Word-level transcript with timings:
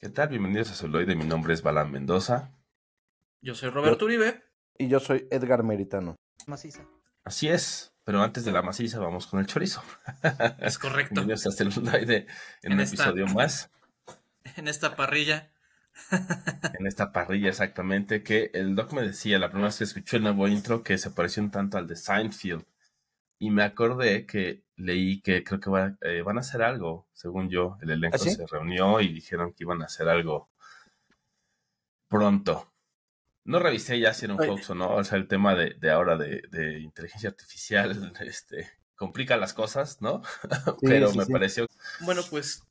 ¿Qué 0.00 0.08
tal? 0.08 0.28
Bienvenidos 0.28 0.70
a 0.70 0.74
Celuloide. 0.74 1.14
Mi 1.14 1.24
nombre 1.24 1.52
es 1.54 1.62
Balán 1.62 1.90
Mendoza. 1.90 2.52
Yo 3.42 3.54
soy 3.54 3.70
Roberto 3.70 4.06
Uribe. 4.06 4.42
Y 4.78 4.88
yo 4.88 4.98
soy 5.00 5.26
Edgar 5.30 5.62
Meritano. 5.62 6.16
Maciza. 6.46 6.86
Así 7.22 7.48
es, 7.48 7.92
pero 8.04 8.22
antes 8.22 8.44
de 8.46 8.52
la 8.52 8.62
maciza 8.62 8.98
vamos 8.98 9.26
con 9.26 9.40
el 9.40 9.46
chorizo. 9.46 9.82
Es 10.60 10.78
correcto. 10.78 11.14
Bienvenidos 11.16 11.46
a 11.46 11.52
Celuloide 11.52 12.26
en, 12.62 12.72
En 12.72 12.72
un 12.74 12.80
esta- 12.80 13.04
episodio 13.04 13.26
más. 13.26 13.70
En 14.56 14.68
esta 14.68 14.96
parrilla. 14.96 15.50
En 16.78 16.86
esta 16.86 17.12
parrilla 17.12 17.50
exactamente, 17.50 18.22
que 18.22 18.50
el 18.54 18.74
doc 18.74 18.92
me 18.94 19.02
decía 19.02 19.38
la 19.38 19.48
primera 19.50 19.68
vez 19.68 19.78
que 19.78 19.84
escuché 19.84 20.16
el 20.16 20.22
nuevo 20.22 20.48
intro 20.48 20.82
que 20.82 20.96
se 20.96 21.10
pareció 21.10 21.42
un 21.42 21.50
tanto 21.50 21.76
al 21.76 21.86
de 21.86 21.96
Seinfeld. 21.96 22.64
Y 23.38 23.50
me 23.50 23.62
acordé 23.64 24.24
que 24.26 24.64
leí 24.80 25.20
que 25.22 25.44
creo 25.44 25.60
que 25.60 25.70
va- 25.70 25.96
eh, 26.02 26.22
van 26.22 26.38
a 26.38 26.40
hacer 26.40 26.62
algo, 26.62 27.06
según 27.12 27.50
yo. 27.50 27.78
El 27.82 27.90
elenco 27.90 28.16
¿Ah, 28.16 28.18
sí? 28.18 28.30
se 28.30 28.46
reunió 28.46 29.00
y 29.00 29.12
dijeron 29.12 29.52
que 29.52 29.64
iban 29.64 29.82
a 29.82 29.86
hacer 29.86 30.08
algo 30.08 30.50
pronto. 32.08 32.72
No 33.44 33.58
revisé 33.60 33.98
ya 34.00 34.14
si 34.14 34.26
era 34.26 34.34
un 34.34 34.40
hoax 34.40 34.70
o 34.70 34.74
no. 34.74 34.94
O 34.96 35.04
sea, 35.04 35.18
el 35.18 35.28
tema 35.28 35.54
de, 35.54 35.74
de 35.74 35.90
ahora 35.90 36.16
de, 36.16 36.42
de 36.50 36.80
inteligencia 36.80 37.30
artificial 37.30 38.12
este, 38.20 38.70
complica 38.96 39.36
las 39.36 39.54
cosas, 39.54 40.00
¿no? 40.02 40.22
Pero 40.84 41.08
sí, 41.08 41.18
me 41.18 41.26
sí. 41.26 41.32
pareció 41.32 41.66
Bueno, 42.00 42.22
pues 42.30 42.62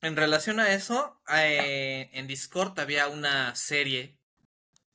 en 0.00 0.16
relación 0.16 0.60
a 0.60 0.72
eso, 0.72 1.20
eh, 1.34 2.10
en 2.12 2.26
Discord 2.26 2.78
había 2.78 3.08
una 3.08 3.54
serie 3.56 4.16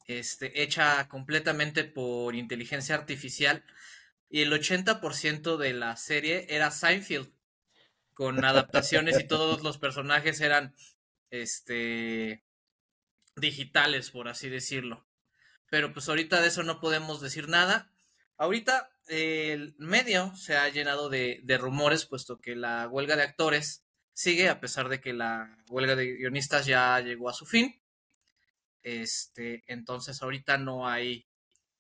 este, 0.08 0.64
hecha 0.64 1.08
completamente 1.10 1.84
por 1.86 2.36
inteligencia 2.36 2.96
artificial 2.96 3.64
y 4.32 4.42
el 4.42 4.54
80% 4.54 5.58
de 5.58 5.74
la 5.74 5.98
serie 5.98 6.48
era 6.50 6.72
Seinfeld, 6.72 7.30
con 8.14 8.44
adaptaciones 8.46 9.20
y 9.20 9.28
todos 9.28 9.62
los 9.62 9.78
personajes 9.78 10.40
eran 10.40 10.74
este, 11.32 12.44
digitales, 13.36 14.12
por 14.12 14.30
así 14.30 14.48
decirlo. 14.48 15.06
Pero 15.70 15.92
pues 15.92 16.08
ahorita 16.08 16.42
de 16.42 16.48
eso 16.48 16.64
no 16.64 16.80
podemos 16.80 17.20
decir 17.20 17.50
nada. 17.50 17.92
Ahorita 18.38 18.96
el 19.08 19.76
medio 19.78 20.34
se 20.36 20.56
ha 20.56 20.70
llenado 20.70 21.10
de, 21.10 21.42
de 21.44 21.58
rumores, 21.58 22.06
puesto 22.06 22.40
que 22.40 22.56
la 22.56 22.88
huelga 22.88 23.18
de 23.18 23.24
actores 23.24 23.84
sigue, 24.14 24.48
a 24.48 24.62
pesar 24.62 24.88
de 24.88 25.02
que 25.02 25.12
la 25.12 25.58
huelga 25.68 25.96
de 25.96 26.16
guionistas 26.16 26.66
ya 26.66 27.00
llegó 27.02 27.30
a 27.30 27.34
su 27.34 27.46
fin. 27.46 27.82
Este, 28.82 29.64
entonces 29.68 30.22
ahorita 30.22 30.58
no 30.58 30.88
hay 30.88 31.28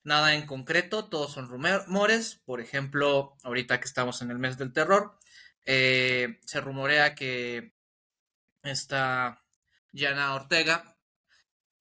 nada 0.04 0.36
en 0.36 0.46
concreto, 0.46 1.06
todos 1.10 1.34
son 1.34 1.48
rumores. 1.50 2.36
Por 2.46 2.62
ejemplo, 2.62 3.38
ahorita 3.44 3.80
que 3.80 3.86
estamos 3.86 4.22
en 4.22 4.32
el 4.32 4.40
mes 4.40 4.58
del 4.58 4.74
terror, 4.74 5.18
eh, 5.66 6.40
se 6.46 6.62
rumorea 6.62 7.16
que 7.16 7.74
esta 8.64 9.44
Jana 9.94 10.36
Ortega 10.36 10.98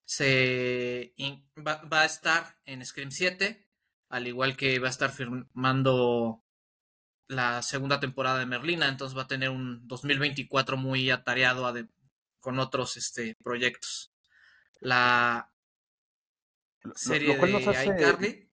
se 0.05 1.13
va, 1.57 2.01
a 2.01 2.05
estar 2.05 2.57
en 2.65 2.85
Scream 2.85 3.11
7, 3.11 3.67
al 4.09 4.27
igual 4.27 4.57
que 4.57 4.79
va 4.79 4.87
a 4.87 4.91
estar 4.91 5.11
firmando 5.11 6.43
la 7.27 7.61
segunda 7.63 7.99
temporada 7.99 8.39
de 8.39 8.45
Merlina, 8.45 8.89
entonces 8.89 9.17
va 9.17 9.23
a 9.23 9.27
tener 9.27 9.49
un 9.49 9.87
2024 9.87 10.77
muy 10.77 11.09
atareado 11.11 11.65
ade- 11.65 11.89
con 12.39 12.59
otros 12.59 12.97
este, 12.97 13.35
proyectos. 13.43 14.11
La 14.81 15.50
serie 16.95 17.19
lo 17.25 17.37
cual 17.37 17.51
de 17.51 17.53
nos 17.53 17.67
hace, 17.67 17.91
iCarly, 17.93 18.49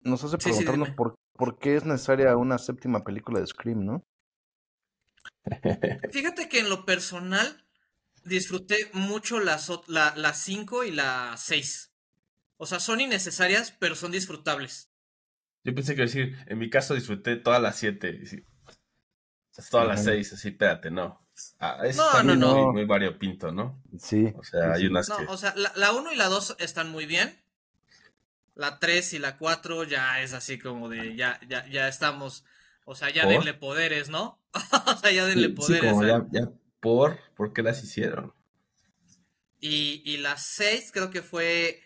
nos 0.00 0.24
hace 0.24 0.38
Sí, 0.38 0.52
sí, 0.52 0.64
preguntarnos 0.64 0.88
por, 0.88 1.16
por 1.34 1.58
qué 1.58 1.76
es 1.76 1.84
necesaria 1.84 2.34
una 2.38 2.56
séptima 2.56 3.04
película 3.04 3.40
de 3.40 3.46
Scream, 3.46 3.84
¿no? 3.84 4.02
fíjate 6.10 6.48
que 6.48 6.58
en 6.60 6.68
lo 6.68 6.84
personal 6.84 7.64
disfruté 8.24 8.90
mucho 8.94 9.40
las 9.40 9.70
ot- 9.70 9.84
la 9.88 10.14
la 10.16 10.34
5 10.34 10.84
y 10.84 10.92
la 10.92 11.36
6. 11.38 11.92
O 12.58 12.66
sea, 12.66 12.80
son 12.80 13.00
innecesarias, 13.00 13.72
pero 13.72 13.94
son 13.96 14.12
disfrutables. 14.12 14.90
Yo 15.64 15.74
pensé 15.74 15.94
que 15.94 16.00
iba 16.00 16.04
a 16.04 16.06
decir, 16.06 16.36
en 16.46 16.58
mi 16.58 16.70
caso 16.70 16.94
disfruté 16.94 17.36
todas 17.36 17.60
las 17.60 17.76
siete. 17.76 18.18
y 18.22 18.24
sí, 18.26 18.46
Todas 19.68 19.88
las 19.88 20.02
Ajá. 20.02 20.04
seis, 20.04 20.32
así, 20.32 20.48
espérate, 20.50 20.90
no. 20.90 21.25
Ah, 21.58 21.78
eso 21.86 22.00
No, 22.00 22.22
no, 22.22 22.34
muy, 22.34 22.36
no. 22.36 22.52
muy, 22.52 22.66
muy 22.66 22.84
variopinto, 22.84 23.52
¿no? 23.52 23.82
Sí. 23.98 24.34
O 24.34 24.42
sea, 24.44 24.72
sí, 24.72 24.74
hay 24.74 24.86
sí. 24.86 24.86
unas 24.86 25.10
No, 25.10 25.16
que... 25.16 25.28
o 25.28 25.36
sea, 25.36 25.52
la, 25.56 25.72
la 25.76 25.92
1 25.92 26.12
y 26.12 26.16
la 26.16 26.26
2 26.28 26.56
están 26.58 26.90
muy 26.90 27.06
bien. 27.06 27.42
La 28.56 28.78
3 28.80 29.12
y 29.12 29.18
la 29.20 29.36
4 29.36 29.84
ya 29.84 30.20
es 30.20 30.32
así 30.32 30.58
como 30.58 30.88
de, 30.88 31.14
ya, 31.14 31.38
ya, 31.48 31.64
ya 31.68 31.86
estamos, 31.88 32.44
o 32.84 32.94
sea, 32.96 33.10
ya 33.10 33.24
¿Por? 33.24 33.26
denle 33.26 33.54
poderes, 33.54 34.08
¿no? 34.08 34.40
o 34.86 34.96
sea, 34.98 35.10
ya 35.12 35.24
denle 35.26 35.48
Sí, 35.48 35.56
sí, 35.60 35.76
poderes. 35.76 35.78
como 35.78 36.02
a- 36.02 36.06
ya, 36.06 36.26
ya, 36.30 36.50
por, 36.80 37.18
¿por 37.36 37.52
qué 37.52 37.62
las 37.62 37.82
hicieron? 37.84 38.32
Y, 39.60 40.02
y 40.04 40.18
la 40.18 40.36
6 40.38 40.90
creo 40.92 41.10
que 41.10 41.22
fue 41.22 41.82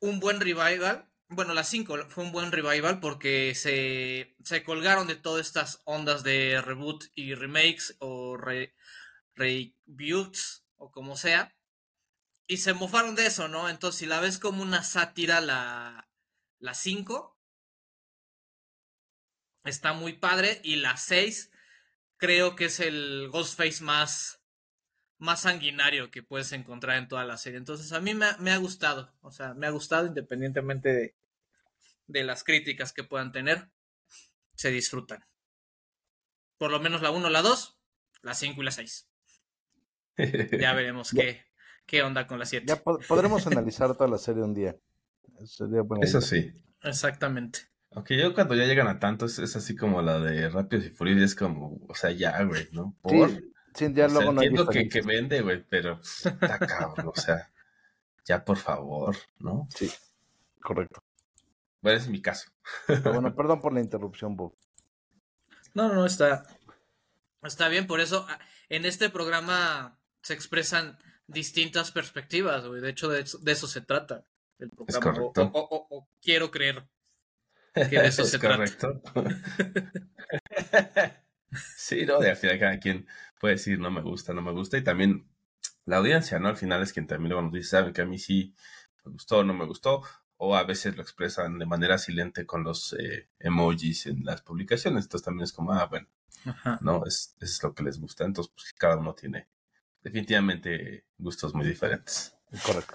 un 0.00 0.18
buen 0.18 0.40
revival. 0.40 1.06
Bueno, 1.30 1.52
la 1.52 1.62
5 1.62 2.06
fue 2.08 2.24
un 2.24 2.32
buen 2.32 2.52
revival 2.52 3.00
porque 3.00 3.54
se, 3.54 4.34
se 4.42 4.62
colgaron 4.64 5.06
de 5.06 5.14
todas 5.16 5.46
estas 5.46 5.82
ondas 5.84 6.22
de 6.22 6.60
reboot 6.62 7.04
y 7.14 7.34
remakes 7.34 7.96
o 7.98 8.38
re, 8.38 8.74
o 10.76 10.90
como 10.90 11.16
sea. 11.16 11.54
Y 12.46 12.56
se 12.58 12.72
mofaron 12.72 13.14
de 13.14 13.26
eso, 13.26 13.46
¿no? 13.48 13.68
Entonces, 13.68 13.98
si 13.98 14.06
la 14.06 14.20
ves 14.20 14.38
como 14.38 14.62
una 14.62 14.82
sátira, 14.82 15.42
la, 15.42 16.08
la 16.60 16.74
5 16.74 17.38
está 19.64 19.92
muy 19.92 20.14
padre. 20.14 20.60
Y 20.64 20.76
la 20.76 20.96
6 20.96 21.50
creo 22.16 22.56
que 22.56 22.66
es 22.66 22.80
el 22.80 23.28
Ghostface 23.30 23.84
más, 23.84 24.37
más 25.18 25.40
sanguinario 25.42 26.10
que 26.10 26.22
puedes 26.22 26.52
encontrar 26.52 26.96
en 26.98 27.08
toda 27.08 27.24
la 27.24 27.36
serie. 27.36 27.58
Entonces, 27.58 27.92
a 27.92 28.00
mí 28.00 28.14
me, 28.14 28.26
ha- 28.26 28.36
me 28.38 28.50
ha 28.52 28.56
gustado. 28.58 29.12
O 29.20 29.30
sea, 29.32 29.54
me 29.54 29.66
ha 29.66 29.70
gustado 29.70 30.06
independientemente 30.06 30.92
de, 30.92 31.14
de 32.06 32.24
las 32.24 32.44
críticas 32.44 32.92
que 32.92 33.04
puedan 33.04 33.32
tener. 33.32 33.68
Se 34.54 34.70
disfrutan. 34.70 35.24
Por 36.56 36.70
lo 36.70 36.80
menos 36.80 37.02
la 37.02 37.10
1, 37.10 37.28
la 37.30 37.42
2, 37.42 37.78
la 38.22 38.34
5 38.34 38.60
y 38.60 38.64
la 38.64 38.70
6. 38.70 39.06
Ya 40.60 40.72
veremos 40.74 41.10
qué, 41.12 41.44
qué 41.86 42.02
onda 42.02 42.26
con 42.26 42.38
la 42.38 42.46
7. 42.46 42.66
Ya 42.66 42.76
po- 42.82 42.98
podremos 43.06 43.46
analizar 43.46 43.92
toda 43.96 44.10
la 44.10 44.18
serie 44.18 44.42
un 44.42 44.54
día. 44.54 44.76
Sería 45.46 45.82
buena 45.82 46.04
Eso 46.04 46.18
idea. 46.18 46.28
sí. 46.28 46.52
Exactamente. 46.82 47.60
Aunque 47.92 48.18
yo 48.18 48.34
cuando 48.34 48.54
ya 48.54 48.64
llegan 48.64 48.88
a 48.88 48.98
tanto 48.98 49.26
es, 49.26 49.38
es 49.38 49.54
así 49.56 49.74
como 49.76 50.02
la 50.02 50.18
de 50.18 50.48
Rápidos 50.48 50.86
y 50.86 50.90
Furiosos, 50.90 51.22
es 51.22 51.34
como, 51.34 51.78
o 51.88 51.94
sea, 51.94 52.10
ya, 52.10 52.42
güey, 52.42 52.68
¿no? 52.72 52.96
Por... 53.00 53.30
sí, 53.30 53.52
ya 53.80 53.86
O 53.88 53.94
sea, 53.94 54.08
luego 54.08 54.32
no 54.32 54.40
hay 54.40 54.46
entiendo 54.48 54.70
que, 54.70 54.88
que 54.88 55.00
vende, 55.02 55.40
güey, 55.42 55.64
pero 55.68 55.96
pues, 55.96 56.26
está 56.26 56.58
cabrón, 56.58 57.12
o 57.14 57.20
sea, 57.20 57.50
ya 58.24 58.44
por 58.44 58.56
favor, 58.58 59.16
¿no? 59.38 59.68
Sí, 59.74 59.90
correcto. 60.60 61.02
Bueno, 61.80 61.96
ese 61.98 62.06
es 62.06 62.10
mi 62.10 62.20
caso. 62.20 62.50
Pero 62.86 63.12
bueno, 63.12 63.32
perdón 63.36 63.60
por 63.60 63.72
la 63.72 63.80
interrupción, 63.80 64.36
Bob. 64.36 64.54
No, 65.74 65.88
no, 65.88 65.94
no, 65.94 66.06
está, 66.06 66.44
está 67.42 67.68
bien. 67.68 67.86
Por 67.86 68.00
eso 68.00 68.26
a- 68.28 68.38
en 68.68 68.84
este 68.84 69.10
programa 69.10 69.98
se 70.22 70.34
expresan 70.34 70.98
distintas 71.26 71.92
perspectivas, 71.92 72.66
güey. 72.66 72.80
De 72.80 72.90
hecho, 72.90 73.08
de, 73.08 73.20
eso- 73.20 73.38
de 73.38 73.52
eso 73.52 73.66
se 73.68 73.80
trata 73.80 74.24
el 74.58 74.70
programa. 74.70 74.98
O- 74.98 75.32
correcto. 75.32 75.50
O, 75.54 75.60
o- 75.60 75.76
o- 75.76 75.86
o 75.98 76.08
quiero 76.20 76.50
creer 76.50 76.88
que 77.74 78.00
de 78.00 78.06
eso 78.08 78.22
es 78.22 78.30
se 78.30 78.38
trata. 78.38 78.56
correcto. 78.56 79.02
sí, 81.76 82.04
no, 82.06 82.18
de 82.18 82.30
al 82.30 82.36
final 82.36 82.58
cada 82.58 82.80
quien 82.80 83.06
puede 83.40 83.54
decir 83.54 83.78
no 83.78 83.90
me 83.90 84.02
gusta, 84.02 84.32
no 84.32 84.42
me 84.42 84.52
gusta. 84.52 84.78
Y 84.78 84.84
también 84.84 85.28
la 85.84 85.98
audiencia, 85.98 86.38
¿no? 86.38 86.48
Al 86.48 86.56
final 86.56 86.82
es 86.82 86.92
quien 86.92 87.06
también 87.06 87.30
luego 87.30 87.42
nos 87.42 87.52
dice, 87.52 87.70
saben 87.70 87.92
que 87.92 88.02
a 88.02 88.06
mí 88.06 88.18
sí 88.18 88.54
me 89.04 89.12
gustó, 89.12 89.44
no 89.44 89.54
me 89.54 89.66
gustó. 89.66 90.02
O 90.36 90.54
a 90.54 90.62
veces 90.62 90.94
lo 90.96 91.02
expresan 91.02 91.58
de 91.58 91.66
manera 91.66 91.98
silente 91.98 92.46
con 92.46 92.62
los 92.62 92.92
eh, 92.92 93.28
emojis 93.40 94.06
en 94.06 94.24
las 94.24 94.42
publicaciones. 94.42 95.04
Entonces 95.04 95.24
también 95.24 95.44
es 95.44 95.52
como, 95.52 95.72
ah, 95.72 95.86
bueno, 95.86 96.06
Ajá. 96.44 96.78
¿no? 96.80 97.04
Es, 97.06 97.36
es 97.40 97.60
lo 97.62 97.74
que 97.74 97.82
les 97.82 97.98
gusta. 97.98 98.24
Entonces, 98.24 98.52
pues 98.54 98.72
cada 98.74 98.96
uno 98.96 99.14
tiene 99.14 99.48
definitivamente 100.02 101.04
gustos 101.18 101.54
muy 101.54 101.66
diferentes. 101.66 102.34
Correcto. 102.64 102.94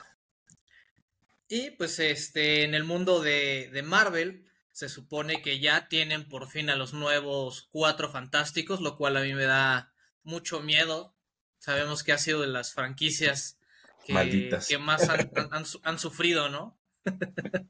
Y 1.50 1.72
pues 1.72 2.00
este, 2.00 2.64
en 2.64 2.74
el 2.74 2.84
mundo 2.84 3.22
de, 3.22 3.70
de 3.72 3.84
Marvel, 3.84 4.48
se 4.72 4.90
supone 4.90 5.42
que 5.42 5.60
ya 5.60 5.88
tienen 5.88 6.28
por 6.28 6.48
fin 6.48 6.70
a 6.70 6.76
los 6.76 6.94
nuevos 6.94 7.68
cuatro 7.72 8.10
fantásticos, 8.10 8.82
lo 8.82 8.96
cual 8.96 9.18
a 9.18 9.22
mí 9.22 9.34
me 9.34 9.44
da 9.44 9.93
mucho 10.24 10.62
miedo. 10.62 11.14
Sabemos 11.60 12.04
que 12.04 12.12
ha 12.14 12.18
sido 12.18 12.42
de 12.42 12.48
las 12.48 12.74
franquicias 12.74 13.58
que, 14.06 14.14
Malditas. 14.14 14.68
que 14.68 14.78
más 14.78 15.10
han, 15.10 15.30
han- 15.36 15.50
han 15.54 15.66
su- 15.66 15.80
han 15.84 16.00
sufrido, 16.00 16.50
¿no? 16.50 16.78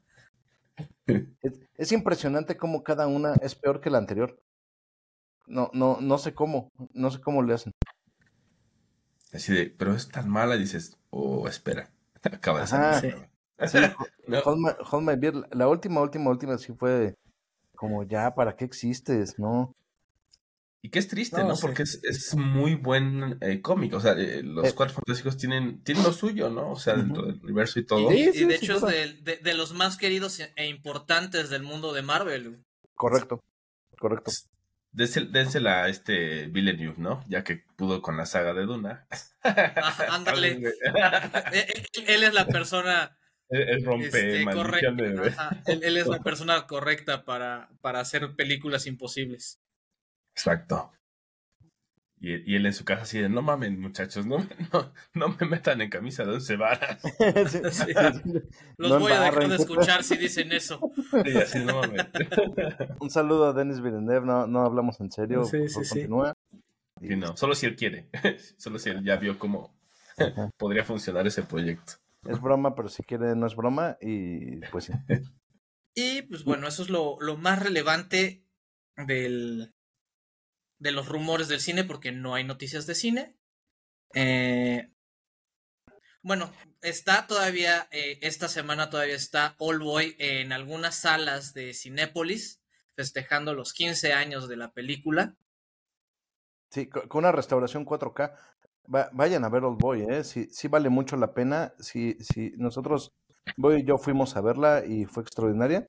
Es, 1.06 1.60
es 1.76 1.92
impresionante 1.92 2.56
cómo 2.56 2.82
cada 2.82 3.06
una 3.06 3.34
es 3.42 3.54
peor 3.54 3.80
que 3.80 3.90
la 3.90 3.98
anterior. 3.98 4.40
No, 5.46 5.70
no, 5.74 5.98
no 6.00 6.18
sé 6.18 6.34
cómo, 6.34 6.70
no 6.94 7.10
sé 7.10 7.20
cómo 7.20 7.42
le 7.42 7.54
hacen. 7.54 7.72
Así 9.32 9.52
de, 9.52 9.66
pero 9.70 9.94
es 9.94 10.08
tan 10.08 10.28
mala, 10.30 10.56
dices, 10.56 10.96
oh, 11.10 11.46
espera, 11.48 11.90
acaba 12.22 12.60
de 12.60 12.66
salir. 12.66 13.14
Sí, 13.66 13.78
No. 14.26 14.40
Hold 14.44 14.58
My, 14.58 14.70
Hold 14.90 15.04
My 15.06 15.16
Beer, 15.16 15.34
la 15.52 15.68
última, 15.68 16.00
última, 16.00 16.30
última 16.30 16.56
sí 16.58 16.72
fue 16.72 17.14
como 17.76 18.02
ya, 18.04 18.34
¿para 18.34 18.56
qué 18.56 18.64
existes? 18.64 19.38
No. 19.38 19.72
Y 20.84 20.90
que 20.90 20.98
es 20.98 21.08
triste, 21.08 21.42
¿no? 21.42 21.56
Porque 21.56 21.82
es, 21.82 22.34
muy 22.34 22.74
buen 22.74 23.38
eh, 23.40 23.62
cómic. 23.62 23.94
O 23.94 24.00
sea, 24.00 24.12
eh, 24.18 24.42
los 24.42 24.68
eh. 24.68 24.72
Cuatro 24.74 24.96
Fantásticos 24.96 25.38
tienen, 25.38 25.82
tienen 25.82 26.04
lo 26.04 26.12
suyo, 26.12 26.50
¿no? 26.50 26.72
O 26.72 26.76
sea, 26.76 26.92
dentro 26.92 27.24
del 27.24 27.40
universo 27.42 27.80
y 27.80 27.86
todo. 27.86 28.12
Y, 28.12 28.26
de 28.44 28.54
hecho 28.54 28.86
es 28.90 29.24
de, 29.24 29.54
los 29.54 29.72
más 29.72 29.96
queridos 29.96 30.38
e 30.40 30.66
importantes 30.66 31.48
del 31.48 31.62
mundo 31.62 31.94
de 31.94 32.02
Marvel. 32.02 32.62
Correcto, 32.92 33.42
correcto. 33.98 34.30
Dénsela 34.92 35.84
a 35.84 35.88
este 35.88 36.48
Villeneuve, 36.48 36.96
¿no? 36.98 37.24
Ya 37.30 37.44
que 37.44 37.64
pudo 37.76 38.02
con 38.02 38.18
la 38.18 38.26
saga 38.26 38.52
de 38.52 38.66
Duna. 38.66 39.06
ándale. 40.10 40.50
él, 42.06 42.24
es 42.24 42.34
la 42.34 42.46
persona... 42.46 43.16
Él, 43.48 43.84
rompe 43.84 44.06
este, 44.06 44.42
él, 45.66 45.96
es 45.96 46.06
la 46.06 46.22
persona 46.22 46.66
correcta 46.66 47.24
para, 47.24 47.68
para 47.82 48.00
hacer 48.00 48.34
películas 48.36 48.86
imposibles. 48.86 49.60
Exacto. 50.34 50.94
Y, 52.24 52.56
él 52.56 52.64
en 52.64 52.72
su 52.72 52.86
casa 52.86 53.02
así 53.02 53.18
de, 53.18 53.28
no 53.28 53.42
mamen 53.42 53.78
muchachos, 53.78 54.24
no, 54.26 54.38
no, 55.12 55.36
me 55.38 55.46
metan 55.46 55.82
en 55.82 55.90
camisa 55.90 56.24
de 56.24 56.32
once 56.32 56.56
varas. 56.56 57.02
Los 58.78 58.98
voy 58.98 59.12
a 59.12 59.20
dejar 59.20 59.46
de 59.46 59.56
escuchar 59.56 60.02
si 60.02 60.16
dicen 60.16 60.50
eso. 60.52 60.80
Un 63.00 63.10
saludo 63.10 63.48
a 63.48 63.52
Denis 63.52 63.82
Villeneuve, 63.82 64.24
no, 64.24 64.46
no 64.46 64.64
hablamos 64.64 64.98
en 65.00 65.12
serio, 65.12 65.44
sí, 65.44 65.68
sí, 65.68 65.74
continúa. 65.74 66.32
Sí, 67.02 67.14
no, 67.14 67.36
solo 67.36 67.54
si 67.54 67.66
él 67.66 67.76
quiere, 67.76 68.08
solo 68.56 68.78
si 68.78 68.88
él 68.88 69.04
ya 69.04 69.16
vio 69.16 69.38
cómo 69.38 69.74
podría 70.56 70.84
funcionar 70.84 71.26
ese 71.26 71.42
proyecto. 71.42 71.92
Es 72.26 72.40
broma, 72.40 72.74
pero 72.74 72.88
si 72.88 73.02
quiere 73.02 73.36
no 73.36 73.46
es 73.46 73.54
broma 73.54 73.98
y 74.00 74.60
pues 74.72 74.84
sí. 74.84 74.94
Y 75.94 76.22
pues 76.22 76.44
bueno, 76.44 76.68
eso 76.68 76.82
es 76.82 76.88
lo, 76.88 77.18
lo 77.20 77.36
más 77.36 77.62
relevante 77.62 78.46
del, 78.96 79.73
de 80.78 80.92
los 80.92 81.08
rumores 81.08 81.48
del 81.48 81.60
cine 81.60 81.84
porque 81.84 82.12
no 82.12 82.34
hay 82.34 82.44
noticias 82.44 82.86
de 82.86 82.94
cine. 82.94 83.34
Eh, 84.14 84.88
bueno, 86.22 86.50
está 86.80 87.26
todavía, 87.26 87.86
eh, 87.90 88.18
esta 88.22 88.48
semana 88.48 88.88
todavía 88.88 89.14
está 89.14 89.56
All 89.58 89.80
Boy 89.80 90.16
en 90.18 90.52
algunas 90.52 90.94
salas 90.94 91.52
de 91.52 91.74
Cinépolis, 91.74 92.62
festejando 92.94 93.52
los 93.52 93.72
15 93.72 94.12
años 94.12 94.48
de 94.48 94.56
la 94.56 94.72
película. 94.72 95.36
Sí, 96.70 96.88
con 96.88 97.18
una 97.18 97.30
restauración 97.30 97.84
4K. 97.84 98.34
vayan 99.12 99.44
a 99.44 99.48
ver 99.48 99.64
Old 99.64 99.78
Boy, 99.78 100.02
¿eh? 100.08 100.24
Sí, 100.24 100.48
sí 100.50 100.66
vale 100.66 100.88
mucho 100.88 101.16
la 101.16 101.34
pena. 101.34 101.74
Sí, 101.78 102.16
sí, 102.20 102.52
nosotros, 102.56 103.12
Boy 103.56 103.80
y 103.80 103.84
yo 103.84 103.98
fuimos 103.98 104.36
a 104.36 104.40
verla 104.40 104.84
y 104.86 105.04
fue 105.04 105.22
extraordinaria. 105.22 105.86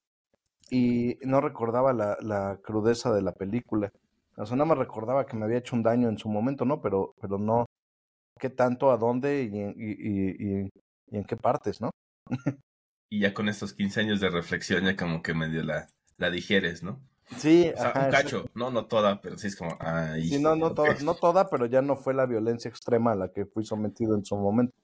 Y 0.70 1.18
no 1.22 1.42
recordaba 1.42 1.94
la, 1.94 2.18
la 2.22 2.60
crudeza 2.62 3.14
de 3.14 3.22
la 3.22 3.32
película. 3.32 3.92
O 4.38 4.46
sea, 4.46 4.56
nada 4.58 4.68
más 4.68 4.78
recordaba 4.78 5.26
que 5.26 5.38
me 5.38 5.46
había 5.46 5.58
hecho 5.58 5.76
un 5.76 5.84
daño 5.84 6.10
en 6.10 6.18
su 6.18 6.30
momento, 6.30 6.66
¿no? 6.66 6.82
Pero, 6.82 7.14
pero 7.22 7.38
no 7.38 7.66
qué 8.40 8.50
tanto, 8.50 8.92
a 8.92 8.98
dónde 8.98 9.44
y, 9.44 9.58
y, 9.58 10.66
y, 10.66 11.18
en 11.18 11.24
qué 11.24 11.38
partes, 11.38 11.80
¿no? 11.80 11.92
y 13.10 13.20
ya 13.20 13.34
con 13.34 13.48
estos 13.48 13.74
15 13.74 14.02
años 14.02 14.20
de 14.20 14.30
reflexión 14.30 14.84
ya 14.84 14.98
como 14.98 15.22
que 15.22 15.34
medio 15.34 15.64
la, 15.64 15.88
la 16.18 16.30
digieres, 16.30 16.84
¿no? 16.84 17.02
Sí, 17.38 17.72
o 17.74 17.78
sea, 17.78 17.94
un 17.96 18.12
cacho, 18.12 18.50
no, 18.54 18.70
no 18.70 18.86
toda, 18.86 19.20
pero 19.22 19.38
sí 19.38 19.48
es 19.48 19.56
como, 19.56 19.78
sí, 20.22 20.40
no, 20.40 20.56
no, 20.56 20.74
toda, 20.74 20.96
no 21.02 21.16
toda, 21.16 21.50
pero 21.50 21.66
ya 21.66 21.82
no 21.82 21.96
fue 21.96 22.14
la 22.14 22.26
violencia 22.26 22.70
extrema 22.70 23.14
a 23.14 23.16
la 23.16 23.32
que 23.32 23.46
fui 23.46 23.66
sometido 23.66 24.16
en 24.16 24.26
su 24.26 24.36
momento. 24.36 24.76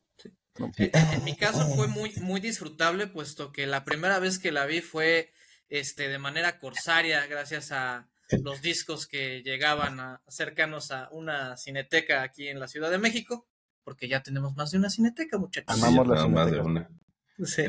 En 0.56 1.24
mi 1.24 1.36
caso 1.36 1.66
fue 1.76 1.88
muy, 1.88 2.14
muy 2.22 2.40
disfrutable, 2.40 3.08
puesto 3.08 3.52
que 3.52 3.68
la 3.68 3.84
primera 3.84 4.20
vez 4.20 4.40
que 4.40 4.52
la 4.52 4.66
vi 4.66 4.82
fue 4.82 5.32
este, 5.70 6.10
de 6.10 6.18
manera 6.18 6.58
corsaria, 6.58 7.26
gracias 7.28 7.72
a, 7.72 8.10
los 8.44 8.62
discos 8.62 9.08
que 9.08 9.42
llegaban 9.44 10.00
a, 10.00 10.22
cercanos 10.28 10.92
a 10.92 11.10
una 11.12 11.58
cineteca 11.58 12.24
aquí 12.24 12.48
en 12.48 12.60
la 12.60 12.68
Ciudad 12.68 12.92
de 12.92 12.98
México, 12.98 13.48
porque 13.84 14.08
ya 14.08 14.22
tenemos 14.22 14.56
más 14.56 14.72
de 14.72 14.78
una 14.78 14.90
cineteca, 14.90 15.38
muchachos. 15.38 15.82
Amamos 15.82 16.08
la 16.08 16.28
Más 16.28 16.52
de 16.52 16.60
una. 16.60 16.90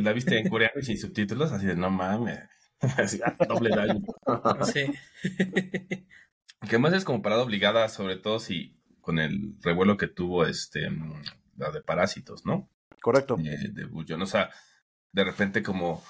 La 0.00 0.12
viste 0.12 0.38
en 0.38 0.48
coreano 0.48 0.80
y 0.80 0.84
sin 0.84 0.98
subtítulos, 0.98 1.52
así 1.52 1.66
de 1.66 1.76
no 1.76 1.90
mames. 1.90 2.40
Así, 2.98 3.20
ah, 3.24 3.36
doble 3.48 3.70
daño. 3.70 4.00
Sí. 4.72 4.92
que 6.68 6.78
más 6.78 6.92
es 6.92 7.04
como 7.04 7.22
parada 7.22 7.42
obligada, 7.42 7.88
sobre 7.88 8.16
todo 8.16 8.40
si 8.40 8.76
con 9.00 9.20
el 9.20 9.54
revuelo 9.62 9.96
que 9.96 10.08
tuvo 10.08 10.44
este 10.46 10.88
la 11.56 11.70
de 11.70 11.80
Parásitos, 11.80 12.44
¿no? 12.44 12.68
Correcto. 13.00 13.38
Eh, 13.38 13.68
de 13.70 13.84
Bullón. 13.84 14.22
O 14.22 14.26
sea, 14.26 14.50
de 15.12 15.24
repente 15.24 15.62
como 15.62 16.02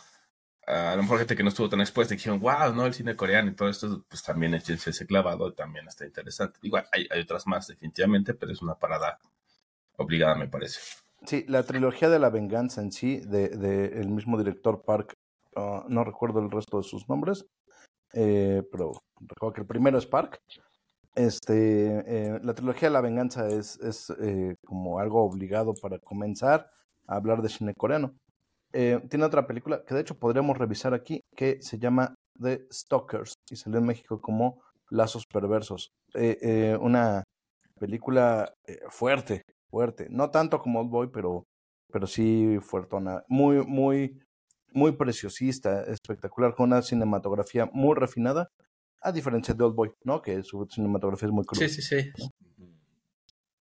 a 0.67 0.95
lo 0.97 1.03
mejor 1.03 1.19
gente 1.19 1.37
que 1.37 1.43
no 1.43 1.49
estuvo 1.49 1.69
tan 1.69 1.81
expuesta 1.81 2.15
y 2.15 2.17
dijeron, 2.17 2.41
wow, 2.41 2.73
no, 2.75 2.87
el 2.87 2.95
cine 2.95 3.17
coreano 3.17 3.51
y 3.51 3.55
todo 3.55 3.69
esto, 3.69 4.05
pues 4.09 4.23
también 4.23 4.55
échense 4.55 4.91
ese 4.91 5.07
clavado, 5.07 5.53
también 5.53 5.89
está 5.89 6.05
interesante. 6.05 6.59
Igual, 6.63 6.87
hay, 6.93 7.07
hay 7.11 7.21
otras 7.21 7.47
más 7.47 7.67
definitivamente, 7.67 8.35
pero 8.35 8.53
es 8.53 8.63
una 8.63 8.75
parada 8.75 9.19
obligada, 9.97 10.37
me 10.37 10.49
parece. 10.49 10.81
Sí, 11.25 11.45
la 11.49 11.63
trilogía 11.63 12.09
de 12.09 12.19
la 12.19 12.31
venganza 12.31 12.81
en 12.81 12.93
sí, 12.93 13.21
de, 13.21 13.49
de 13.49 14.01
el 14.01 14.09
mismo 14.09 14.39
director 14.39 14.83
Park, 14.85 15.15
ah, 15.57 15.85
no 15.89 16.05
recuerdo 16.05 16.41
el 16.41 16.51
resto 16.51 16.79
de 16.79 16.85
sus 16.85 17.09
nombres, 17.09 17.47
eh, 18.13 18.63
pero 18.71 18.93
recuerdo 19.21 19.55
que 19.55 19.61
el 19.63 19.67
primero 19.67 19.99
es 19.99 20.07
Park. 20.07 20.41
Este, 21.15 22.03
eh, 22.07 22.41
la 22.43 22.55
trilogía 22.55 22.89
de 22.89 22.95
la 22.95 23.01
venganza 23.03 23.49
es, 23.49 23.79
es 23.81 24.11
eh, 24.21 24.57
como 24.65 24.99
algo 24.99 25.23
obligado 25.23 25.75
para 25.75 25.99
comenzar 25.99 26.71
a 27.07 27.17
hablar 27.17 27.43
de 27.43 27.51
cine 27.51 27.75
coreano. 27.75 28.15
Eh, 28.73 29.01
tiene 29.09 29.25
otra 29.25 29.47
película 29.47 29.85
que 29.85 29.95
de 29.95 30.01
hecho 30.01 30.19
podríamos 30.19 30.57
revisar 30.57 30.95
aquí 30.95 31.21
que 31.37 31.61
se 31.61 31.79
llama 31.79 32.15
The 32.41 32.67
Stalkers 32.73 33.35
y 33.51 33.57
salió 33.57 33.79
en 33.79 33.87
México 33.87 34.21
como 34.21 34.63
Lazos 34.91 35.27
Perversos. 35.27 35.91
Eh, 36.15 36.39
eh, 36.41 36.79
una 36.81 37.23
película 37.79 38.53
fuerte, 38.89 39.43
fuerte. 39.71 40.07
No 40.11 40.31
tanto 40.31 40.61
como 40.61 40.81
Old 40.81 40.91
Boy, 40.91 41.09
pero, 41.13 41.45
pero 41.93 42.07
sí 42.07 42.59
fuertona. 42.61 43.25
Muy, 43.29 43.65
muy, 43.67 44.21
muy 44.73 44.93
preciosista, 44.93 45.85
espectacular, 45.85 46.55
con 46.55 46.73
una 46.73 46.83
cinematografía 46.83 47.69
muy 47.73 47.95
refinada, 47.95 48.49
a 49.01 49.13
diferencia 49.13 49.55
de 49.55 49.65
Old 49.65 49.75
Boy, 49.75 49.93
¿no? 50.05 50.23
Que 50.23 50.43
su 50.43 50.67
cinematografía 50.71 51.27
es 51.27 51.33
muy 51.33 51.45
cruda. 51.45 51.69
Sí, 51.69 51.83
sí, 51.83 51.83
sí. 51.83 52.13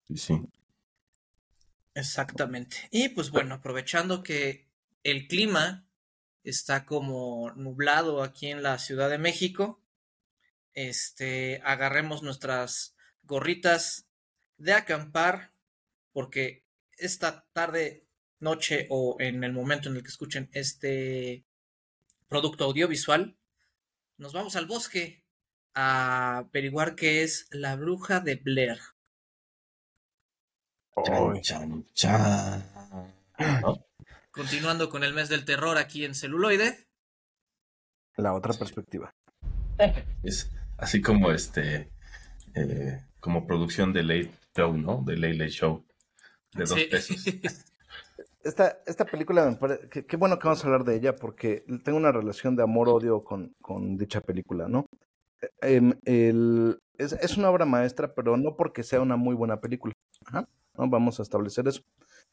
Sí, 0.06 0.16
sí. 0.16 0.42
Exactamente. 1.94 2.76
Y 2.90 3.08
pues 3.10 3.30
bueno, 3.30 3.56
aprovechando 3.56 4.22
que 4.22 4.67
el 5.02 5.26
clima 5.26 5.86
está 6.42 6.84
como 6.84 7.52
nublado 7.52 8.22
aquí 8.22 8.48
en 8.48 8.62
la 8.62 8.78
Ciudad 8.78 9.10
de 9.10 9.18
México. 9.18 9.82
Este, 10.74 11.60
agarremos 11.64 12.22
nuestras 12.22 12.96
gorritas 13.22 14.08
de 14.56 14.72
acampar 14.72 15.52
porque 16.12 16.64
esta 16.96 17.46
tarde, 17.52 18.06
noche 18.40 18.86
o 18.90 19.16
en 19.20 19.44
el 19.44 19.52
momento 19.52 19.88
en 19.88 19.96
el 19.96 20.02
que 20.02 20.08
escuchen 20.08 20.48
este 20.52 21.44
producto 22.28 22.64
audiovisual, 22.64 23.36
nos 24.16 24.32
vamos 24.32 24.56
al 24.56 24.66
bosque 24.66 25.24
a 25.74 26.38
averiguar 26.38 26.94
qué 26.96 27.22
es 27.22 27.46
la 27.50 27.76
bruja 27.76 28.20
de 28.20 28.36
Blair. 28.36 28.78
Continuando 34.38 34.88
con 34.88 35.02
el 35.02 35.14
mes 35.14 35.28
del 35.28 35.44
terror 35.44 35.78
aquí 35.78 36.04
en 36.04 36.14
celuloide. 36.14 36.86
La 38.16 38.32
otra 38.34 38.52
perspectiva. 38.52 39.12
Es 40.22 40.48
así 40.76 41.02
como 41.02 41.32
este, 41.32 41.90
eh, 42.54 43.04
como 43.18 43.48
producción 43.48 43.92
de 43.92 44.04
Late 44.04 44.30
Show, 44.56 44.76
¿no? 44.76 45.02
De 45.04 45.16
Late 45.16 45.34
Late 45.34 45.50
Show, 45.50 45.84
de 46.54 46.64
dos 46.64 46.84
pesos. 46.84 47.16
Esta, 48.44 48.78
esta 48.86 49.04
película 49.04 49.44
me 49.44 49.56
parece, 49.56 50.06
qué 50.06 50.16
bueno 50.16 50.38
que 50.38 50.44
vamos 50.44 50.62
a 50.64 50.66
hablar 50.68 50.84
de 50.84 50.94
ella 50.94 51.16
porque 51.16 51.64
tengo 51.84 51.98
una 51.98 52.12
relación 52.12 52.54
de 52.54 52.62
amor-odio 52.62 53.20
con, 53.22 53.52
con 53.60 53.98
dicha 53.98 54.20
película, 54.20 54.68
¿no? 54.68 54.86
Em, 55.60 55.92
el, 56.04 56.80
es, 56.96 57.12
es, 57.12 57.36
una 57.36 57.50
obra 57.50 57.66
maestra, 57.66 58.14
pero 58.14 58.36
no 58.36 58.56
porque 58.56 58.84
sea 58.84 59.00
una 59.00 59.16
muy 59.16 59.34
buena 59.34 59.60
película. 59.60 59.92
¿no? 60.32 60.46
Vamos 60.88 61.18
a 61.18 61.24
establecer 61.24 61.66
eso 61.68 61.82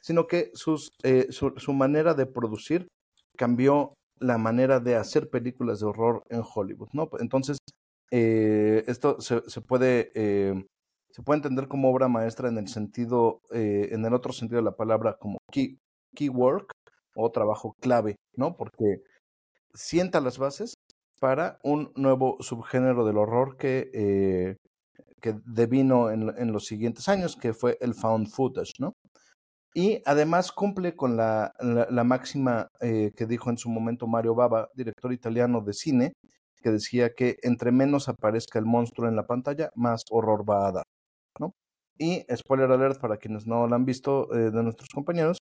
sino 0.05 0.27
que 0.27 0.51
sus, 0.53 0.91
eh, 1.01 1.27
su, 1.31 1.73
manera 1.73 2.13
de 2.13 2.27
producir 2.27 2.87
cambió 3.35 3.95
la 4.19 4.37
manera 4.37 4.79
de 4.79 4.95
hacer 4.95 5.31
películas 5.31 5.79
de 5.79 5.87
horror 5.87 6.21
en 6.29 6.43
Hollywood, 6.43 6.89
¿no? 6.93 7.09
Entonces, 7.19 7.57
eh, 8.11 8.83
esto 8.85 9.19
se, 9.19 9.41
se 9.49 9.61
puede, 9.61 10.11
eh, 10.13 10.53
se 11.09 11.23
puede 11.23 11.39
entender 11.39 11.67
como 11.67 11.89
obra 11.89 12.07
maestra 12.07 12.49
en 12.49 12.59
el 12.59 12.67
sentido, 12.67 13.39
en 13.49 14.05
el 14.05 14.13
otro 14.13 14.31
sentido 14.31 14.59
de 14.59 14.65
la 14.65 14.75
palabra, 14.75 15.17
como 15.19 15.39
key, 15.51 15.79
key 16.15 16.29
work 16.29 16.71
o 17.15 17.31
trabajo 17.31 17.73
clave, 17.81 18.15
¿no? 18.37 18.55
Porque 18.57 19.01
sienta 19.73 20.21
las 20.21 20.37
bases 20.37 20.75
para 21.19 21.57
un 21.63 21.91
nuevo 21.95 22.37
subgénero 22.41 23.05
del 23.07 23.17
horror 23.17 23.57
que, 23.57 24.55
que 25.19 25.35
devino 25.45 26.11
en, 26.11 26.31
en, 26.37 26.51
los 26.51 26.65
siguientes 26.65 27.09
años, 27.09 27.35
que 27.35 27.53
fue 27.53 27.79
el 27.81 27.95
found 27.95 28.27
footage, 28.27 28.73
¿no? 28.79 28.93
Y 29.77 30.01
además 30.05 30.53
cumple 30.53 30.95
con 30.95 31.17
la, 31.17 31.53
la, 31.59 32.03
máxima 32.05 32.69
eh, 32.79 33.11
que 33.13 33.25
dijo 33.25 33.49
en 33.49 33.57
su 33.57 33.69
momento 33.69 34.07
Mario 34.07 34.33
Baba, 34.33 34.69
director 34.73 35.11
italiano 35.11 35.59
de 35.59 35.73
cine, 35.73 36.13
que 36.63 36.71
decía 36.71 37.13
que 37.13 37.35
entre 37.43 37.73
menos 37.73 38.07
aparezca 38.07 38.57
el 38.57 38.63
monstruo 38.63 39.09
en 39.09 39.17
la 39.17 39.27
pantalla, 39.27 39.71
más 39.75 40.05
horror 40.09 40.49
va 40.49 40.69
a 40.69 40.71
dar, 40.71 40.83
¿no? 41.41 41.53
Y 41.97 42.25
spoiler 42.33 42.71
alert 42.71 43.01
para 43.01 43.17
quienes 43.17 43.47
no 43.47 43.67
lo 43.67 43.75
han 43.75 43.83
visto 43.83 44.33
eh, 44.33 44.49
de 44.49 44.63
nuestros 44.63 44.87
compañeros, 44.93 45.39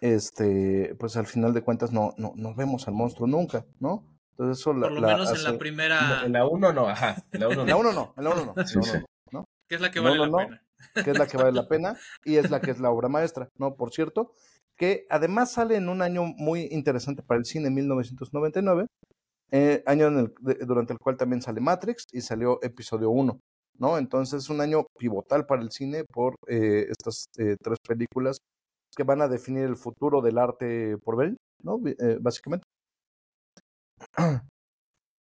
este, 0.00 0.96
pues 0.98 1.16
al 1.16 1.26
final 1.26 1.54
de 1.54 1.62
cuentas 1.62 1.92
no, 1.92 2.14
no, 2.18 2.32
no 2.34 2.56
vemos 2.56 2.88
al 2.88 2.94
monstruo 2.94 3.28
nunca, 3.28 3.64
¿no? 3.78 4.04
Entonces 4.32 4.58
eso 4.58 4.72
Por 4.72 4.90
lo 4.90 5.00
menos 5.00 5.30
en 5.30 5.44
la 5.44 5.56
primera. 5.56 6.22
En 6.24 6.32
la 6.32 6.46
1 6.48 6.72
no, 6.72 6.88
ajá. 6.88 7.22
En 7.30 7.40
la 7.40 7.48
1 7.48 7.54
no. 7.54 7.62
En 7.62 7.68
la 7.68 7.76
1 7.76 7.92
no, 7.92 8.14
en 8.16 8.24
la 8.24 8.30
1 8.30 8.54
no. 8.56 8.66
Sí, 8.66 8.78
sí. 8.82 8.98
no. 9.30 9.44
Que 9.68 9.76
es 9.76 9.80
la 9.80 9.92
que 9.92 10.00
vale 10.00 10.18
la 10.18 10.36
pena. 10.36 10.62
Que 10.94 11.10
es 11.10 11.18
la 11.18 11.26
que 11.26 11.36
vale 11.36 11.52
la 11.52 11.68
pena 11.68 11.96
y 12.24 12.36
es 12.36 12.50
la 12.50 12.60
que 12.60 12.70
es 12.70 12.80
la 12.80 12.90
obra 12.90 13.08
maestra, 13.08 13.48
¿no? 13.58 13.74
Por 13.74 13.92
cierto, 13.92 14.34
que 14.76 15.06
además 15.10 15.52
sale 15.52 15.76
en 15.76 15.88
un 15.88 16.02
año 16.02 16.24
muy 16.24 16.68
interesante 16.70 17.22
para 17.22 17.38
el 17.38 17.44
cine, 17.44 17.70
1999, 17.70 18.86
eh, 19.52 19.82
año 19.86 20.06
en 20.06 20.18
el, 20.18 20.34
durante 20.66 20.92
el 20.92 20.98
cual 20.98 21.16
también 21.16 21.42
sale 21.42 21.60
Matrix 21.60 22.06
y 22.12 22.20
salió 22.22 22.58
episodio 22.62 23.10
1, 23.10 23.38
¿no? 23.78 23.98
Entonces 23.98 24.44
es 24.44 24.50
un 24.50 24.60
año 24.60 24.86
pivotal 24.98 25.46
para 25.46 25.62
el 25.62 25.70
cine 25.70 26.04
por 26.04 26.36
eh, 26.48 26.86
estas 26.88 27.26
eh, 27.38 27.56
tres 27.62 27.78
películas 27.86 28.38
que 28.96 29.04
van 29.04 29.22
a 29.22 29.28
definir 29.28 29.64
el 29.64 29.76
futuro 29.76 30.20
del 30.22 30.38
arte 30.38 30.96
por 31.04 31.16
ver, 31.16 31.36
¿no? 31.62 31.80
Eh, 31.86 32.18
básicamente. 32.20 32.64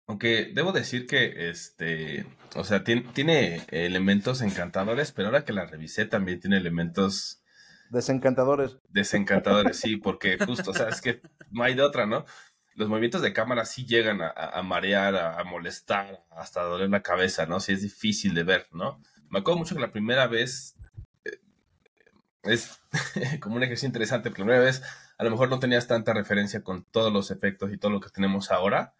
Aunque 0.08 0.52
debo 0.54 0.72
decir 0.72 1.08
que, 1.08 1.50
este, 1.50 2.28
o 2.56 2.64
sea, 2.64 2.84
tiene, 2.84 3.02
tiene, 3.14 3.66
elementos 3.70 4.42
encantadores, 4.42 5.12
pero 5.12 5.28
ahora 5.28 5.46
que 5.46 5.54
la 5.54 5.66
revisé 5.66 6.06
también 6.06 6.40
tiene 6.40 6.58
elementos... 6.58 7.42
Desencantadores. 7.90 8.78
Desencantadores, 8.90 9.80
sí, 9.80 9.98
porque 10.04 10.38
justo, 10.38 10.72
o 10.72 10.74
sea, 10.74 10.90
es 10.90 11.02
que 11.02 11.22
no 11.50 11.64
hay 11.64 11.74
de 11.74 11.82
otra, 11.82 12.06
¿no? 12.06 12.26
Los 12.76 12.88
movimientos 12.90 13.22
de 13.22 13.34
cámara 13.34 13.66
sí 13.66 13.86
llegan 13.86 14.20
a, 14.22 14.62
marear, 14.62 15.16
a, 15.16 15.44
molestar, 15.46 16.24
hasta 16.30 16.62
doler 16.62 16.90
la 16.90 17.02
cabeza, 17.02 17.46
¿no? 17.46 17.60
Sí 17.60 17.72
es 17.72 17.82
difícil 17.82 18.34
de 18.34 18.44
ver, 18.44 18.68
¿no? 18.74 19.02
Me 19.30 19.40
acuerdo 19.40 19.60
mucho 19.60 19.76
que 19.76 19.82
la 19.82 19.94
primera 19.94 20.28
vez 20.28 20.76
eh, 21.24 21.40
es 22.44 22.82
como 23.40 23.56
un 23.56 23.64
ejercicio 23.64 23.88
interesante, 23.88 24.30
porque 24.30 24.42
la 24.42 24.48
primera 24.48 24.66
vez 24.66 24.84
a 25.18 25.24
lo 25.24 25.32
mejor 25.32 25.50
no 25.50 25.60
tenías 25.60 25.88
tanta 25.88 26.14
referencia 26.14 26.64
con 26.64 26.84
todos 26.84 27.14
los 27.14 27.32
efectos 27.32 27.72
y 27.72 27.78
todo 27.78 27.92
lo 27.92 28.02
que 28.02 28.10
tenemos 28.10 28.52
ahora, 28.52 28.94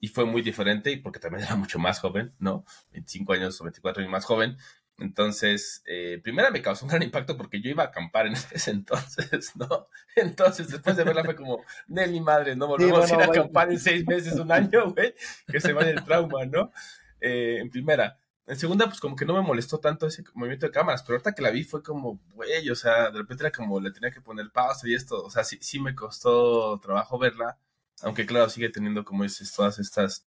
y 0.00 0.08
fue 0.08 0.24
muy 0.24 0.42
diferente, 0.42 0.90
y 0.90 0.96
porque 0.96 1.20
también 1.20 1.44
era 1.44 1.56
mucho 1.56 1.78
más 1.78 2.00
joven, 2.00 2.34
¿no? 2.38 2.64
25 2.92 3.34
años 3.34 3.60
o 3.60 3.64
24 3.64 4.00
años 4.00 4.10
más 4.10 4.24
joven. 4.24 4.56
Entonces, 4.98 5.82
eh, 5.86 6.20
primero 6.22 6.50
me 6.50 6.60
causó 6.60 6.84
un 6.84 6.90
gran 6.90 7.02
impacto 7.02 7.34
porque 7.36 7.62
yo 7.62 7.70
iba 7.70 7.84
a 7.84 7.86
acampar 7.86 8.26
en 8.26 8.34
ese 8.52 8.70
entonces, 8.70 9.52
¿no? 9.56 9.88
Entonces, 10.16 10.68
después 10.68 10.96
de 10.96 11.04
verla 11.04 11.24
fue 11.24 11.36
como, 11.36 11.62
Nelly 11.88 12.20
madre, 12.20 12.56
no 12.56 12.66
volvemos 12.66 13.10
a 13.10 13.14
ir 13.14 13.20
a 13.20 13.24
acampar 13.26 13.70
en 13.70 13.78
seis 13.78 14.06
meses, 14.06 14.34
un 14.34 14.52
año, 14.52 14.92
güey, 14.92 15.14
que 15.46 15.60
se 15.60 15.72
vaya 15.72 15.90
el 15.90 16.04
trauma, 16.04 16.44
¿no? 16.46 16.72
Eh, 17.20 17.58
en 17.60 17.70
primera. 17.70 18.18
En 18.46 18.58
segunda, 18.58 18.86
pues 18.86 19.00
como 19.00 19.14
que 19.14 19.24
no 19.24 19.34
me 19.34 19.42
molestó 19.42 19.78
tanto 19.78 20.06
ese 20.08 20.24
movimiento 20.34 20.66
de 20.66 20.72
cámaras, 20.72 21.02
pero 21.02 21.14
ahorita 21.14 21.34
que 21.34 21.42
la 21.42 21.50
vi 21.50 21.62
fue 21.62 21.82
como, 21.82 22.20
güey, 22.34 22.68
o 22.68 22.74
sea, 22.74 23.10
de 23.10 23.18
repente 23.18 23.44
era 23.44 23.52
como 23.52 23.80
le 23.80 23.92
tenía 23.92 24.10
que 24.10 24.20
poner 24.20 24.50
pausa 24.50 24.88
y 24.88 24.94
esto, 24.94 25.22
o 25.22 25.30
sea, 25.30 25.44
sí, 25.44 25.58
sí 25.60 25.78
me 25.78 25.94
costó 25.94 26.80
trabajo 26.80 27.16
verla 27.18 27.58
aunque 28.02 28.26
claro, 28.26 28.48
sigue 28.48 28.70
teniendo, 28.70 29.04
como 29.04 29.24
dices, 29.24 29.52
todas 29.52 29.78
estas 29.78 30.26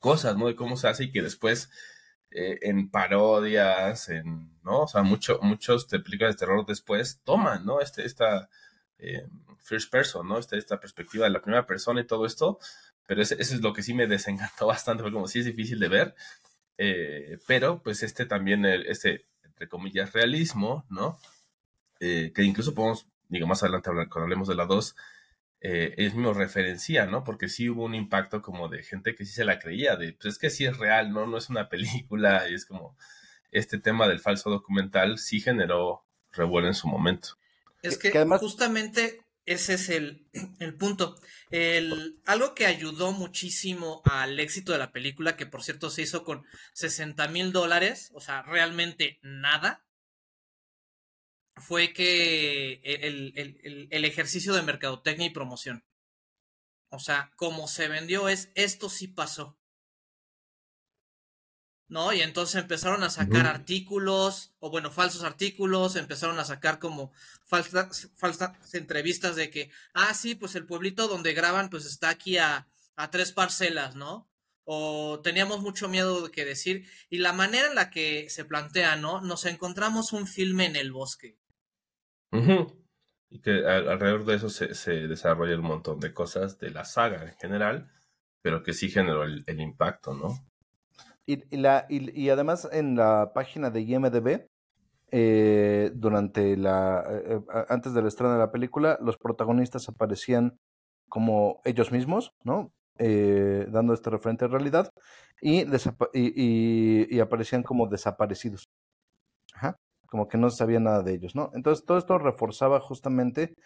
cosas, 0.00 0.36
¿no? 0.36 0.46
De 0.46 0.56
cómo 0.56 0.76
se 0.76 0.88
hace 0.88 1.04
y 1.04 1.12
que 1.12 1.22
después 1.22 1.70
eh, 2.30 2.58
en 2.62 2.90
parodias, 2.90 4.08
en, 4.08 4.58
¿no? 4.64 4.82
O 4.82 4.88
sea, 4.88 5.02
mucho, 5.02 5.38
muchos 5.40 5.88
de 5.88 6.00
películas 6.00 6.34
de 6.34 6.40
terror 6.40 6.66
después 6.66 7.20
toman, 7.24 7.64
¿no? 7.64 7.80
Este, 7.80 8.04
esta 8.04 8.50
eh, 8.98 9.26
first 9.60 9.90
person, 9.90 10.26
¿no? 10.26 10.38
Esta, 10.38 10.56
esta 10.56 10.80
perspectiva 10.80 11.26
de 11.26 11.30
la 11.30 11.40
primera 11.40 11.64
persona 11.64 12.00
y 12.00 12.06
todo 12.06 12.26
esto, 12.26 12.58
pero 13.06 13.22
ese, 13.22 13.40
es 13.40 13.60
lo 13.60 13.72
que 13.72 13.82
sí 13.82 13.94
me 13.94 14.08
desencantó 14.08 14.66
bastante, 14.68 15.02
porque 15.02 15.14
como 15.14 15.28
sí 15.28 15.38
es 15.38 15.44
difícil 15.44 15.78
de 15.78 15.88
ver, 15.88 16.14
eh, 16.76 17.38
pero 17.46 17.82
pues 17.82 18.02
este 18.02 18.26
también, 18.26 18.66
este, 18.66 19.26
entre 19.44 19.68
comillas, 19.68 20.12
realismo, 20.12 20.84
¿no? 20.90 21.18
que 22.00 22.42
incluso 22.42 22.74
podemos, 22.74 23.06
digo, 23.28 23.46
más 23.46 23.62
adelante 23.62 23.88
cuando 23.90 24.22
hablemos 24.22 24.46
de 24.46 24.54
la 24.54 24.66
2, 24.66 24.94
eh, 25.66 25.94
es 25.96 26.14
mismo 26.14 26.34
referencia, 26.34 27.06
¿no? 27.06 27.24
Porque 27.24 27.48
sí 27.48 27.70
hubo 27.70 27.84
un 27.84 27.94
impacto 27.94 28.42
como 28.42 28.68
de 28.68 28.82
gente 28.82 29.14
que 29.14 29.24
sí 29.24 29.32
se 29.32 29.46
la 29.46 29.58
creía, 29.58 29.96
de, 29.96 30.12
pues 30.12 30.34
es 30.34 30.38
que 30.38 30.50
sí 30.50 30.66
es 30.66 30.76
real, 30.76 31.10
¿no? 31.10 31.26
No 31.26 31.38
es 31.38 31.48
una 31.48 31.68
película, 31.70 32.46
y 32.50 32.54
es 32.54 32.66
como, 32.66 32.98
este 33.50 33.78
tema 33.78 34.06
del 34.06 34.20
falso 34.20 34.50
documental 34.50 35.18
sí 35.18 35.40
generó 35.40 36.04
revuelo 36.32 36.68
en 36.68 36.74
su 36.74 36.86
momento. 36.86 37.38
Es 37.80 37.96
que, 37.96 38.12
justamente 38.38 39.24
ese 39.46 39.74
es 39.74 39.88
el, 39.88 40.26
el 40.58 40.74
punto. 40.74 41.16
El, 41.50 42.20
algo 42.26 42.54
que 42.54 42.66
ayudó 42.66 43.12
muchísimo 43.12 44.02
al 44.04 44.38
éxito 44.40 44.72
de 44.72 44.78
la 44.78 44.92
película, 44.92 45.34
que 45.34 45.46
por 45.46 45.62
cierto 45.62 45.88
se 45.88 46.02
hizo 46.02 46.24
con 46.24 46.44
60 46.74 47.26
mil 47.28 47.52
dólares, 47.52 48.10
o 48.12 48.20
sea, 48.20 48.42
realmente 48.42 49.18
nada, 49.22 49.82
fue 51.56 51.92
que 51.92 52.80
el, 52.84 53.88
el, 53.90 54.04
ejercicio 54.04 54.54
de 54.54 54.62
mercadotecnia 54.62 55.26
y 55.26 55.30
promoción. 55.30 55.84
O 56.90 56.98
sea, 56.98 57.30
como 57.36 57.68
se 57.68 57.88
vendió 57.88 58.28
es, 58.28 58.50
esto 58.54 58.88
sí 58.88 59.08
pasó. 59.08 59.58
¿No? 61.88 62.12
Y 62.12 62.22
entonces 62.22 62.60
empezaron 62.60 63.02
a 63.04 63.10
sacar 63.10 63.46
artículos, 63.46 64.54
o 64.58 64.70
bueno, 64.70 64.90
falsos 64.90 65.22
artículos, 65.22 65.96
empezaron 65.96 66.38
a 66.38 66.44
sacar 66.44 66.78
como 66.78 67.12
falsas, 67.44 68.10
falsas 68.16 68.74
entrevistas 68.74 69.36
de 69.36 69.50
que, 69.50 69.70
ah, 69.92 70.14
sí, 70.14 70.34
pues 70.34 70.54
el 70.56 70.66
pueblito 70.66 71.06
donde 71.08 71.34
graban, 71.34 71.70
pues 71.70 71.84
está 71.86 72.08
aquí 72.08 72.38
a, 72.38 72.66
a 72.96 73.10
tres 73.10 73.32
parcelas, 73.32 73.94
¿no? 73.94 74.28
o 74.64 75.20
teníamos 75.22 75.60
mucho 75.60 75.88
miedo 75.88 76.22
de 76.22 76.30
que 76.30 76.44
decir, 76.44 76.88
y 77.10 77.18
la 77.18 77.32
manera 77.32 77.68
en 77.68 77.74
la 77.74 77.90
que 77.90 78.28
se 78.30 78.44
plantea, 78.44 78.96
¿no? 78.96 79.20
Nos 79.20 79.44
encontramos 79.44 80.12
un 80.12 80.26
filme 80.26 80.64
en 80.64 80.76
el 80.76 80.92
bosque. 80.92 81.36
Y 83.30 83.40
que 83.40 83.66
alrededor 83.66 84.24
de 84.24 84.36
eso 84.36 84.48
se, 84.48 84.74
se, 84.74 85.08
desarrolla 85.08 85.56
un 85.56 85.62
montón 85.62 85.98
de 85.98 86.14
cosas 86.14 86.58
de 86.58 86.70
la 86.70 86.84
saga 86.84 87.24
en 87.24 87.34
general, 87.36 87.90
pero 88.42 88.62
que 88.62 88.72
sí 88.72 88.90
generó 88.90 89.24
el, 89.24 89.60
impacto, 89.60 90.14
¿no? 90.14 90.28
Y, 91.26 91.56
la, 91.56 91.86
y, 91.88 92.28
además 92.28 92.68
en 92.70 92.96
la 92.96 93.32
página 93.34 93.70
de 93.70 93.80
IMDB, 93.80 94.46
eh, 95.10 95.92
durante 95.94 96.56
la 96.56 97.04
eh, 97.08 97.36
eh, 97.36 97.64
antes 97.68 97.94
del 97.94 98.06
estreno 98.06 98.32
de 98.32 98.38
la 98.38 98.50
película, 98.50 98.98
los 99.00 99.16
protagonistas 99.16 99.88
aparecían 99.88 100.58
como 101.08 101.60
ellos 101.64 101.92
mismos, 101.92 102.32
¿no? 102.42 102.72
dando 102.96 103.92
este 103.92 104.08
referente 104.08 104.44
a 104.44 104.48
realidad 104.48 104.92
y, 105.40 105.62
y, 106.12 107.16
y, 107.16 107.20
aparecían 107.20 107.64
como 107.64 107.88
desaparecidos. 107.88 108.68
Como 110.14 110.28
que 110.28 110.38
no 110.38 110.48
sabía 110.48 110.78
nada 110.78 111.02
de 111.02 111.12
ellos, 111.12 111.34
¿no? 111.34 111.50
Entonces 111.54 111.84
todo 111.84 111.98
esto 111.98 112.18
reforzaba 112.18 112.78
justamente 112.78 113.56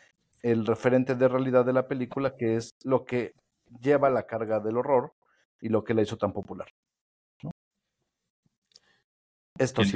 el 0.40 0.64
referente 0.64 1.14
de 1.14 1.28
realidad 1.28 1.67
de 1.67 1.75
la 1.75 1.87
película, 1.87 2.37
que 2.37 2.57
es 2.57 2.75
lo 2.85 3.05
que 3.05 3.35
lleva 3.83 4.09
la 4.09 4.26
carga 4.26 4.59
del 4.59 4.78
horror 4.78 5.12
y 5.61 5.69
lo 5.69 5.85
que 5.85 5.93
la 5.93 6.00
hizo 6.00 6.17
tan 6.17 6.33
popular. 6.33 6.69
¿no? 7.43 7.50
Esto 9.59 9.85
sí 9.85 9.95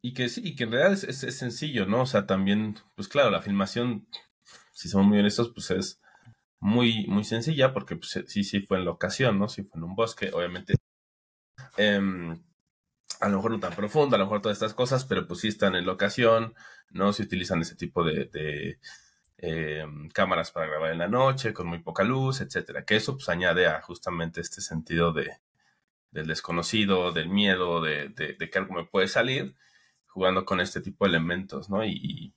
y 0.00 0.14
que 0.14 0.30
sí, 0.30 0.40
y 0.42 0.56
que 0.56 0.64
en 0.64 0.72
realidad 0.72 0.94
es, 0.94 1.22
es, 1.22 1.36
sencillo, 1.36 1.84
¿no? 1.84 2.00
O 2.00 2.06
sea, 2.06 2.24
también, 2.24 2.76
pues 2.94 3.06
claro, 3.06 3.28
la 3.28 3.42
filmación, 3.42 4.08
si 4.72 4.88
somos 4.88 5.06
muy 5.06 5.18
honestos, 5.18 5.52
pues 5.52 5.70
es 5.70 6.00
muy, 6.60 7.06
muy 7.08 7.24
sencilla, 7.24 7.74
porque 7.74 7.94
pues, 7.94 8.24
sí, 8.26 8.42
sí 8.42 8.60
fue 8.60 8.78
en 8.78 8.86
locación, 8.86 9.38
¿no? 9.38 9.50
Sí 9.50 9.64
fue 9.64 9.80
en 9.80 9.84
un 9.84 9.94
bosque, 9.94 10.30
obviamente. 10.32 10.76
Eh, 11.76 12.00
a 13.20 13.28
lo 13.28 13.36
mejor 13.36 13.50
no 13.52 13.60
tan 13.60 13.74
profundo, 13.74 14.16
a 14.16 14.18
lo 14.18 14.24
mejor 14.26 14.42
todas 14.42 14.56
estas 14.56 14.74
cosas, 14.74 15.04
pero 15.04 15.26
pues 15.26 15.40
sí 15.40 15.48
están 15.48 15.74
en 15.74 15.86
locación, 15.86 16.54
¿no? 16.90 17.12
Se 17.12 17.22
utilizan 17.22 17.60
ese 17.62 17.76
tipo 17.76 18.04
de, 18.04 18.78
eh, 19.38 19.84
cámaras 20.12 20.50
para 20.52 20.66
grabar 20.66 20.92
en 20.92 20.98
la 20.98 21.08
noche, 21.08 21.52
con 21.52 21.66
muy 21.68 21.80
poca 21.80 22.04
luz, 22.04 22.40
etcétera. 22.40 22.84
Que 22.84 22.96
eso 22.96 23.14
pues 23.14 23.28
añade 23.28 23.66
a 23.66 23.80
justamente 23.82 24.40
este 24.40 24.60
sentido 24.60 25.12
de, 25.12 25.38
del 26.10 26.26
desconocido, 26.26 27.12
del 27.12 27.28
miedo, 27.28 27.80
de, 27.80 28.08
de, 28.10 28.50
que 28.50 28.58
algo 28.58 28.74
me 28.74 28.84
puede 28.84 29.08
salir, 29.08 29.54
jugando 30.06 30.44
con 30.44 30.60
este 30.60 30.80
tipo 30.80 31.04
de 31.04 31.10
elementos, 31.10 31.70
¿no? 31.70 31.84
Y, 31.84 32.34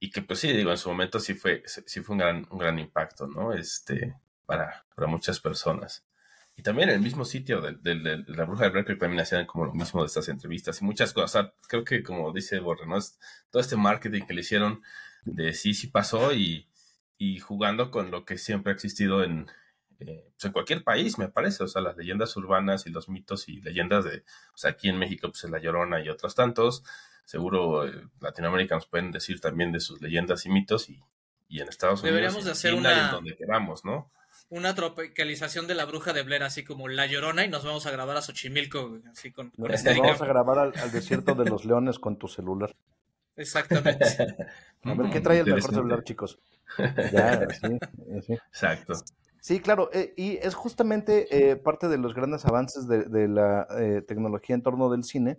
y 0.00 0.10
que 0.10 0.22
pues 0.22 0.40
sí, 0.40 0.52
digo, 0.52 0.70
en 0.70 0.78
su 0.78 0.88
momento 0.90 1.18
sí 1.20 1.34
fue, 1.34 1.62
sí 1.66 2.00
fue 2.02 2.14
un 2.14 2.18
gran, 2.18 2.46
un 2.50 2.58
gran 2.58 2.78
impacto, 2.78 3.26
¿no? 3.26 3.52
Este, 3.52 4.16
para, 4.46 4.86
para 4.94 5.08
muchas 5.08 5.40
personas. 5.40 6.04
Y 6.56 6.62
también 6.62 6.88
en 6.88 6.96
el 6.96 7.00
mismo 7.00 7.24
sitio 7.24 7.60
de, 7.60 7.72
de, 7.82 8.24
la 8.28 8.44
bruja 8.44 8.64
de 8.64 8.70
Blair 8.70 8.98
también 8.98 9.20
hacían 9.20 9.46
como 9.46 9.66
lo 9.66 9.74
mismo 9.74 10.00
de 10.00 10.06
estas 10.06 10.28
entrevistas 10.28 10.80
y 10.80 10.84
muchas 10.84 11.12
cosas. 11.12 11.52
creo 11.68 11.84
que 11.84 12.02
como 12.02 12.32
dice 12.32 12.60
Borre, 12.60 12.86
¿no? 12.86 12.96
Es 12.96 13.18
todo 13.50 13.60
este 13.60 13.76
marketing 13.76 14.22
que 14.22 14.34
le 14.34 14.42
hicieron 14.42 14.82
de 15.24 15.52
sí, 15.52 15.74
sí 15.74 15.88
pasó 15.88 16.32
y, 16.32 16.68
y 17.18 17.40
jugando 17.40 17.90
con 17.90 18.10
lo 18.10 18.24
que 18.24 18.38
siempre 18.38 18.70
ha 18.70 18.74
existido 18.74 19.24
en, 19.24 19.50
eh, 20.00 20.30
pues 20.32 20.44
en 20.44 20.52
cualquier 20.52 20.84
país, 20.84 21.18
me 21.18 21.28
parece. 21.28 21.64
O 21.64 21.68
sea, 21.68 21.82
las 21.82 21.96
leyendas 21.96 22.36
urbanas 22.36 22.86
y 22.86 22.90
los 22.90 23.08
mitos 23.08 23.48
y 23.48 23.60
leyendas 23.60 24.04
de, 24.04 24.24
o 24.54 24.56
sea, 24.56 24.70
aquí 24.70 24.88
en 24.88 24.98
México, 24.98 25.28
pues 25.28 25.44
es 25.44 25.50
La 25.50 25.58
Llorona 25.58 26.00
y 26.00 26.08
otros 26.08 26.34
tantos. 26.34 26.84
Seguro 27.24 27.86
eh, 27.86 28.08
Latinoamérica 28.20 28.74
nos 28.74 28.86
pueden 28.86 29.10
decir 29.10 29.40
también 29.40 29.72
de 29.72 29.80
sus 29.80 30.00
leyendas 30.00 30.44
y 30.46 30.50
mitos 30.50 30.90
y, 30.90 31.02
y 31.48 31.60
en 31.60 31.68
Estados 31.68 32.00
Unidos. 32.00 32.14
Deberíamos 32.16 32.44
de 32.44 32.50
hacer 32.50 32.74
una... 32.74 33.10
donde 33.10 33.36
queramos, 33.36 33.84
¿no? 33.84 34.12
Una 34.48 34.74
tropicalización 34.74 35.66
de 35.66 35.74
la 35.74 35.84
bruja 35.84 36.12
de 36.12 36.22
Blair, 36.22 36.42
así 36.42 36.64
como 36.64 36.88
La 36.88 37.06
Llorona, 37.06 37.44
y 37.44 37.48
nos 37.48 37.64
vamos 37.64 37.86
a 37.86 37.90
grabar 37.90 38.16
a 38.16 38.22
Xochimilco, 38.22 38.98
así 39.10 39.32
con, 39.32 39.50
con 39.50 39.70
Nos 39.70 39.84
vamos 39.84 40.22
a 40.22 40.26
grabar 40.26 40.58
al, 40.58 40.72
al 40.78 40.90
desierto 40.92 41.34
de 41.34 41.44
los 41.50 41.64
leones 41.64 41.98
con 41.98 42.18
tu 42.18 42.28
celular. 42.28 42.74
Exactamente. 43.36 44.04
A 44.84 44.94
ver, 44.94 45.10
¿qué 45.10 45.20
trae 45.20 45.40
el 45.40 45.46
mejor 45.46 45.74
celular, 45.74 46.04
chicos? 46.04 46.38
Ya, 47.12 47.46
sí, 47.50 47.78
sí. 48.26 48.32
Exacto. 48.32 48.94
Sí, 49.40 49.60
claro, 49.60 49.90
eh, 49.92 50.14
y 50.16 50.36
es 50.36 50.54
justamente 50.54 51.26
eh, 51.50 51.56
parte 51.56 51.88
de 51.88 51.98
los 51.98 52.14
grandes 52.14 52.46
avances 52.46 52.88
de, 52.88 53.04
de 53.04 53.28
la 53.28 53.66
eh, 53.78 54.02
tecnología 54.06 54.54
en 54.54 54.62
torno 54.62 54.88
del 54.88 55.04
cine 55.04 55.36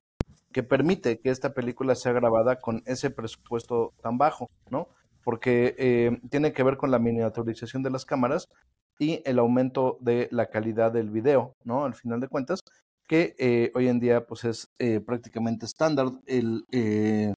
que 0.56 0.64
permite 0.64 1.20
que 1.20 1.32
esta 1.32 1.54
película 1.54 1.96
sea 1.96 2.14
grabada 2.14 2.62
con 2.62 2.82
ese 2.86 3.10
presupuesto 3.10 3.94
tan 4.02 4.18
bajo, 4.18 4.50
¿no? 4.70 4.88
Porque 5.22 5.76
eh, 5.78 6.18
tiene 6.30 6.54
que 6.54 6.64
ver 6.64 6.78
con 6.78 6.92
la 6.92 6.98
miniaturización 6.98 7.84
de 7.84 7.90
las 7.90 8.06
cámaras 8.06 8.48
y 9.00 9.22
el 9.26 9.40
aumento 9.40 9.98
de 10.02 10.28
la 10.32 10.48
calidad 10.48 10.92
del 10.92 11.10
video, 11.10 11.54
¿no? 11.64 11.86
Al 11.86 11.96
final 11.96 12.20
de 12.20 12.28
cuentas, 12.28 12.60
que 13.08 13.36
eh, 13.38 13.72
hoy 13.76 13.88
en 13.88 14.00
día 14.00 14.26
pues 14.26 14.46
es 14.46 14.68
eh, 14.80 15.00
prácticamente 15.00 15.66
estándar 15.66 16.08
el 16.26 16.66
eh, 16.72 17.34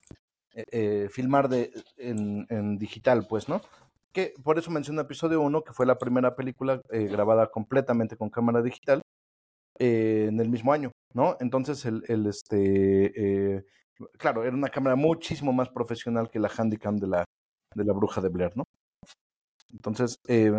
eh, 0.56 0.64
eh, 0.72 1.08
filmar 1.10 1.50
de, 1.50 1.70
en, 1.98 2.78
digital, 2.78 3.26
pues, 3.28 3.46
¿no? 3.46 3.60
Que 4.12 4.32
por 4.42 4.58
eso 4.58 4.70
menciono 4.70 5.02
episodio 5.02 5.42
1, 5.42 5.62
que 5.62 5.74
fue 5.74 5.84
la 5.84 5.98
primera 5.98 6.34
película 6.34 6.80
eh, 6.90 7.04
grabada 7.04 7.48
completamente 7.50 8.16
con 8.16 8.30
cámara 8.30 8.62
digital 8.62 9.02
en 9.78 10.40
el 10.40 10.48
mismo 10.48 10.72
año, 10.72 10.92
¿no? 11.12 11.36
Entonces, 11.40 11.84
el, 11.84 12.26
este, 12.26 13.66
claro, 14.16 14.44
era 14.44 14.56
una 14.56 14.70
cámara 14.70 14.96
muchísimo 14.96 15.52
más 15.52 15.68
profesional 15.68 16.30
que 16.30 16.38
la 16.40 16.48
Handycam 16.48 16.96
de 16.96 17.08
la, 17.08 17.24
de 17.74 17.84
la 17.84 17.92
bruja 17.92 18.22
de 18.22 18.30
Blair, 18.30 18.56
¿no? 18.56 18.64
Entonces, 19.70 20.18
eh. 20.26 20.50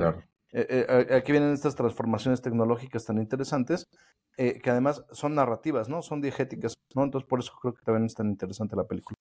Eh, 0.60 0.88
eh, 0.90 1.16
aquí 1.16 1.32
vienen 1.32 1.54
estas 1.54 1.76
transformaciones 1.76 2.42
tecnológicas 2.42 3.06
tan 3.06 3.20
interesantes, 3.20 3.88
eh, 4.38 4.60
que 4.60 4.72
además 4.72 5.06
son 5.12 5.36
narrativas, 5.36 5.88
¿no? 5.88 6.02
Son 6.02 6.20
diegéticas, 6.20 6.74
¿no? 6.96 7.04
Entonces, 7.04 7.30
por 7.30 7.40
eso 7.40 7.54
creo 7.62 7.76
que 7.76 7.84
también 7.86 8.06
es 8.06 8.16
tan 8.16 8.28
interesante 8.28 8.76
la 8.76 8.88
película. 8.88 9.16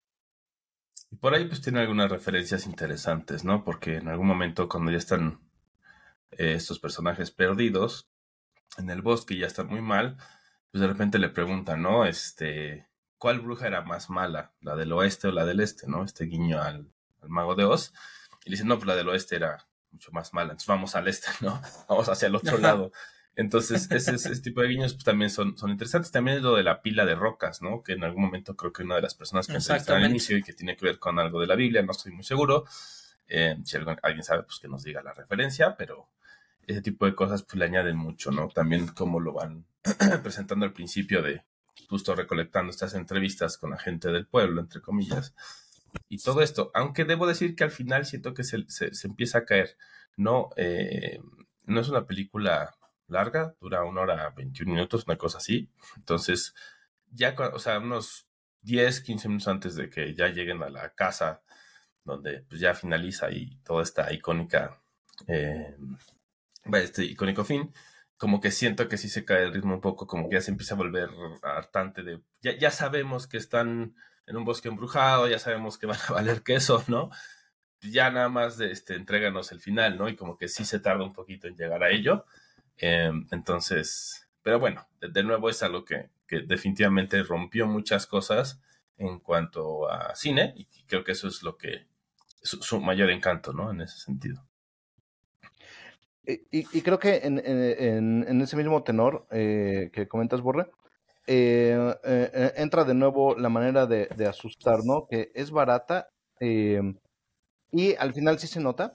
Y 1.10 1.16
por 1.16 1.34
ahí 1.34 1.44
pues 1.44 1.60
tiene 1.60 1.80
algunas 1.80 2.10
referencias 2.10 2.64
interesantes, 2.66 3.44
¿no? 3.44 3.64
Porque 3.64 3.96
en 3.96 4.08
algún 4.08 4.26
momento 4.26 4.66
cuando 4.66 4.90
ya 4.90 4.96
están 4.96 5.40
estos 6.30 6.78
personajes 6.78 7.30
perdidos 7.30 8.08
en 8.78 8.88
el 8.88 9.02
bosque 9.02 9.34
y 9.34 9.40
ya 9.40 9.46
están 9.46 9.68
muy 9.68 9.82
mal, 9.82 10.16
pues 10.72 10.80
de 10.80 10.88
repente 10.88 11.18
le 11.18 11.28
preguntan, 11.28 11.82
¿no? 11.82 12.06
Este, 12.06 12.88
¿cuál 13.18 13.40
bruja 13.40 13.66
era 13.66 13.82
más 13.82 14.08
mala? 14.08 14.52
¿La 14.60 14.74
del 14.74 14.92
oeste 14.92 15.28
o 15.28 15.32
la 15.32 15.44
del 15.44 15.60
este, 15.60 15.86
¿no? 15.86 16.02
Este 16.02 16.24
guiño 16.24 16.62
al, 16.62 16.90
al 17.20 17.28
mago 17.28 17.54
de 17.54 17.64
Oz. 17.64 17.92
Y 18.44 18.50
le 18.50 18.54
dicen, 18.54 18.68
no, 18.68 18.76
pues 18.76 18.86
la 18.86 18.96
del 18.96 19.08
oeste 19.08 19.36
era 19.36 19.66
mucho 19.96 20.12
más 20.12 20.32
mala. 20.32 20.52
Entonces 20.52 20.68
vamos 20.68 20.94
al 20.94 21.08
este, 21.08 21.28
¿no? 21.40 21.60
Vamos 21.88 22.08
hacia 22.08 22.28
el 22.28 22.34
otro 22.34 22.58
lado. 22.58 22.92
Entonces, 23.34 23.90
ese, 23.90 24.14
ese 24.14 24.40
tipo 24.40 24.62
de 24.62 24.68
guiños 24.68 24.94
pues, 24.94 25.04
también 25.04 25.30
son, 25.30 25.58
son 25.58 25.70
interesantes. 25.70 26.10
También 26.10 26.38
es 26.38 26.42
lo 26.42 26.54
de 26.54 26.62
la 26.62 26.80
pila 26.80 27.04
de 27.04 27.14
rocas, 27.14 27.60
¿no? 27.60 27.82
Que 27.82 27.92
en 27.92 28.04
algún 28.04 28.22
momento 28.22 28.56
creo 28.56 28.72
que 28.72 28.82
una 28.82 28.96
de 28.96 29.02
las 29.02 29.14
personas 29.14 29.46
que 29.46 29.54
entrevistaron 29.54 30.04
al 30.04 30.10
inicio 30.10 30.38
y 30.38 30.42
que 30.42 30.54
tiene 30.54 30.76
que 30.76 30.86
ver 30.86 30.98
con 30.98 31.18
algo 31.18 31.40
de 31.40 31.46
la 31.46 31.54
Biblia, 31.54 31.82
no 31.82 31.92
estoy 31.92 32.12
muy 32.12 32.24
seguro. 32.24 32.64
Eh, 33.28 33.56
si 33.64 33.76
alguien 33.76 34.22
sabe, 34.22 34.44
pues 34.44 34.58
que 34.58 34.68
nos 34.68 34.84
diga 34.84 35.02
la 35.02 35.12
referencia, 35.12 35.76
pero 35.76 36.08
ese 36.66 36.80
tipo 36.80 37.04
de 37.06 37.14
cosas 37.14 37.42
pues 37.42 37.56
le 37.56 37.64
añaden 37.66 37.96
mucho, 37.96 38.30
¿no? 38.30 38.48
También 38.48 38.88
cómo 38.88 39.20
lo 39.20 39.34
van 39.34 39.66
presentando 40.22 40.64
al 40.64 40.72
principio 40.72 41.22
de 41.22 41.44
justo 41.88 42.14
recolectando 42.14 42.70
estas 42.70 42.94
entrevistas 42.94 43.58
con 43.58 43.70
la 43.70 43.78
gente 43.78 44.08
del 44.08 44.26
pueblo, 44.26 44.60
entre 44.60 44.80
comillas. 44.80 45.34
Y 46.08 46.18
todo 46.18 46.42
esto, 46.42 46.70
aunque 46.74 47.04
debo 47.04 47.26
decir 47.26 47.56
que 47.56 47.64
al 47.64 47.70
final 47.70 48.06
siento 48.06 48.34
que 48.34 48.44
se, 48.44 48.64
se- 48.68 48.90
empieza 49.06 49.38
a 49.38 49.44
caer. 49.44 49.76
No, 50.16 50.50
eh, 50.56 51.20
no 51.64 51.80
es 51.80 51.88
una 51.88 52.06
película 52.06 52.74
larga, 53.08 53.54
dura 53.60 53.84
una 53.84 54.00
hora 54.02 54.30
21 54.30 54.72
minutos, 54.74 55.04
una 55.06 55.16
cosa 55.18 55.38
así. 55.38 55.70
Entonces, 55.96 56.54
ya, 57.10 57.34
o 57.52 57.58
sea, 57.58 57.78
unos 57.78 58.26
10, 58.62 59.00
15 59.00 59.28
minutos 59.28 59.48
antes 59.48 59.74
de 59.76 59.90
que 59.90 60.14
ya 60.14 60.28
lleguen 60.28 60.62
a 60.62 60.70
la 60.70 60.94
casa, 60.94 61.42
donde 62.04 62.42
pues 62.48 62.60
ya 62.60 62.74
finaliza 62.74 63.30
y 63.30 63.58
toda 63.64 63.82
esta 63.82 64.12
icónica, 64.12 64.80
eh, 65.28 65.76
este 66.74 67.04
icónico 67.04 67.44
fin, 67.44 67.72
como 68.16 68.40
que 68.40 68.50
siento 68.50 68.88
que 68.88 68.96
sí 68.98 69.08
se 69.08 69.24
cae 69.24 69.44
el 69.44 69.52
ritmo 69.54 69.74
un 69.74 69.80
poco, 69.80 70.06
como 70.06 70.28
que 70.28 70.36
ya 70.36 70.40
se 70.40 70.50
empieza 70.50 70.74
a 70.74 70.78
volver 70.78 71.10
hartante 71.42 72.02
de, 72.02 72.22
ya, 72.40 72.56
ya 72.58 72.70
sabemos 72.70 73.26
que 73.26 73.36
están 73.36 73.94
en 74.26 74.36
un 74.36 74.44
bosque 74.44 74.68
embrujado, 74.68 75.28
ya 75.28 75.38
sabemos 75.38 75.78
que 75.78 75.86
van 75.86 75.98
a 76.08 76.12
valer 76.12 76.42
queso, 76.42 76.84
¿no? 76.88 77.10
Ya 77.80 78.10
nada 78.10 78.28
más 78.28 78.58
de, 78.58 78.72
este, 78.72 78.94
entréganos 78.94 79.52
el 79.52 79.60
final, 79.60 79.96
¿no? 79.98 80.08
Y 80.08 80.16
como 80.16 80.36
que 80.36 80.48
sí 80.48 80.64
se 80.64 80.80
tarda 80.80 81.04
un 81.04 81.12
poquito 81.12 81.46
en 81.46 81.56
llegar 81.56 81.82
a 81.82 81.90
ello. 81.90 82.24
Eh, 82.78 83.10
entonces, 83.30 84.28
pero 84.42 84.58
bueno, 84.58 84.86
de, 85.00 85.22
nuevo 85.22 85.48
es 85.48 85.62
algo 85.62 85.84
que, 85.84 86.10
que 86.26 86.40
definitivamente 86.40 87.22
rompió 87.22 87.66
muchas 87.66 88.06
cosas 88.06 88.60
en 88.98 89.20
cuanto 89.20 89.90
a 89.90 90.14
cine 90.14 90.54
y 90.56 90.66
creo 90.86 91.04
que 91.04 91.12
eso 91.12 91.28
es 91.28 91.42
lo 91.42 91.56
que 91.56 91.86
su, 92.42 92.62
su 92.62 92.80
mayor 92.80 93.10
encanto, 93.10 93.52
¿no? 93.52 93.70
En 93.70 93.82
ese 93.82 93.98
sentido. 93.98 94.46
Y, 96.26 96.82
creo 96.82 96.98
que 96.98 97.20
en 97.22 98.40
ese 98.40 98.56
mismo 98.56 98.82
tenor 98.82 99.28
eh, 99.30 99.90
que 99.92 100.08
comentas, 100.08 100.40
Borre, 100.40 100.68
eh, 101.26 101.94
eh, 102.04 102.30
eh, 102.34 102.52
entra 102.56 102.84
de 102.84 102.94
nuevo 102.94 103.34
la 103.34 103.48
manera 103.48 103.86
de, 103.86 104.06
de 104.16 104.26
asustar, 104.26 104.78
¿no? 104.84 105.06
Que 105.10 105.30
es 105.34 105.50
barata 105.50 106.08
eh, 106.40 106.80
y 107.72 107.94
al 107.96 108.12
final 108.12 108.38
sí 108.38 108.46
se 108.46 108.60
nota, 108.60 108.94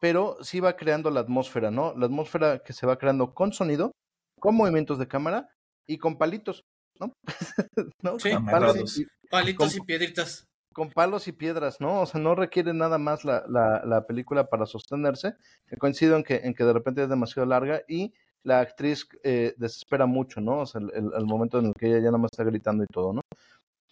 pero 0.00 0.36
sí 0.42 0.60
va 0.60 0.76
creando 0.76 1.10
la 1.10 1.20
atmósfera, 1.20 1.70
¿no? 1.70 1.94
La 1.96 2.06
atmósfera 2.06 2.60
que 2.60 2.72
se 2.72 2.86
va 2.86 2.98
creando 2.98 3.32
con 3.34 3.52
sonido, 3.52 3.92
con 4.40 4.54
movimientos 4.56 4.98
de 4.98 5.08
cámara 5.08 5.48
y 5.86 5.98
con 5.98 6.18
palitos, 6.18 6.62
¿no? 7.00 7.12
¿No? 8.02 8.18
Sí. 8.18 8.30
Con 8.32 8.44
palos 8.46 8.70
Amarrados. 8.70 8.98
y- 8.98 9.06
Palitos 9.30 9.72
Con- 9.74 9.82
y 9.82 9.84
piedritas. 9.86 10.44
con 10.72 10.90
palos 10.90 11.28
y 11.28 11.32
piedras, 11.32 11.80
¿no? 11.80 12.00
O 12.02 12.06
sea, 12.06 12.18
no 12.20 12.34
requiere 12.34 12.72
nada 12.72 12.96
más 12.98 13.24
la, 13.24 13.44
la, 13.48 13.82
la 13.84 14.06
película 14.06 14.48
para 14.48 14.64
sostenerse. 14.64 15.34
Que 15.66 15.76
coincido 15.76 16.16
en 16.16 16.24
que, 16.24 16.36
en 16.36 16.54
que 16.54 16.64
de 16.64 16.72
repente 16.72 17.02
es 17.02 17.08
demasiado 17.10 17.46
larga 17.46 17.82
y 17.88 18.14
la 18.44 18.60
actriz 18.60 19.06
eh, 19.22 19.54
desespera 19.56 20.06
mucho, 20.06 20.40
¿no? 20.40 20.60
O 20.60 20.66
sea, 20.66 20.80
el, 20.80 20.90
el- 20.94 21.12
el 21.16 21.24
momento 21.26 21.58
en 21.58 21.66
el 21.66 21.72
que 21.78 21.86
ella 21.88 21.98
ya 21.98 22.04
nada 22.06 22.18
más 22.18 22.30
está 22.32 22.44
gritando 22.44 22.84
y 22.84 22.86
todo, 22.92 23.12
¿no? 23.12 23.20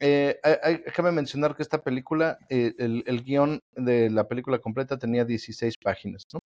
Eh, 0.01 0.39
hay- 0.63 0.83
cabe 0.95 1.11
mencionar 1.13 1.57
que 1.57 1.63
esta 1.63 1.83
película, 1.83 2.37
eh, 2.51 2.75
el, 2.79 3.03
el 3.07 3.23
guion 3.25 3.61
de 3.75 4.11
la 4.11 4.29
película 4.29 4.59
completa 4.59 4.99
tenía 4.99 5.25
16 5.25 5.75
páginas, 5.83 6.25
¿no? 6.35 6.41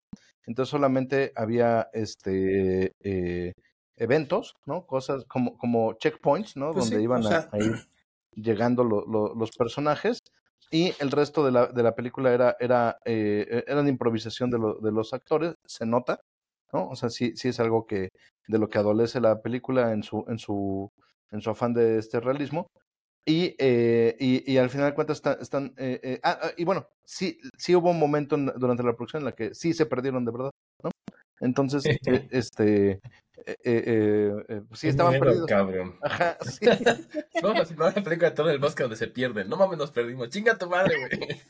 Entonces 0.46 0.70
solamente 0.70 1.32
había 1.34 1.88
este 1.92 2.92
eh, 3.02 3.52
eventos, 3.96 4.54
¿no? 4.66 4.86
Cosas 4.86 5.24
como, 5.26 5.58
como 5.58 5.94
checkpoints, 5.94 6.56
¿no? 6.56 6.70
Pues 6.72 6.84
Donde 6.84 6.98
sí, 6.98 7.02
iban 7.04 7.26
o 7.26 7.28
a- 7.28 7.58
ir 7.58 7.74
llegando 8.34 8.84
lo- 8.84 9.04
lo- 9.06 9.34
los 9.34 9.50
personajes 9.50 10.18
y 10.70 10.92
el 11.00 11.10
resto 11.10 11.44
de 11.44 11.50
la, 11.50 11.66
de 11.66 11.82
la 11.82 11.94
película 11.96 12.32
era, 12.32 12.56
era, 12.60 12.98
eh, 13.04 13.64
era 13.66 13.82
de 13.82 13.90
improvisación 13.90 14.50
de, 14.50 14.58
lo- 14.58 14.74
de 14.78 14.92
los 14.92 15.12
actores, 15.12 15.54
se 15.66 15.84
nota, 15.86 16.20
¿no? 16.72 16.88
O 16.88 16.96
sea, 16.96 17.10
sí, 17.10 17.32
sí 17.36 17.48
es 17.48 17.60
algo 17.60 17.86
que 17.86 18.10
de 18.48 18.58
lo 18.58 18.68
que 18.68 18.78
adolece 18.78 19.20
la 19.20 19.40
película 19.42 19.92
en 19.92 20.02
su, 20.02 20.24
en 20.28 20.38
su, 20.38 20.90
en 21.30 21.40
su 21.40 21.50
afán 21.50 21.74
de 21.74 21.98
este 21.98 22.20
realismo. 22.20 22.66
Y, 23.26 23.54
eh, 23.58 24.16
y, 24.18 24.50
y 24.52 24.58
al 24.58 24.70
final 24.70 24.88
de 24.90 24.94
cuentas 24.94 25.18
están... 25.18 25.36
están 25.40 25.74
eh, 25.76 26.00
eh, 26.02 26.20
ah, 26.24 26.38
ah, 26.42 26.50
y 26.56 26.64
bueno, 26.64 26.88
sí, 27.04 27.38
sí 27.58 27.76
hubo 27.76 27.90
un 27.90 27.98
momento 27.98 28.34
en- 28.36 28.46
durante 28.56 28.82
la 28.82 28.94
producción 28.94 29.22
en 29.22 29.26
la 29.26 29.32
que 29.32 29.54
sí 29.54 29.72
se 29.74 29.86
perdieron 29.86 30.24
de 30.24 30.32
verdad, 30.32 30.50
¿no? 30.82 30.90
Entonces, 31.40 31.84
eh, 32.06 32.28
este, 32.30 33.00
eh, 33.46 33.56
eh, 33.64 33.82
eh, 33.86 34.44
eh, 34.48 34.62
sí 34.72 34.88
estaban 34.88 35.12
Miedo, 35.12 35.24
perdidos. 35.24 35.46
Cabrón. 35.46 35.96
Ajá, 36.02 36.36
sí. 36.42 36.66
Vamos 37.42 37.60
a 37.60 37.64
filmar 37.66 37.96
la 37.96 38.02
película 38.02 38.30
de 38.30 38.36
todo 38.36 38.50
el 38.50 38.58
bosque 38.58 38.82
donde 38.82 38.96
se 38.96 39.06
pierden. 39.08 39.48
No 39.48 39.56
mames, 39.56 39.78
nos 39.78 39.90
perdimos. 39.90 40.28
Chinga 40.30 40.56
tu 40.58 40.68
madre, 40.68 40.94
güey. 40.98 41.40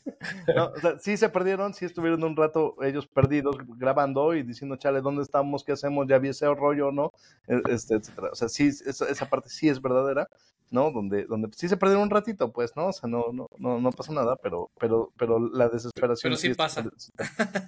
No, 0.55 0.67
o 0.67 0.79
sea, 0.81 0.99
sí 0.99 1.17
se 1.17 1.29
perdieron, 1.29 1.75
sí 1.75 1.85
estuvieron 1.85 2.23
un 2.25 2.37
rato 2.37 2.75
ellos 2.83 3.07
perdidos 3.07 3.57
grabando 3.79 4.35
y 4.35 4.43
diciendo, 4.43 4.77
chale, 4.77 5.01
¿dónde 5.01 5.23
estamos? 5.23 5.65
¿Qué 5.65 5.73
hacemos? 5.73 6.07
Ya 6.09 6.19
vi 6.19 6.29
ese 6.29 6.47
rollo, 6.55 6.93
¿no? 6.93 7.13
E- 7.49 7.63
Este, 7.71 7.95
etcétera. 7.97 8.29
O 8.33 8.35
sea, 8.35 8.49
sí, 8.49 8.69
esa, 8.69 9.09
esa 9.09 9.29
parte 9.29 9.49
sí 9.49 9.69
es 9.69 9.81
verdadera, 9.81 10.29
¿no? 10.71 10.91
Donde, 10.93 11.25
donde 11.25 11.49
sí 11.57 11.69
se 11.69 11.77
perdieron 11.77 12.05
un 12.05 12.11
ratito, 12.11 12.53
pues, 12.53 12.77
¿no? 12.77 12.87
O 12.89 12.93
sea, 12.93 13.09
no, 13.09 13.27
no, 13.33 13.49
no, 13.59 13.81
no 13.81 13.91
pasó 13.91 14.13
nada, 14.13 14.37
pero, 14.37 14.71
pero, 14.79 15.13
pero 15.17 15.39
la 15.53 15.69
desesperación 15.69 16.31
Pero 16.31 16.37
sí 16.41 16.49
está- 16.49 16.65
pasa. 16.65 16.83
sí 16.99 17.11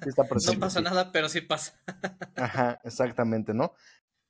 está 0.09 0.23
No 0.55 0.61
pasa 0.61 0.79
sí. 0.79 0.85
nada, 0.85 1.11
pero 1.11 1.29
sí 1.29 1.41
pasa. 1.41 1.75
Ajá, 2.37 2.79
exactamente, 2.85 3.55
¿no? 3.55 3.73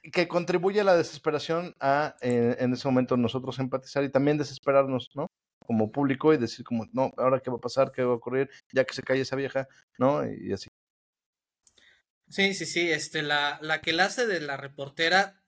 Que 0.03 0.27
contribuye 0.27 0.81
a 0.81 0.85
la 0.85 0.97
desesperación 0.97 1.75
a, 1.79 2.17
eh, 2.21 2.57
en 2.59 2.73
ese 2.73 2.89
momento, 2.89 3.17
nosotros 3.17 3.59
empatizar 3.59 4.03
y 4.05 4.11
también 4.11 4.39
desesperarnos, 4.39 5.11
¿no? 5.15 5.29
Como 5.65 5.93
público 5.93 6.35
y 6.35 6.39
decir 6.39 6.65
como, 6.65 6.87
no, 6.93 7.13
ahora 7.17 7.41
qué 7.41 7.51
va 7.51 7.57
a 7.57 7.61
pasar, 7.61 7.93
qué 7.93 8.03
va 8.03 8.13
a 8.13 8.17
ocurrir, 8.17 8.51
ya 8.73 8.85
que 8.85 8.95
se 8.95 9.03
calle 9.03 9.21
esa 9.21 9.37
vieja, 9.37 9.69
¿no? 9.99 10.27
Y 10.27 10.53
así. 10.53 10.69
Sí, 12.29 12.55
sí, 12.55 12.67
sí. 12.67 12.91
Este, 12.91 13.23
la, 13.23 13.59
la 13.63 13.81
que 13.81 13.93
la 13.93 14.07
hace 14.07 14.27
de 14.27 14.41
la 14.41 14.57
reportera 14.57 15.43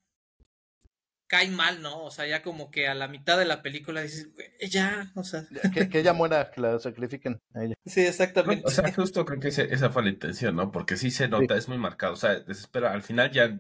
cae 1.27 1.49
mal, 1.51 1.83
¿no? 1.83 2.05
O 2.05 2.11
sea, 2.11 2.27
ya 2.27 2.43
como 2.43 2.71
que 2.71 2.87
a 2.88 2.95
la 2.95 3.09
mitad 3.09 3.38
de 3.38 3.45
la 3.45 3.62
película 3.62 4.03
dices, 4.03 4.29
ya, 4.71 5.11
o 5.14 5.25
sea. 5.25 5.47
Que, 5.73 5.99
ella 5.99 6.12
muera, 6.12 6.51
que 6.51 6.61
la 6.61 6.79
sacrifiquen 6.79 7.40
a 7.55 7.64
ella. 7.64 7.75
Sí, 7.85 8.03
exactamente. 8.03 8.64
O 8.67 8.71
sea, 8.71 8.93
justo 8.93 9.25
creo 9.25 9.40
que 9.40 9.49
esa 9.49 9.90
fue 9.90 10.05
la 10.05 10.11
intención, 10.11 10.55
¿no? 10.57 10.71
Porque 10.71 10.97
sí 10.97 11.11
se 11.11 11.29
nota, 11.29 11.57
es 11.57 11.69
muy 11.69 11.79
marcado. 11.79 12.12
O 12.12 12.17
sea, 12.17 12.38
desespera, 12.40 12.93
al 12.93 13.03
final 13.03 13.31
ya, 13.31 13.59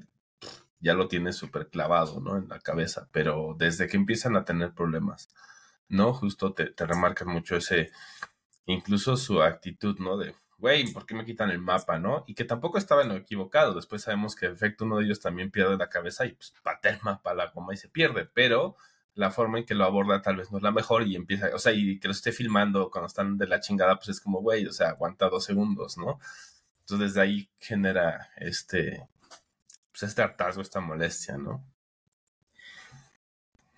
ya 0.84 0.94
lo 0.94 1.08
tiene 1.08 1.32
súper 1.32 1.68
clavado, 1.68 2.20
¿no? 2.20 2.36
En 2.36 2.48
la 2.48 2.60
cabeza, 2.60 3.08
pero 3.10 3.56
desde 3.58 3.88
que 3.88 3.96
empiezan 3.96 4.36
a 4.36 4.44
tener 4.44 4.74
problemas, 4.74 5.30
¿no? 5.88 6.12
Justo 6.12 6.52
te, 6.52 6.66
te 6.66 6.86
remarcan 6.86 7.28
mucho 7.28 7.56
ese, 7.56 7.90
incluso 8.66 9.16
su 9.16 9.42
actitud, 9.42 9.98
¿no? 9.98 10.18
De, 10.18 10.34
güey, 10.58 10.92
¿por 10.92 11.06
qué 11.06 11.14
me 11.14 11.24
quitan 11.24 11.50
el 11.50 11.58
mapa, 11.58 11.98
no? 11.98 12.24
Y 12.26 12.34
que 12.34 12.44
tampoco 12.44 12.76
estaba 12.78 13.02
en 13.02 13.08
lo 13.08 13.16
equivocado. 13.16 13.74
Después 13.74 14.02
sabemos 14.02 14.36
que 14.36 14.46
en 14.46 14.52
efecto 14.52 14.84
uno 14.84 14.98
de 14.98 15.06
ellos 15.06 15.20
también 15.20 15.50
pierde 15.50 15.78
la 15.78 15.88
cabeza 15.88 16.26
y 16.26 16.32
pues 16.32 16.52
patea 16.62 16.92
el 16.92 17.00
mapa 17.02 17.30
a 17.30 17.34
la 17.34 17.46
goma 17.48 17.72
y 17.72 17.78
se 17.78 17.88
pierde, 17.88 18.26
pero 18.26 18.76
la 19.14 19.30
forma 19.30 19.58
en 19.58 19.64
que 19.64 19.74
lo 19.74 19.84
aborda 19.84 20.22
tal 20.22 20.36
vez 20.36 20.50
no 20.52 20.58
es 20.58 20.64
la 20.64 20.70
mejor 20.72 21.06
y 21.06 21.16
empieza, 21.16 21.48
o 21.54 21.58
sea, 21.58 21.72
y 21.72 21.98
que 21.98 22.08
lo 22.08 22.12
esté 22.12 22.32
filmando 22.32 22.90
cuando 22.90 23.06
están 23.06 23.38
de 23.38 23.46
la 23.46 23.60
chingada, 23.60 23.96
pues 23.96 24.08
es 24.10 24.20
como, 24.20 24.40
güey, 24.40 24.66
o 24.66 24.72
sea, 24.72 24.90
aguanta 24.90 25.28
dos 25.30 25.44
segundos, 25.44 25.96
¿no? 25.96 26.18
Entonces 26.80 27.08
desde 27.08 27.20
ahí 27.22 27.48
genera 27.58 28.28
este, 28.36 29.08
pues 29.94 30.10
este 30.10 30.22
hartazgo, 30.22 30.60
esta 30.60 30.80
molestia, 30.80 31.36
¿no? 31.36 31.64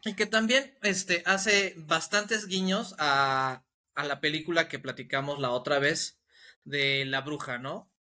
Y 0.05 0.15
que 0.15 0.25
también 0.27 0.77
este, 0.83 1.23
hace 1.27 1.75
bastantes 1.77 2.47
guiños 2.47 2.95
a, 2.99 3.63
a 3.95 4.05
la 4.05 4.21
película 4.21 4.69
que 4.69 4.79
platicamos 4.79 5.39
la 5.39 5.51
otra 5.51 5.79
vez, 5.79 6.17
de 6.65 7.05
la 7.05 7.21
bruja, 7.21 7.59
¿no? 7.59 7.91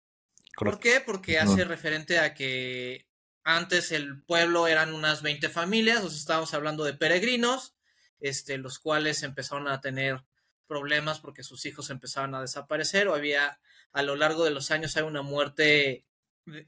¿Por 0.57 0.79
qué? 0.81 1.00
Porque 1.00 1.38
hace 1.38 1.64
referente 1.64 2.18
a 2.18 2.35
que 2.35 3.07
antes 3.44 3.92
el 3.92 4.22
pueblo 4.22 4.66
eran 4.66 4.92
unas 4.92 5.22
20 5.22 5.48
familias, 5.48 6.02
o 6.02 6.09
sea, 6.09 6.18
estábamos 6.18 6.55
hablando 6.55 6.83
de 6.85 6.94
peregrinos, 6.94 7.74
este, 8.20 8.59
los 8.59 8.79
cuales 8.79 9.22
empezaron 9.22 9.68
a 9.68 9.81
tener 9.81 10.24
problemas 10.66 11.20
porque 11.20 11.42
sus 11.42 11.64
hijos 11.66 11.90
empezaban 11.90 12.35
a 12.35 12.40
desaparecer 12.40 13.07
o 13.07 13.14
había 13.14 13.61
a 13.92 14.02
lo 14.02 14.16
largo 14.16 14.44
de 14.44 14.50
los 14.50 14.70
años 14.70 14.96
hay 14.96 15.05
una 15.05 15.22
muerte 15.22 16.05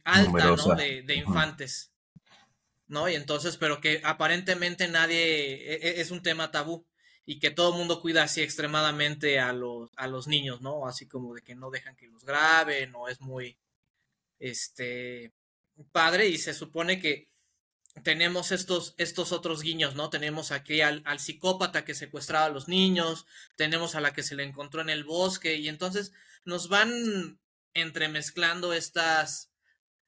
alta 0.05 0.57
¿no? 0.57 0.75
de, 0.75 1.03
de, 1.03 1.15
infantes 1.15 1.93
no 2.89 3.09
y 3.09 3.15
entonces 3.15 3.57
pero 3.57 3.81
que 3.81 4.01
aparentemente 4.05 4.89
nadie 4.89 5.55
e, 5.55 5.75
e, 5.75 6.01
es 6.01 6.11
un 6.11 6.23
tema 6.23 6.51
tabú 6.51 6.87
y 7.31 7.41
que 7.41 7.51
todo 7.51 7.73
el 7.73 7.77
mundo 7.77 8.01
cuida 8.01 8.23
así 8.23 8.41
extremadamente 8.41 9.39
a 9.39 9.53
los, 9.53 9.91
a 9.97 10.07
los 10.07 10.29
niños, 10.29 10.63
¿no? 10.63 10.87
Así 10.87 11.07
como 11.07 11.35
de 11.35 11.43
que 11.43 11.55
no 11.55 11.69
dejan 11.69 11.95
que 11.95 12.07
los 12.07 12.25
graben, 12.25 12.95
o 12.95 13.07
es 13.07 13.21
muy, 13.21 13.59
este, 14.39 15.35
padre, 15.93 16.29
y 16.29 16.39
se 16.39 16.55
supone 16.55 16.99
que 17.01 17.29
tenemos 18.03 18.51
estos, 18.51 18.95
estos 18.97 19.33
otros 19.33 19.61
guiños, 19.61 19.95
¿no? 19.95 20.09
Tenemos 20.09 20.53
aquí 20.53 20.81
al, 20.81 21.03
al, 21.05 21.21
psicópata 21.21 21.85
que 21.85 21.93
secuestraba 21.93 22.47
a 22.47 22.51
los 22.51 22.67
niños, 22.67 23.27
tenemos 23.57 23.95
a 23.95 24.01
la 24.01 24.15
que 24.15 24.23
se 24.23 24.35
le 24.35 24.45
encontró 24.45 24.81
en 24.81 24.89
el 24.89 25.05
bosque, 25.05 25.57
y 25.57 25.69
entonces 25.69 26.13
nos 26.47 26.71
van 26.71 27.39
entremezclando 27.75 28.73
estas, 28.73 29.48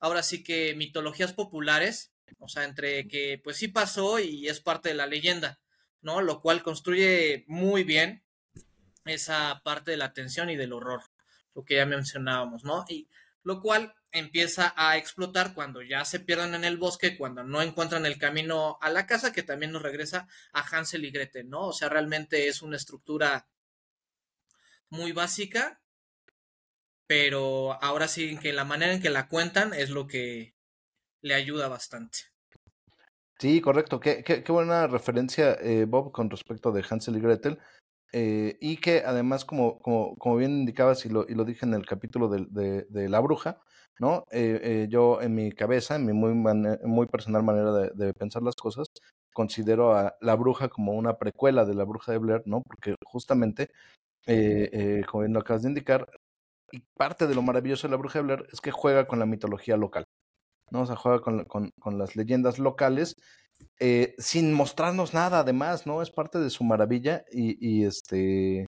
ahora 0.01 0.23
sí 0.23 0.43
que 0.43 0.75
mitologías 0.75 1.33
populares, 1.33 2.13
o 2.39 2.49
sea, 2.49 2.65
entre 2.65 3.07
que 3.07 3.41
pues 3.43 3.57
sí 3.59 3.69
pasó 3.69 4.19
y 4.19 4.49
es 4.49 4.61
parte 4.61 4.89
de 4.89 4.95
la 4.95 5.07
leyenda, 5.07 5.61
¿no? 6.01 6.23
Lo 6.23 6.41
cual 6.41 6.63
construye 6.63 7.45
muy 7.47 7.85
bien 7.85 8.25
esa 9.05 9.61
parte 9.65 9.93
de 9.93 9.97
la 9.97 10.13
tensión 10.13 10.51
y 10.51 10.57
del 10.57 10.73
horror, 10.73 11.03
lo 11.55 11.65
que 11.65 11.77
ya 11.77 11.87
mencionábamos, 11.87 12.65
¿no? 12.65 12.85
Y 12.89 13.09
lo 13.43 13.61
cual 13.61 13.95
empieza 14.13 14.75
a 14.77 14.97
explotar 14.97 15.55
cuando 15.55 15.83
ya 15.83 16.05
se 16.05 16.21
pierden 16.21 16.55
en 16.55 16.65
el 16.65 16.77
bosque, 16.77 17.17
cuando 17.17 17.45
no 17.45 17.63
encuentran 17.63 18.07
el 18.07 18.19
camino 18.19 18.79
a 18.81 18.91
la 18.91 19.07
casa, 19.07 19.33
que 19.33 19.43
también 19.43 19.73
nos 19.73 19.83
regresa 19.83 20.27
a 20.53 20.61
Hansel 20.61 21.05
y 21.05 21.11
Gretel, 21.11 21.49
¿no? 21.49 21.69
O 21.69 21.73
sea, 21.73 21.89
realmente 21.89 22.49
es 22.49 22.63
una 22.63 22.77
estructura 22.77 23.49
muy 24.89 25.13
básica, 25.13 25.80
pero 27.11 27.73
ahora 27.83 28.07
sí 28.07 28.39
que 28.39 28.53
la 28.53 28.65
manera 28.65 28.93
en 28.93 29.03
que 29.03 29.11
la 29.11 29.27
cuentan 29.27 29.75
es 29.75 29.91
lo 29.91 30.07
que 30.07 30.55
le 31.23 31.35
ayuda 31.35 31.67
bastante. 31.67 32.21
Sí, 33.37 33.61
correcto. 33.61 33.99
Qué, 33.99 34.23
qué, 34.23 34.45
qué 34.45 34.53
buena 34.53 34.87
referencia, 34.87 35.55
eh, 35.55 35.87
Bob, 35.89 36.13
con 36.13 36.31
respecto 36.31 36.71
de 36.71 36.85
Hansel 36.89 37.17
y 37.17 37.21
Gretel. 37.21 37.59
Eh, 38.13 38.59
y 38.61 38.77
que 38.77 39.03
además, 39.05 39.45
como, 39.45 39.81
como, 39.81 40.15
como 40.19 40.37
bien 40.37 40.53
indicabas 40.53 41.05
y 41.05 41.09
lo, 41.09 41.27
y 41.29 41.35
lo 41.35 41.45
dije 41.45 41.67
en 41.67 41.75
el 41.75 41.85
capítulo 41.85 42.29
de, 42.29 42.87
de, 42.89 43.09
La 43.09 43.19
Bruja, 43.19 43.61
¿no? 43.99 44.25
Eh, 44.31 44.61
eh, 44.63 44.87
yo 44.89 45.21
en 45.21 45.35
mi 45.35 45.51
cabeza, 45.51 45.97
en 45.97 46.07
mi 46.07 46.13
muy, 46.13 46.33
muy 46.85 47.09
personal 47.09 47.43
manera 47.43 47.73
de, 47.73 48.15
pensar 48.15 48.45
las 48.45 48.55
cosas, 48.55 48.87
considero 49.33 49.97
a 49.97 50.15
La 50.21 50.37
Bruja 50.37 50.69
como 50.69 50.93
una 50.93 51.19
precuela 51.19 51.65
de 51.65 51.75
La 51.75 51.83
Bruja 51.83 52.13
de 52.13 52.19
Blair, 52.19 52.43
¿no? 52.47 52.63
Porque 52.63 52.95
justamente, 53.05 53.69
como 54.27 55.23
bien 55.23 55.33
lo 55.33 55.41
acabas 55.41 55.63
de 55.63 55.71
indicar, 55.71 56.09
y 56.73 56.81
parte 56.97 57.27
de 57.27 57.35
lo 57.35 57.43
maravilloso 57.43 57.87
de 57.87 57.93
La 57.93 57.97
Bruja 57.97 58.23
de 58.23 58.45
es 58.53 58.61
que 58.61 58.71
juega 58.71 59.07
con 59.07 59.19
la 59.19 59.27
mitología 59.27 59.77
local. 59.77 60.05
¿no? 60.71 60.83
O 60.83 60.87
sea, 60.87 60.97
juega 60.97 61.21
con, 61.21 61.45
con, 61.45 61.71
con 61.81 61.99
las 61.99 62.17
leyendas 62.17 62.59
locales 62.59 63.17
eh, 63.79 64.15
sin 64.19 64.53
mostrarnos 64.53 65.15
nada, 65.15 65.41
además, 65.41 65.87
¿no? 65.87 66.03
Es 66.03 66.11
parte 66.11 66.39
de 66.39 66.51
su 66.51 66.65
maravilla 66.65 67.25
y, 67.31 67.57
y 67.67 67.85
este. 67.85 68.67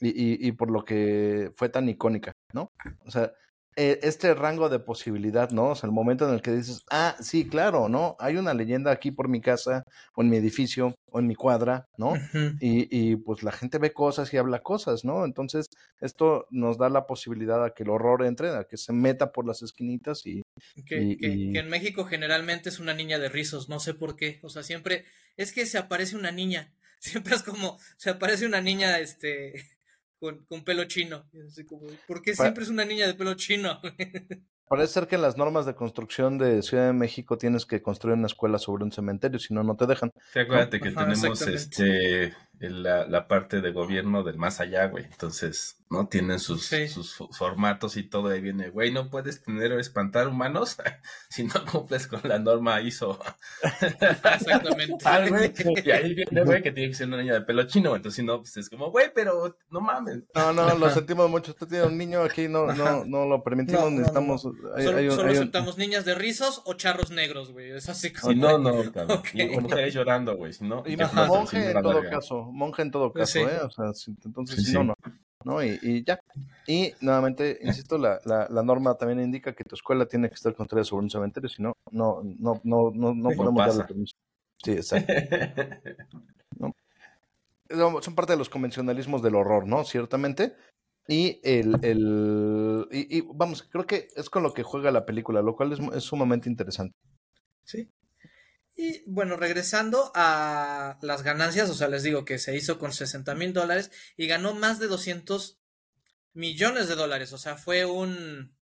Y, 0.00 0.46
y, 0.46 0.52
por 0.52 0.70
lo 0.70 0.84
que 0.84 1.50
fue 1.56 1.68
tan 1.68 1.88
icónica, 1.88 2.32
¿no? 2.54 2.70
O 3.04 3.10
sea, 3.10 3.32
eh, 3.80 4.00
este 4.02 4.34
rango 4.34 4.68
de 4.68 4.80
posibilidad, 4.80 5.50
¿no? 5.52 5.68
O 5.68 5.74
sea, 5.76 5.86
el 5.86 5.94
momento 5.94 6.26
en 6.26 6.34
el 6.34 6.42
que 6.42 6.50
dices, 6.50 6.82
ah, 6.90 7.14
sí, 7.20 7.46
claro, 7.48 7.88
¿no? 7.88 8.16
Hay 8.18 8.36
una 8.36 8.52
leyenda 8.52 8.90
aquí 8.90 9.12
por 9.12 9.28
mi 9.28 9.40
casa, 9.40 9.84
o 10.16 10.22
en 10.22 10.30
mi 10.30 10.36
edificio, 10.36 10.96
o 11.12 11.20
en 11.20 11.28
mi 11.28 11.36
cuadra, 11.36 11.86
¿no? 11.96 12.08
Uh 12.10 12.16
-huh. 12.16 12.56
y, 12.60 12.88
y, 12.90 13.14
pues 13.14 13.44
la 13.44 13.52
gente 13.52 13.78
ve 13.78 13.92
cosas 13.92 14.34
y 14.34 14.36
habla 14.36 14.62
cosas, 14.62 15.04
¿no? 15.04 15.24
Entonces, 15.24 15.66
esto 16.00 16.48
nos 16.50 16.76
da 16.76 16.88
la 16.88 17.06
posibilidad 17.06 17.64
a 17.64 17.70
que 17.70 17.84
el 17.84 17.90
horror 17.90 18.24
entre, 18.24 18.50
a 18.50 18.64
que 18.64 18.76
se 18.76 18.92
meta 18.92 19.30
por 19.30 19.46
las 19.46 19.62
esquinitas 19.62 20.26
y. 20.26 20.42
Que, 20.84 21.00
y, 21.00 21.16
que, 21.16 21.28
y... 21.28 21.52
que 21.52 21.60
en 21.60 21.70
México 21.70 22.04
generalmente 22.04 22.70
es 22.70 22.80
una 22.80 22.94
niña 22.94 23.20
de 23.20 23.28
rizos, 23.28 23.68
no 23.68 23.78
sé 23.78 23.94
por 23.94 24.16
qué. 24.16 24.40
O 24.42 24.48
sea, 24.48 24.64
siempre 24.64 25.04
es 25.36 25.52
que 25.52 25.66
se 25.66 25.78
aparece 25.78 26.16
una 26.16 26.32
niña. 26.32 26.74
Siempre 27.00 27.36
es 27.36 27.44
como, 27.44 27.78
se 27.96 28.10
aparece 28.10 28.44
una 28.44 28.60
niña, 28.60 28.98
este, 28.98 29.77
con, 30.18 30.44
con 30.44 30.64
pelo 30.64 30.84
chino. 30.84 31.28
Así 31.46 31.64
como, 31.64 31.86
¿Por 32.06 32.22
qué 32.22 32.34
siempre 32.34 32.64
es 32.64 32.70
una 32.70 32.84
niña 32.84 33.06
de 33.06 33.14
pelo 33.14 33.34
chino? 33.34 33.80
Parece 34.68 34.92
ser 34.92 35.06
que 35.06 35.14
en 35.14 35.22
las 35.22 35.38
normas 35.38 35.64
de 35.64 35.74
construcción 35.74 36.36
de 36.36 36.62
Ciudad 36.62 36.86
de 36.86 36.92
México 36.92 37.38
tienes 37.38 37.64
que 37.64 37.80
construir 37.80 38.18
una 38.18 38.26
escuela 38.26 38.58
sobre 38.58 38.84
un 38.84 38.92
cementerio, 38.92 39.38
si 39.38 39.54
no, 39.54 39.62
no 39.62 39.76
te 39.76 39.86
dejan. 39.86 40.12
Sí, 40.30 40.40
acuérdate 40.40 40.78
que 40.78 40.88
Ajá, 40.88 41.06
tenemos 41.06 41.40
este 41.40 42.34
la, 42.60 43.06
la, 43.06 43.28
parte 43.28 43.60
de 43.60 43.70
gobierno 43.70 44.22
del 44.24 44.36
más 44.36 44.60
allá, 44.60 44.86
güey. 44.86 45.04
Entonces, 45.04 45.78
¿no? 45.90 46.08
Tienen 46.08 46.38
sus, 46.38 46.66
sí. 46.66 46.88
sus 46.88 47.16
formatos 47.32 47.96
y 47.96 48.02
todo. 48.02 48.28
Ahí 48.28 48.40
viene, 48.40 48.70
güey, 48.70 48.90
no 48.90 49.10
puedes 49.10 49.42
tener 49.42 49.72
o 49.72 49.78
espantar 49.78 50.28
humanos 50.28 50.76
si 51.28 51.44
no 51.44 51.64
cumples 51.70 52.06
con 52.06 52.20
la 52.24 52.38
norma 52.38 52.80
ISO. 52.80 53.18
Exactamente. 53.80 54.96
ah, 55.04 55.24
güey. 55.28 55.52
Y 55.84 55.90
ahí 55.90 56.14
viene, 56.14 56.44
güey, 56.44 56.62
que 56.62 56.72
tiene 56.72 56.90
que 56.90 56.94
ser 56.94 57.08
una 57.08 57.18
niña 57.18 57.34
de 57.34 57.42
pelo 57.42 57.62
chino. 57.64 57.94
Entonces, 57.94 58.16
si 58.16 58.22
no, 58.22 58.38
pues 58.38 58.56
es 58.56 58.68
como, 58.68 58.90
güey, 58.90 59.10
pero 59.14 59.56
no 59.70 59.80
mames. 59.80 60.24
No, 60.34 60.52
no, 60.52 60.74
lo 60.76 60.90
sentimos 60.90 61.30
mucho. 61.30 61.52
Usted 61.52 61.68
tiene 61.68 61.84
un 61.86 61.96
niño 61.96 62.22
aquí, 62.22 62.48
no, 62.48 62.66
no, 62.72 63.04
no 63.04 63.26
lo 63.26 63.42
permitimos, 63.42 63.84
no, 63.84 63.90
necesitamos. 63.90 64.44
No, 64.44 64.52
hay, 64.74 64.84
solo, 64.84 64.98
hay 64.98 65.08
un, 65.08 65.16
solo 65.16 65.32
aceptamos 65.32 65.74
un... 65.74 65.80
niñas 65.80 66.04
de 66.04 66.14
rizos 66.14 66.62
o 66.64 66.74
charros 66.74 67.10
negros, 67.10 67.52
güey. 67.52 67.70
Es 67.70 67.88
así 67.88 68.12
como. 68.12 68.32
Si 68.32 68.38
no, 68.38 68.58
no, 68.58 68.92
cabrón. 68.92 69.18
Okay. 69.18 69.54
Y 69.54 69.58
mujeres 69.58 69.94
llorando, 69.94 70.36
güey. 70.36 70.52
Si 70.52 70.64
no, 70.64 70.82
y 70.86 70.96
monje 70.96 71.70
en 71.70 71.82
todo 71.82 72.02
caso. 72.02 72.47
Monje 72.52 72.82
en 72.82 72.90
todo 72.90 73.12
caso, 73.12 73.32
sí. 73.32 73.40
¿eh? 73.40 73.60
O 73.64 73.70
sea, 73.70 73.92
si, 73.94 74.14
entonces, 74.24 74.56
sí, 74.56 74.64
si 74.66 74.72
no, 74.74 74.84
no. 74.84 74.94
¿no? 75.44 75.62
Y, 75.62 75.78
y, 75.82 76.04
ya. 76.04 76.20
Y 76.66 76.92
nuevamente, 77.00 77.58
insisto, 77.62 77.98
la, 77.98 78.20
la, 78.24 78.48
la, 78.50 78.62
norma 78.62 78.94
también 78.94 79.20
indica 79.20 79.54
que 79.54 79.64
tu 79.64 79.74
escuela 79.74 80.06
tiene 80.06 80.28
que 80.28 80.34
estar 80.34 80.54
construida 80.54 80.84
sobre 80.84 81.04
un 81.04 81.10
cementerio, 81.10 81.48
si 81.48 81.62
no, 81.62 81.72
no, 81.90 82.22
no, 82.22 82.60
no, 82.64 82.90
no, 82.94 83.14
no 83.14 83.30
podemos 83.30 83.66
darle 83.66 83.84
permiso. 83.84 84.14
Sí, 84.62 84.72
exacto. 84.72 85.12
¿No? 87.70 88.02
Son 88.02 88.14
parte 88.14 88.32
de 88.32 88.38
los 88.38 88.48
convencionalismos 88.48 89.22
del 89.22 89.34
horror, 89.34 89.66
¿no? 89.66 89.84
Ciertamente. 89.84 90.56
Y 91.06 91.40
el, 91.42 91.76
el 91.82 92.86
y, 92.90 93.18
y, 93.18 93.24
vamos, 93.34 93.62
creo 93.62 93.86
que 93.86 94.08
es 94.16 94.28
con 94.28 94.42
lo 94.42 94.52
que 94.52 94.62
juega 94.62 94.90
la 94.90 95.06
película, 95.06 95.42
lo 95.42 95.54
cual 95.54 95.72
es, 95.72 95.80
es 95.94 96.04
sumamente 96.04 96.48
interesante. 96.48 96.94
Sí. 97.64 97.90
Y 98.80 99.02
bueno, 99.10 99.36
regresando 99.36 100.12
a 100.14 101.00
las 101.02 101.24
ganancias, 101.24 101.68
o 101.68 101.74
sea, 101.74 101.88
les 101.88 102.04
digo 102.04 102.24
que 102.24 102.38
se 102.38 102.56
hizo 102.56 102.78
con 102.78 102.92
60 102.92 103.34
mil 103.34 103.52
dólares 103.52 103.90
y 104.16 104.28
ganó 104.28 104.54
más 104.54 104.78
de 104.78 104.86
200 104.86 105.60
millones 106.32 106.86
de 106.86 106.94
dólares, 106.94 107.32
o 107.32 107.38
sea, 107.38 107.56
fue 107.56 107.86
un 107.86 108.56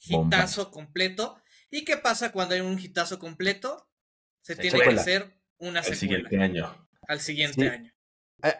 hitazo 0.00 0.70
completo. 0.70 1.40
¿Y 1.70 1.86
qué 1.86 1.96
pasa 1.96 2.30
cuando 2.30 2.56
hay 2.56 2.60
un 2.60 2.78
hitazo 2.78 3.18
completo? 3.18 3.88
Se, 4.42 4.54
se 4.54 4.60
tiene 4.60 4.80
que 4.80 4.90
hacer 4.90 5.40
una 5.56 5.82
secuela. 5.82 5.88
Al 5.88 5.96
siguiente 5.96 6.42
año. 6.42 6.88
Al 7.08 7.20
siguiente 7.20 7.62
sí. 7.62 7.68
año. 7.68 7.92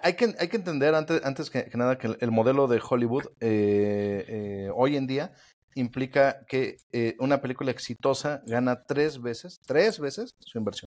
Hay 0.03 0.15
que, 0.15 0.35
hay 0.39 0.49
que 0.49 0.57
entender 0.57 0.95
antes, 0.95 1.23
antes 1.23 1.51
que, 1.51 1.67
que 1.67 1.77
nada 1.77 1.99
que 1.99 2.07
el, 2.07 2.17
el, 2.21 2.31
modelo 2.31 2.67
de 2.67 2.81
Hollywood 2.83 3.27
eh, 3.41 4.25
eh, 4.27 4.71
hoy 4.75 4.97
en 4.97 5.07
día 5.07 5.35
implica 5.75 6.45
que 6.47 6.79
eh, 6.93 7.15
una 7.21 7.41
película 7.41 7.71
exitosa 7.71 8.43
gana 8.47 8.83
tres 8.85 9.21
veces, 9.21 9.61
tres 9.67 9.99
veces 10.01 10.35
su 10.41 10.59
inversión. 10.59 10.89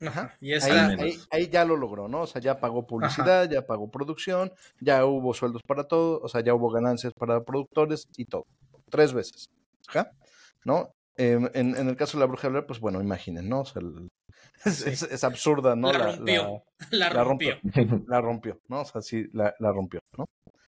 Ajá. 0.00 0.34
Y 0.40 0.52
Ahí, 0.54 0.60
ahí- 0.98 1.18
ahí 1.30 1.48
ya 1.48 1.64
lo 1.64 1.76
logró, 1.76 2.08
¿no? 2.08 2.22
O 2.22 2.26
sea, 2.26 2.40
ya 2.40 2.58
pagó 2.58 2.86
publicidad, 2.86 3.48
ya 3.48 3.64
pagó 3.66 3.88
producción, 3.90 4.52
ya 4.80 5.04
hubo 5.06 5.32
sueldos 5.32 5.62
para 5.66 5.84
todo, 5.84 6.20
o 6.20 6.28
sea, 6.28 6.40
ya 6.40 6.54
hubo 6.54 6.70
ganancias 6.70 7.12
para 7.14 7.42
productores 7.44 8.08
y 8.16 8.24
todo. 8.24 8.46
Tres 8.90 9.12
veces. 9.12 9.48
Ajá. 9.88 10.10
¿No? 10.64 10.92
Em, 11.16 11.48
en, 11.54 11.76
en 11.76 11.88
el 11.88 11.96
caso 11.96 12.16
de 12.18 12.20
la 12.20 12.26
bruja 12.26 12.48
de 12.48 12.50
Blair, 12.52 12.66
pues 12.66 12.80
bueno, 12.80 13.00
imaginen, 13.00 13.48
¿no? 13.48 13.60
O 13.60 13.64
sea, 13.64 13.80
el- 13.82 14.08
es, 14.64 14.76
Sí. 14.76 14.90
es- 14.90 15.02
es 15.02 15.22
absurda, 15.24 15.76
¿no? 15.76 15.92
la 15.92 15.98
rompió. 16.16 16.64
La, 16.90 17.10
la 17.14 17.22
rompió. 17.24 17.56
la 18.08 18.20
rompió, 18.20 18.60
¿no? 18.68 18.80
O 18.80 18.84
sea, 18.84 19.02
sí, 19.02 19.26
la, 19.32 19.54
la 19.60 19.70
rompió, 19.72 20.00
¿no? 20.18 20.24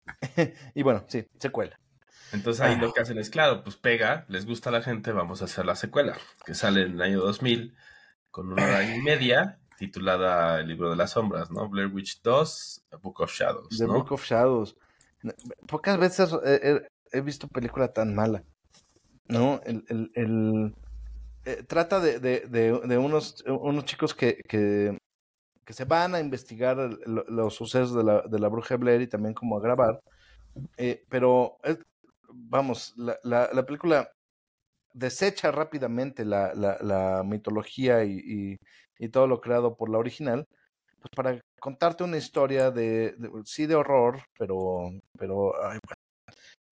y 0.74 0.82
bueno, 0.82 1.04
sí, 1.08 1.24
secuela. 1.38 1.78
Entonces 2.32 2.60
ahí 2.62 2.76
lo 2.76 2.92
que 2.92 3.00
hacen 3.00 3.18
es, 3.18 3.30
claro, 3.30 3.62
pues 3.62 3.76
pega, 3.76 4.24
les 4.28 4.44
gusta 4.46 4.70
a 4.70 4.72
la 4.72 4.82
gente, 4.82 5.12
vamos 5.12 5.40
a 5.40 5.44
hacer 5.44 5.64
la 5.64 5.76
secuela, 5.76 6.16
que 6.44 6.54
sale 6.54 6.82
en 6.82 6.92
el 6.92 7.02
año 7.02 7.20
2000 7.20 7.76
con 8.30 8.52
una 8.52 8.64
hora 8.64 8.82
y 8.82 9.00
media, 9.02 9.58
titulada 9.78 10.60
El 10.60 10.68
libro 10.68 10.90
de 10.90 10.96
las 10.96 11.12
sombras, 11.12 11.50
¿no? 11.50 11.68
Blair 11.68 11.88
Witch 11.92 12.20
2, 12.22 12.86
A 12.92 12.96
Book 12.96 13.20
of 13.20 13.32
Shadows, 13.32 13.78
The. 13.78 13.86
Book 13.86 14.12
of 14.12 14.24
Shadows. 14.24 14.76
Pocas 15.66 15.98
veces 15.98 16.30
he, 17.12 17.20
visto 17.20 17.48
película 17.48 17.88
tan 17.88 18.14
mala. 18.14 18.42
¿No? 19.26 19.60
El, 19.64 19.84
el, 19.88 20.10
el- 20.14 20.74
eh, 21.46 21.62
trata 21.66 22.00
de, 22.00 22.20
de, 22.20 22.40
de, 22.48 22.78
de 22.80 22.98
unos, 22.98 23.42
unos 23.46 23.84
chicos 23.84 24.14
que, 24.14 24.40
que, 24.48 24.98
que 25.64 25.72
se 25.72 25.84
van 25.84 26.14
a 26.14 26.20
investigar 26.20 26.78
el- 26.78 26.98
los 27.28 27.54
sucesos 27.54 27.94
de 27.94 28.02
la, 28.04 28.22
de 28.22 28.38
la 28.38 28.48
bruja 28.48 28.76
Blair 28.76 29.00
y 29.02 29.06
también 29.06 29.34
como 29.34 29.56
a 29.56 29.60
grabar. 29.60 30.00
Eh, 30.76 31.04
pero, 31.08 31.58
vamos, 32.34 32.94
la, 32.96 33.16
la, 33.22 33.50
la 33.52 33.64
película 33.66 34.08
desecha 34.92 35.50
rápidamente 35.50 36.24
la, 36.24 36.54
la, 36.54 36.78
la 36.80 37.22
mitología 37.24 38.04
y, 38.04 38.18
y, 38.24 38.56
y 38.98 39.08
todo 39.08 39.26
lo 39.26 39.40
creado 39.40 39.76
por 39.76 39.90
la 39.90 39.98
original, 39.98 40.44
pues 41.00 41.10
para 41.16 41.40
contarte 41.60 42.04
una 42.04 42.16
historia 42.18 42.70
de, 42.70 43.14
de- 43.18 43.30
sí 43.44 43.66
de 43.66 43.74
horror, 43.74 44.20
pero, 44.38 44.90
pero, 45.18 45.54
ay, 45.64 45.78
bueno. 45.84 45.94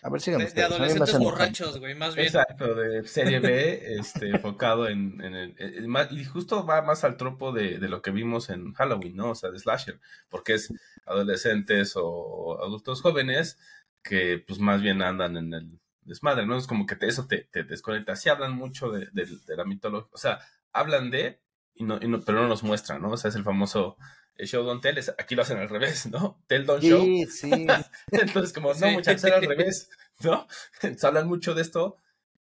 A 0.04 0.10
ver, 0.10 0.20
sigan 0.20 0.40
De, 0.40 0.46
de 0.46 0.50
ustedes. 0.50 0.72
adolescentes 0.72 1.18
borrachos, 1.20 1.78
güey, 1.78 1.94
más 1.94 2.16
bien. 2.16 2.26
Exacto, 2.26 2.74
de 2.74 3.06
serie 3.06 3.38
B, 3.38 3.80
este, 4.00 4.30
enfocado 4.30 4.88
en, 4.88 5.20
en 5.20 5.34
el, 5.34 5.54
el 5.58 5.86
ma- 5.86 6.08
y 6.10 6.24
justo 6.24 6.66
va 6.66 6.82
más 6.82 7.04
al 7.04 7.16
tropo 7.16 7.52
de, 7.52 7.78
de 7.78 7.88
lo 7.88 8.02
que 8.02 8.10
vimos 8.10 8.50
en 8.50 8.72
Halloween, 8.74 9.14
¿no? 9.16 9.30
O 9.30 9.34
sea, 9.36 9.50
de 9.50 9.60
slasher, 9.60 10.00
porque 10.28 10.54
es 10.54 10.72
adolescentes 11.06 11.92
o 11.96 12.58
adultos 12.60 13.00
jóvenes 13.00 13.58
que 14.02 14.42
pues 14.46 14.58
más 14.58 14.82
bien 14.82 15.02
andan 15.02 15.36
en 15.36 15.54
el 15.54 15.80
desmadre, 16.02 16.46
¿no? 16.46 16.56
Es 16.56 16.66
como 16.66 16.86
que 16.86 16.96
te- 16.96 17.06
eso 17.08 17.26
te, 17.26 17.48
te 17.52 17.62
desconecta. 17.64 18.16
Sí 18.16 18.28
hablan 18.28 18.54
mucho 18.56 18.90
de, 18.90 19.06
de- 19.12 19.26
de 19.46 19.56
la 19.56 19.64
mitología, 19.64 20.08
o 20.12 20.18
sea, 20.18 20.38
hablan 20.72 21.10
de, 21.10 21.40
y 21.74 21.84
no, 21.84 21.98
y 22.02 22.08
no- 22.08 22.20
pero 22.22 22.42
no 22.42 22.48
nos 22.48 22.62
muestran, 22.62 23.00
¿no? 23.02 23.10
O 23.10 23.16
sea, 23.16 23.28
es 23.30 23.36
el 23.36 23.44
famoso 23.44 23.96
show 24.38 24.64
don't 24.64 24.82
tell, 24.82 24.98
es- 24.98 25.14
aquí 25.18 25.34
lo 25.36 25.42
hacen 25.42 25.58
al 25.58 25.68
revés, 25.68 26.06
¿no? 26.06 26.42
Tell 26.48 26.66
don't 26.66 26.82
show. 26.82 27.00
Sí, 27.04 27.26
sí. 27.26 27.50
Entonces, 28.10 28.52
como, 28.52 28.68
no, 28.70 28.74
Sí. 28.74 28.86
muchachos, 28.92 29.24
era 29.24 29.36
al 29.36 29.46
revés, 29.46 29.88
¿no? 30.24 30.46
Se 30.80 31.06
hablan 31.06 31.28
mucho 31.28 31.54
de 31.54 31.62
esto 31.62 31.96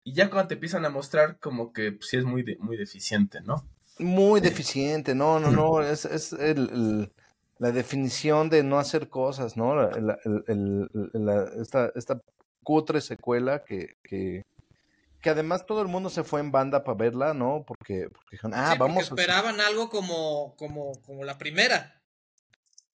y 0.05 0.13
ya 0.13 0.29
cuando 0.31 0.49
te 0.49 0.55
empiezan 0.55 0.85
a 0.85 0.91
mostrar, 0.91 1.39
como 1.39 1.73
que 1.73 1.93
pues, 1.93 2.09
sí 2.11 2.17
es 2.19 2.25
muy, 2.25 2.43
de- 2.43 2.57
muy 2.59 2.77
deficiente, 2.77 3.41
¿no? 3.41 3.67
Muy 3.99 4.41
deficiente, 4.43 5.15
no, 5.15 5.41
no, 5.41 5.51
no, 5.51 5.81
es, 5.81 6.05
es 6.05 6.35
el, 6.35 6.69
el- 6.71 7.13
la 7.59 7.73
definición 7.73 8.51
de 8.51 8.63
no 8.63 8.79
hacer 8.79 9.09
cosas, 9.09 9.57
¿no? 9.57 9.75
La- 9.75 9.91
la- 10.01 10.19
el- 10.25 10.45
el- 10.47 11.11
la- 11.15 11.51
esta, 11.61 11.91
esta 11.95 12.21
cutre 12.63 13.01
secuela 13.01 13.65
que, 13.65 13.95
que, 14.03 14.43
que 15.23 15.31
además 15.31 15.65
todo 15.67 15.81
el 15.83 15.89
mundo 15.89 16.11
se 16.11 16.23
fue 16.25 16.41
en 16.41 16.53
banda 16.53 16.85
para 16.85 16.99
verla, 16.99 17.33
¿no? 17.35 17.65
Porque, 17.67 18.09
porque 18.11 18.29
dijeron, 18.33 18.53
ah, 18.55 18.73
Sí, 18.73 18.79
porque 18.79 18.91
vamos 18.93 19.05
a 19.11 19.15
esperaban 19.15 19.61
algo 19.61 19.89
como, 19.89 20.55
como, 20.59 20.93
como 21.07 21.25
la 21.25 21.39
primera. 21.39 22.01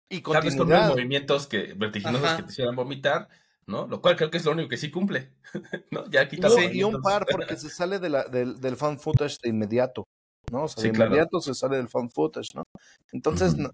y 0.09 0.21
Tal 0.23 0.43
vez 0.43 0.57
con 0.57 0.67
continuidad. 0.67 0.89
movimientos 0.89 1.47
que, 1.47 1.73
vertiginosos 1.75 2.25
Ajá. 2.25 2.37
que 2.37 2.43
te 2.43 2.51
hicieran 2.53 2.75
vomitar, 2.77 3.29
¿no? 3.67 3.87
Lo 3.87 4.01
cual 4.03 4.17
creo 4.17 4.31
que 4.31 4.39
es 4.39 4.45
lo 4.45 4.53
único 4.53 4.69
que 4.69 4.77
sí 4.77 4.91
cumple, 4.91 5.33
¿no? 5.91 6.09
Ya 6.11 6.25
Y 6.25 6.29
quita 6.29 6.49
un- 6.49 6.55
los 6.63 6.75
y 6.75 6.83
un 6.83 7.01
par 7.01 7.25
porque 7.31 7.57
se 7.57 7.71
sale 7.71 7.99
de 8.01 8.09
la, 8.11 8.25
del, 8.25 8.61
del 8.61 8.77
fan 8.77 8.99
footage 8.99 9.37
de 9.43 9.49
inmediato, 9.51 10.05
¿no? 10.53 10.65
O 10.65 10.69
sea, 10.69 10.83
Sí, 10.83 10.89
de 10.89 10.95
claro. 10.95 11.11
inmediato 11.13 11.41
se 11.41 11.55
sale 11.55 11.77
del 11.77 11.89
fan 11.89 12.11
footage, 12.11 12.49
¿no? 12.55 12.65
Entonces, 13.13 13.57
no- 13.57 13.71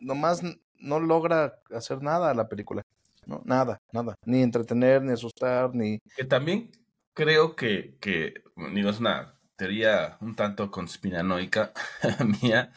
nomás 0.00 0.42
no 0.78 1.00
logra 1.00 1.60
hacer 1.70 2.02
nada 2.02 2.34
la 2.34 2.48
película, 2.48 2.82
¿no? 3.26 3.42
Nada, 3.44 3.80
nada. 3.92 4.14
Ni 4.24 4.42
entretener, 4.42 5.02
ni 5.02 5.12
asustar, 5.12 5.74
ni... 5.74 5.98
Que 6.16 6.24
también 6.24 6.70
creo 7.14 7.56
que, 7.56 7.96
que, 8.00 8.34
digo, 8.72 8.90
es 8.90 9.00
una 9.00 9.38
teoría 9.56 10.18
un 10.20 10.34
tanto 10.34 10.70
conspiranoica 10.70 11.72
mía, 12.42 12.72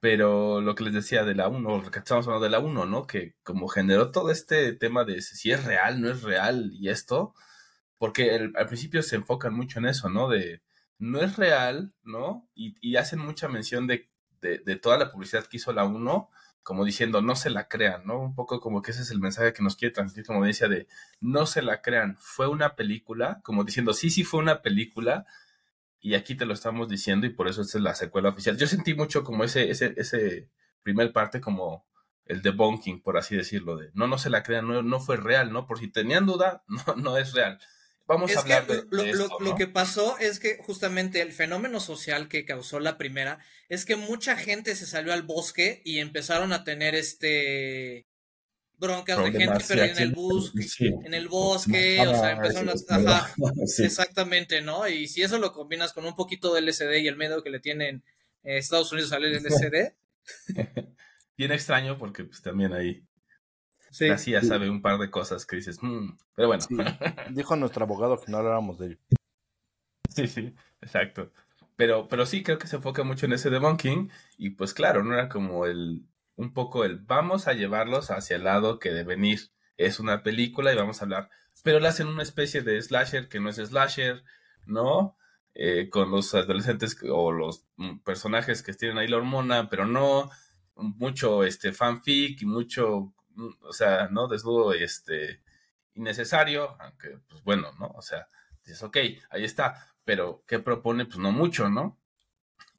pero 0.00 0.60
lo 0.60 0.74
que 0.74 0.84
les 0.84 0.94
decía 0.94 1.24
de 1.24 1.34
la 1.34 1.48
1, 1.48 1.82
lo 1.82 1.90
que 1.90 1.98
estamos 1.98 2.26
hablando 2.26 2.44
de 2.44 2.50
la 2.50 2.58
1, 2.58 2.86
¿no? 2.86 3.06
Que 3.06 3.34
como 3.42 3.68
generó 3.68 4.10
todo 4.10 4.30
este 4.30 4.72
tema 4.74 5.04
de 5.04 5.22
si 5.22 5.52
es 5.52 5.64
real, 5.64 6.00
no 6.00 6.10
es 6.10 6.22
real 6.22 6.70
y 6.74 6.90
esto, 6.90 7.34
porque 7.98 8.30
al 8.54 8.66
principio 8.66 9.02
se 9.02 9.16
enfocan 9.16 9.54
mucho 9.54 9.78
en 9.78 9.86
eso, 9.86 10.08
¿no? 10.08 10.28
De 10.28 10.62
no 10.98 11.20
es 11.20 11.36
real, 11.36 11.92
¿no? 12.02 12.48
Y, 12.54 12.74
y 12.80 12.96
hacen 12.96 13.20
mucha 13.20 13.48
mención 13.48 13.86
de, 13.86 14.08
de, 14.64 14.76
toda 14.76 14.98
la 14.98 15.10
publicidad 15.10 15.46
que 15.46 15.56
hizo 15.58 15.72
la 15.72 15.84
1, 15.84 16.30
como 16.62 16.84
diciendo, 16.84 17.22
no 17.22 17.36
se 17.36 17.50
la 17.50 17.68
crean, 17.68 18.06
¿no? 18.06 18.18
Un 18.20 18.34
poco 18.34 18.60
como 18.60 18.82
que 18.82 18.90
ese 18.90 19.02
es 19.02 19.10
el 19.10 19.20
mensaje 19.20 19.52
que 19.52 19.62
nos 19.62 19.76
quiere 19.76 19.94
transmitir 19.94 20.26
como 20.26 20.44
decía 20.44 20.68
de, 20.68 20.86
no 21.20 21.46
se 21.46 21.62
la 21.62 21.82
crean, 21.82 22.16
fue 22.18 22.48
una 22.48 22.76
película, 22.76 23.40
como 23.44 23.64
diciendo, 23.64 23.92
sí, 23.94 24.10
sí 24.10 24.24
fue 24.24 24.40
una 24.40 24.62
película, 24.62 25.26
y 26.00 26.14
aquí 26.14 26.34
te 26.34 26.46
lo 26.46 26.54
estamos 26.54 26.88
diciendo, 26.88 27.26
y 27.26 27.30
por 27.30 27.48
eso 27.48 27.62
esta 27.62 27.78
es 27.78 27.84
la 27.84 27.94
secuela 27.94 28.28
oficial. 28.30 28.56
Yo 28.56 28.66
sentí 28.66 28.94
mucho 28.94 29.24
como 29.24 29.44
ese, 29.44 29.70
ese, 29.70 29.94
ese 29.96 30.50
primer 30.82 31.12
parte 31.12 31.40
como 31.40 31.86
el 32.26 32.42
debunking, 32.42 33.02
por 33.02 33.16
así 33.16 33.36
decirlo, 33.36 33.76
de 33.76 33.90
no, 33.94 34.06
no 34.06 34.18
se 34.18 34.30
la 34.30 34.42
crean, 34.42 34.66
no, 34.68 34.82
no 34.82 35.00
fue 35.00 35.16
real, 35.16 35.52
¿no? 35.52 35.66
Por 35.66 35.78
si 35.78 35.88
tenían 35.88 36.26
duda, 36.26 36.64
no, 36.68 36.96
no 36.96 37.16
es 37.18 37.32
real. 37.32 37.58
Vamos 38.06 38.36
a 38.36 38.44
que 38.44 38.52
hablar 38.54 38.66
de, 38.66 38.84
lo, 38.90 39.02
de 39.02 39.12
lo- 39.14 39.24
esto, 39.24 39.40
lo 39.40 39.50
¿no? 39.50 39.56
que 39.56 39.66
pasó 39.66 40.16
es 40.18 40.38
que 40.38 40.56
justamente 40.58 41.20
el 41.22 41.32
fenómeno 41.32 41.80
social 41.80 42.28
que 42.28 42.44
causó 42.44 42.78
la 42.80 42.98
primera 42.98 43.38
es 43.68 43.84
que 43.84 43.96
mucha 43.96 44.36
gente 44.36 44.76
se 44.76 44.86
salió 44.86 45.12
al 45.12 45.22
bosque 45.22 45.82
y 45.84 45.98
empezaron 45.98 46.52
a 46.52 46.62
tener 46.64 46.94
este 46.94 48.06
broncas 48.78 49.16
de 49.24 49.32
gente 49.32 49.64
perdida 49.66 49.86
en 49.86 49.98
el 49.98 50.12
bosque, 50.12 50.62
sí. 50.62 50.90
en 51.04 51.14
el 51.14 51.28
bosque, 51.28 51.98
o 52.06 52.12
sea, 52.14 52.32
empezaron 52.32 52.68
a, 52.68 52.74
ajá, 53.12 53.34
Sí. 53.66 53.84
exactamente, 53.84 54.60
¿no? 54.60 54.86
Y 54.86 55.08
si 55.08 55.22
eso 55.22 55.38
lo 55.38 55.52
combinas 55.52 55.92
con 55.94 56.04
un 56.04 56.14
poquito 56.14 56.52
de 56.54 56.60
LSD 56.60 56.98
y 56.98 57.08
el 57.08 57.16
miedo 57.16 57.42
que 57.42 57.50
le 57.50 57.58
tienen 57.60 58.04
eh, 58.44 58.58
Estados 58.58 58.92
Unidos 58.92 59.12
al 59.12 59.24
LSD, 59.24 59.94
Bien 61.38 61.52
extraño 61.52 61.98
porque 61.98 62.24
pues 62.24 62.40
también 62.42 62.72
ahí 62.72 63.02
sí. 63.96 64.08
la 64.08 64.18
CIA 64.18 64.42
sabe 64.42 64.68
un 64.70 64.82
par 64.82 64.98
de 64.98 65.10
cosas 65.10 65.46
que 65.46 65.56
dices, 65.56 65.78
"Mm", 65.82 66.16
pero 66.34 66.48
bueno. 66.48 66.62
Sí, 66.62 66.76
dijo 67.30 67.56
nuestro 67.56 67.84
abogado 67.84 68.20
que 68.20 68.30
no 68.30 68.38
habláramos 68.38 68.78
de 68.78 68.86
ello. 68.86 68.98
Sí, 70.08 70.28
sí, 70.28 70.54
exacto. 70.80 71.30
Pero, 71.76 72.08
pero 72.08 72.24
sí, 72.24 72.42
creo 72.42 72.58
que 72.58 72.68
se 72.68 72.76
enfoca 72.76 73.04
mucho 73.04 73.26
en 73.26 73.34
ese 73.34 73.50
debunking 73.50 74.10
y 74.38 74.50
pues 74.50 74.72
claro, 74.72 75.04
no 75.04 75.12
era 75.12 75.28
como 75.28 75.66
el, 75.66 76.06
un 76.36 76.54
poco 76.54 76.84
el 76.84 76.96
vamos 77.00 77.48
a 77.48 77.52
llevarlos 77.52 78.10
hacia 78.10 78.36
el 78.36 78.44
lado 78.44 78.78
que 78.78 78.90
deben 78.90 79.24
ir. 79.26 79.50
Es 79.76 80.00
una 80.00 80.22
película 80.22 80.72
y 80.72 80.76
vamos 80.76 81.00
a 81.00 81.04
hablar, 81.04 81.28
pero 81.62 81.80
le 81.80 81.88
hacen 81.88 82.06
una 82.06 82.22
especie 82.22 82.62
de 82.62 82.80
slasher 82.80 83.28
que 83.28 83.40
no 83.40 83.50
es 83.50 83.56
slasher, 83.56 84.24
¿no? 84.64 85.18
Eh, 85.54 85.88
con 85.90 86.10
los 86.10 86.34
adolescentes 86.34 86.96
o 87.10 87.32
los 87.32 87.64
mm, 87.76 87.98
personajes 87.98 88.62
que 88.62 88.72
tienen 88.72 88.98
ahí 88.98 89.08
la 89.08 89.18
hormona, 89.18 89.68
pero 89.68 89.86
no, 89.86 90.30
mucho 90.76 91.44
este 91.44 91.72
fanfic 91.72 92.42
y 92.42 92.46
mucho, 92.46 93.14
o 93.62 93.72
sea, 93.72 94.08
¿no? 94.08 94.28
Desnudo, 94.28 94.72
este, 94.72 95.40
innecesario, 95.94 96.76
aunque, 96.80 97.18
pues 97.28 97.42
bueno, 97.44 97.72
¿no? 97.78 97.88
O 97.88 98.02
sea, 98.02 98.28
dices, 98.64 98.82
ok, 98.82 98.96
ahí 99.30 99.44
está, 99.44 99.94
pero 100.04 100.44
¿qué 100.46 100.58
propone? 100.58 101.06
Pues 101.06 101.18
no 101.18 101.32
mucho, 101.32 101.68
¿no? 101.68 101.98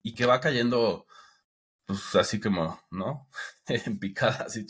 Y 0.03 0.13
que 0.15 0.25
va 0.25 0.39
cayendo, 0.39 1.05
pues 1.85 2.15
así 2.15 2.39
como, 2.39 2.79
¿no? 2.91 3.29
en 3.67 3.99
picada, 3.99 4.45
así. 4.45 4.65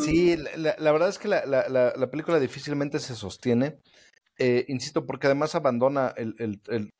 Sí, 0.00 0.36
la, 0.56 0.92
verdad 0.92 1.08
es 1.08 1.18
que 1.18 1.28
la, 1.28 1.46
la- 1.46 1.68
la- 1.68 1.94
la 1.96 2.10
película 2.10 2.40
difícilmente 2.40 2.98
se 2.98 3.14
sostiene. 3.14 3.78
Eh, 4.38 4.64
insisto, 4.68 5.06
porque 5.06 5.28
además 5.28 5.54
abandona 5.54 6.12
el, 6.16 6.34
el- 6.38 6.60
el- 6.68 6.90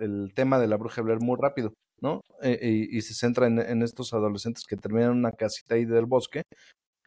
el- 0.00 0.32
tema 0.34 0.58
de 0.58 0.68
la 0.68 0.76
bruja 0.76 1.02
Blair 1.02 1.18
muy 1.20 1.36
rápido, 1.40 1.74
¿no? 2.00 2.20
Eh, 2.42 2.58
y, 2.62 2.96
y 2.96 3.02
se 3.02 3.12
centra 3.14 3.46
en, 3.48 3.58
en 3.58 3.82
estos 3.82 4.14
adolescentes 4.14 4.64
que 4.66 4.76
terminan 4.76 5.10
en 5.12 5.18
una 5.18 5.32
casita 5.32 5.74
ahí 5.74 5.84
del 5.84 6.06
bosque, 6.06 6.42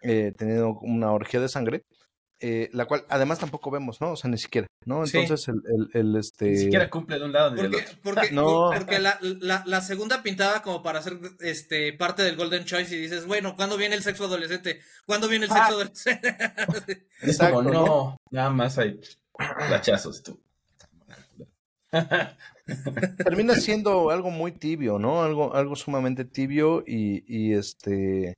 eh, 0.03 0.33
teniendo 0.37 0.77
una 0.81 1.11
orgía 1.11 1.39
de 1.39 1.49
sangre, 1.49 1.83
eh, 2.43 2.69
la 2.73 2.85
cual 2.85 3.05
además 3.09 3.37
tampoco 3.39 3.69
vemos, 3.69 4.01
¿no? 4.01 4.13
O 4.13 4.15
sea, 4.15 4.29
ni 4.31 4.37
siquiera, 4.39 4.65
¿no? 4.85 5.05
Sí. 5.05 5.19
Entonces, 5.19 5.47
el, 5.47 5.61
el- 5.67 5.89
el, 5.93 6.15
este... 6.15 6.49
Ni 6.49 6.57
siquiera 6.57 6.89
cumple 6.89 7.19
de 7.19 7.25
un 7.25 7.31
lado 7.33 7.51
ni 7.51 7.61
del 7.61 7.69
Porque, 7.71 7.85
otro. 7.85 7.99
porque, 8.01 8.31
No. 8.31 8.71
porque 8.75 8.99
la, 8.99 9.19
la, 9.21 9.61
la 9.67 9.81
segunda 9.81 10.23
pintaba 10.23 10.63
como 10.63 10.81
para 10.81 11.01
ser 11.03 11.19
este 11.41 11.93
parte 11.93 12.23
del 12.23 12.35
Golden 12.37 12.65
Choice 12.65 12.95
y 12.95 12.99
dices, 12.99 13.27
bueno, 13.27 13.55
¿cuándo 13.55 13.77
viene 13.77 13.93
el 13.95 14.01
sexo 14.01 14.25
adolescente? 14.25 14.81
¿Cuándo 15.05 15.27
viene 15.27 15.45
el 15.45 15.51
Ah. 15.51 15.55
sexo 15.55 15.73
adolescente? 15.75 16.35
Es 17.21 17.29
Exacto, 17.29 17.57
como, 17.57 17.69
¿no? 17.69 17.85
no, 17.85 18.17
nada 18.31 18.49
más 18.49 18.77
hay 18.79 18.99
flachazos 19.67 20.23
tú. 20.23 20.39
termina 23.23 23.55
siendo 23.55 24.09
algo 24.09 24.31
muy 24.31 24.51
tibio, 24.53 24.97
¿no? 24.97 25.23
Algo, 25.23 25.53
algo 25.55 25.75
sumamente 25.75 26.25
tibio 26.25 26.83
y, 26.87 27.23
y 27.27 27.53
este 27.53 28.33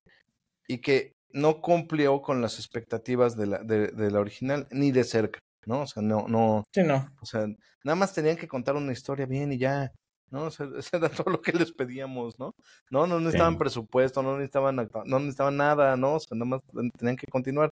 y 0.67 0.79
que 0.79 1.12
no 1.33 1.61
cumplió 1.61 2.21
con 2.21 2.41
las 2.41 2.57
expectativas 2.59 3.35
de 3.35 3.47
la, 3.47 3.57
de, 3.59 3.87
de 3.87 4.11
la 4.11 4.19
original 4.19 4.67
ni 4.71 4.91
de 4.91 5.03
cerca, 5.03 5.39
¿no? 5.65 5.81
O 5.81 5.87
sea, 5.87 6.01
no, 6.01 6.27
no. 6.27 6.63
Sí, 6.73 6.83
no. 6.83 7.13
O 7.21 7.25
sea, 7.25 7.45
nada 7.83 7.95
más 7.95 8.13
tenían 8.13 8.37
que 8.37 8.47
contar 8.47 8.75
una 8.75 8.93
historia 8.93 9.25
bien 9.25 9.51
y 9.51 9.57
ya, 9.57 9.91
¿no? 10.31 10.43
O 10.45 10.51
sea, 10.51 10.67
eso 10.77 10.97
era 10.97 11.09
todo 11.09 11.31
lo 11.31 11.41
que 11.41 11.51
les 11.51 11.71
pedíamos, 11.71 12.39
¿no? 12.39 12.53
No, 12.89 13.07
no 13.07 13.19
necesitaban 13.19 13.53
Sí. 13.55 13.59
presupuesto, 13.59 14.21
no 14.23 14.37
necesitaban, 14.37 14.75
no 15.05 15.19
necesitaban 15.19 15.57
nada, 15.57 15.97
¿no? 15.97 16.15
O 16.15 16.19
sea, 16.19 16.37
nada 16.37 16.45
más 16.45 16.61
tenían 16.97 17.17
que 17.17 17.27
continuar, 17.27 17.69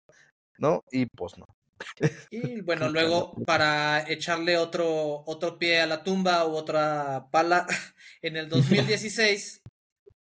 ¿no? 0.57 0.81
Y 0.91 1.05
pues 1.05 1.37
no. 1.37 1.45
Y 2.31 2.61
bueno, 2.61 2.89
luego 2.89 3.33
para 3.45 4.07
echarle 4.09 4.57
otro, 4.57 5.23
otro 5.25 5.57
pie 5.57 5.81
a 5.81 5.87
la 5.87 6.03
tumba 6.03 6.45
u 6.45 6.51
otra 6.53 7.27
pala, 7.31 7.65
en 8.21 8.37
el 8.37 8.49
2016 8.49 9.61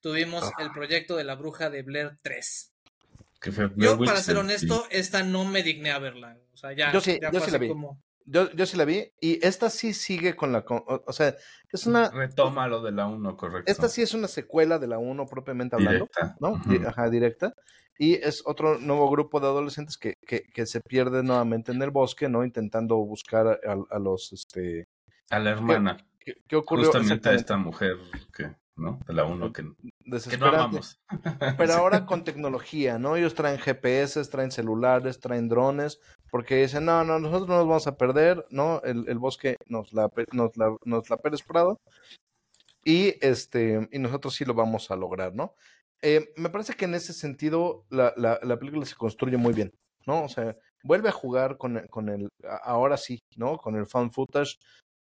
tuvimos 0.00 0.50
el 0.58 0.70
proyecto 0.70 1.16
de 1.16 1.24
la 1.24 1.34
bruja 1.34 1.68
de 1.70 1.82
Blair 1.82 2.16
3. 2.22 2.70
Que 3.40 3.52
fue 3.52 3.66
Blair 3.66 3.92
Yo, 3.92 3.96
Witch 3.98 4.08
para 4.10 4.20
ser 4.20 4.36
honesto, 4.36 4.84
esta 4.90 5.22
no 5.22 5.44
me 5.44 5.62
digné 5.62 5.90
a 5.92 5.98
verla. 5.98 6.36
O 6.52 6.56
sea, 6.56 6.72
ya, 6.72 6.92
Yo 6.92 7.00
sí, 7.00 7.18
ya 7.20 7.30
yo 7.30 7.38
fue 7.38 7.46
sí 7.46 7.52
la 7.52 7.58
vi. 7.58 7.68
como- 7.68 8.02
Yo, 8.24 8.50
yo 8.52 8.66
sí 8.66 8.76
la 8.76 8.84
vi 8.84 9.10
y 9.20 9.44
esta 9.46 9.70
sí 9.70 9.94
sigue 9.94 10.34
con 10.36 10.52
la... 10.52 10.62
con- 10.64 10.82
o, 10.86 11.02
o 11.06 11.12
sea, 11.12 11.34
es 11.72 11.86
una... 11.86 12.10
Retoma 12.10 12.66
lo 12.68 12.82
de 12.82 12.92
la 12.92 13.06
1, 13.06 13.36
correcto. 13.36 13.70
Esta 13.70 13.88
sí 13.88 14.02
es 14.02 14.12
una 14.12 14.28
secuela 14.28 14.78
de 14.78 14.86
la 14.88 14.98
1 14.98 15.26
propiamente 15.26 15.76
hablando. 15.76 16.06
Directa. 16.06 16.36
¿no? 16.40 16.60
Di- 16.66 16.84
Ajá, 16.84 17.08
directa. 17.08 17.54
Y 17.96 18.14
es 18.14 18.42
otro 18.44 18.78
nuevo 18.78 19.08
grupo 19.10 19.40
de 19.40 19.46
adolescentes 19.46 19.96
que, 19.96 20.14
que, 20.26 20.42
que 20.42 20.66
se 20.66 20.80
pierden 20.80 21.26
nuevamente 21.26 21.72
en 21.72 21.80
el 21.82 21.90
bosque, 21.90 22.28
¿no? 22.28 22.44
Intentando 22.44 22.96
buscar 22.96 23.46
a, 23.46 23.58
a 23.90 23.98
los, 23.98 24.32
este... 24.32 24.86
A 25.30 25.38
la 25.38 25.50
hermana. 25.50 25.96
¿Qué, 26.20 26.34
qué 26.46 26.56
ocurrió? 26.56 26.86
Justamente 26.86 27.28
a 27.30 27.32
esta 27.34 27.56
mujer 27.56 27.96
que, 28.36 28.50
¿no? 28.78 29.00
De 29.06 29.14
la 29.14 29.24
1 29.24 29.52
que, 29.52 29.62
que 30.30 30.38
no 30.38 30.46
amamos. 30.46 31.00
Pero 31.56 31.72
ahora 31.74 32.06
con 32.06 32.24
tecnología, 32.24 32.98
¿no? 32.98 33.16
Ellos 33.16 33.34
traen 33.34 33.58
GPS, 33.58 34.24
traen 34.26 34.50
celulares, 34.50 35.20
traen 35.20 35.48
drones, 35.48 36.00
porque 36.30 36.62
dicen, 36.62 36.84
no, 36.84 37.04
no, 37.04 37.18
nosotros 37.18 37.48
no 37.48 37.56
nos 37.56 37.66
vamos 37.66 37.86
a 37.86 37.96
perder, 37.96 38.44
¿no? 38.50 38.80
El, 38.82 39.08
el 39.08 39.18
bosque 39.18 39.56
nos 39.66 39.92
la, 39.92 40.10
nos 40.32 40.56
la, 40.56 40.76
nos 40.84 41.10
la 41.10 41.16
Pérez 41.16 41.42
Prado 41.42 41.78
y, 42.84 43.14
este, 43.20 43.88
y 43.92 43.98
nosotros 43.98 44.34
sí 44.34 44.44
lo 44.44 44.54
vamos 44.54 44.90
a 44.90 44.96
lograr, 44.96 45.34
¿no? 45.34 45.54
Eh, 46.00 46.32
me 46.36 46.48
parece 46.48 46.74
que 46.74 46.84
en 46.84 46.94
ese 46.94 47.12
sentido 47.12 47.84
la, 47.90 48.14
la, 48.16 48.38
la 48.42 48.58
película 48.58 48.86
se 48.86 48.94
construye 48.94 49.36
muy 49.36 49.52
bien, 49.52 49.72
¿no? 50.06 50.24
O 50.24 50.28
sea, 50.28 50.54
vuelve 50.82 51.08
a 51.08 51.12
jugar 51.12 51.58
con, 51.58 51.86
con 51.88 52.08
el, 52.08 52.28
ahora 52.62 52.96
sí, 52.96 53.20
¿no? 53.36 53.58
Con 53.58 53.76
el 53.76 53.86
fan 53.86 54.10
footage, 54.10 54.58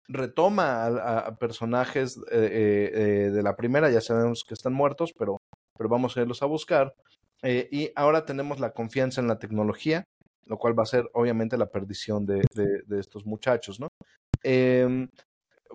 retoma 0.08 0.86
a, 0.86 1.36
personajes 1.38 2.18
eh, 2.18 2.22
eh, 2.32 2.92
eh, 2.94 3.30
de 3.32 3.44
la 3.44 3.56
primera, 3.56 3.90
ya 3.90 4.02
sabemos 4.02 4.44
que 4.48 4.54
están 4.54 4.74
muertos, 4.74 5.14
pero, 5.18 5.38
pero 5.78 5.90
vamos 5.90 6.16
a 6.18 6.22
irlos 6.22 6.42
a 6.42 6.46
buscar. 6.46 6.94
Eh, 7.44 7.68
y 7.72 7.92
ahora 7.96 8.26
tenemos 8.26 8.60
la 8.60 8.72
confianza 8.72 9.22
en 9.22 9.28
la 9.28 9.38
tecnología, 9.40 10.04
lo 10.46 10.58
cual 10.58 10.78
va 10.78 10.84
a 10.84 10.88
ser 10.88 11.10
obviamente 11.14 11.58
la 11.58 11.68
perdición 11.70 12.26
de, 12.26 12.46
de- 12.56 12.82
de 12.86 13.00
estos 13.00 13.26
muchachos, 13.26 13.80
¿no? 13.80 13.90
Em, 14.44 15.10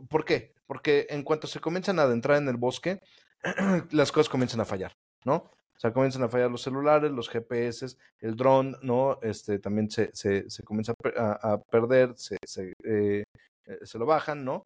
¿Por 0.09 0.25
qué? 0.25 0.55
Porque 0.67 1.07
en 1.11 1.23
cuanto 1.23 1.47
se 1.47 1.61
comienzan 1.61 1.99
a 1.99 2.03
adentrar 2.05 2.39
en 2.39 2.49
el 2.49 2.57
bosque, 2.57 3.01
las 3.91 4.13
cosas 4.13 4.29
comienzan 4.31 4.61
a 4.61 4.65
fallar, 4.65 4.93
¿no? 5.25 5.51
O 5.83 5.87
sea, 5.89 5.93
comienzan 5.93 6.23
a 6.23 6.29
fallar 6.29 6.49
los 6.49 6.63
celulares, 6.63 7.11
los 7.11 7.29
GPS, 7.29 7.87
el 8.21 8.37
dron, 8.37 8.77
¿no? 8.83 9.19
Este 9.21 9.59
también 9.59 9.91
se, 9.91 10.11
se, 10.13 10.49
se 10.49 10.63
comienza 10.63 10.95
a, 11.17 11.55
a- 11.55 11.59
perder, 11.59 12.13
se, 12.17 12.37
se, 12.47 12.73
eh, 12.85 13.25
eh, 13.67 13.79
se 13.83 13.99
lo 13.99 14.07
bajan, 14.07 14.45
¿no? 14.45 14.63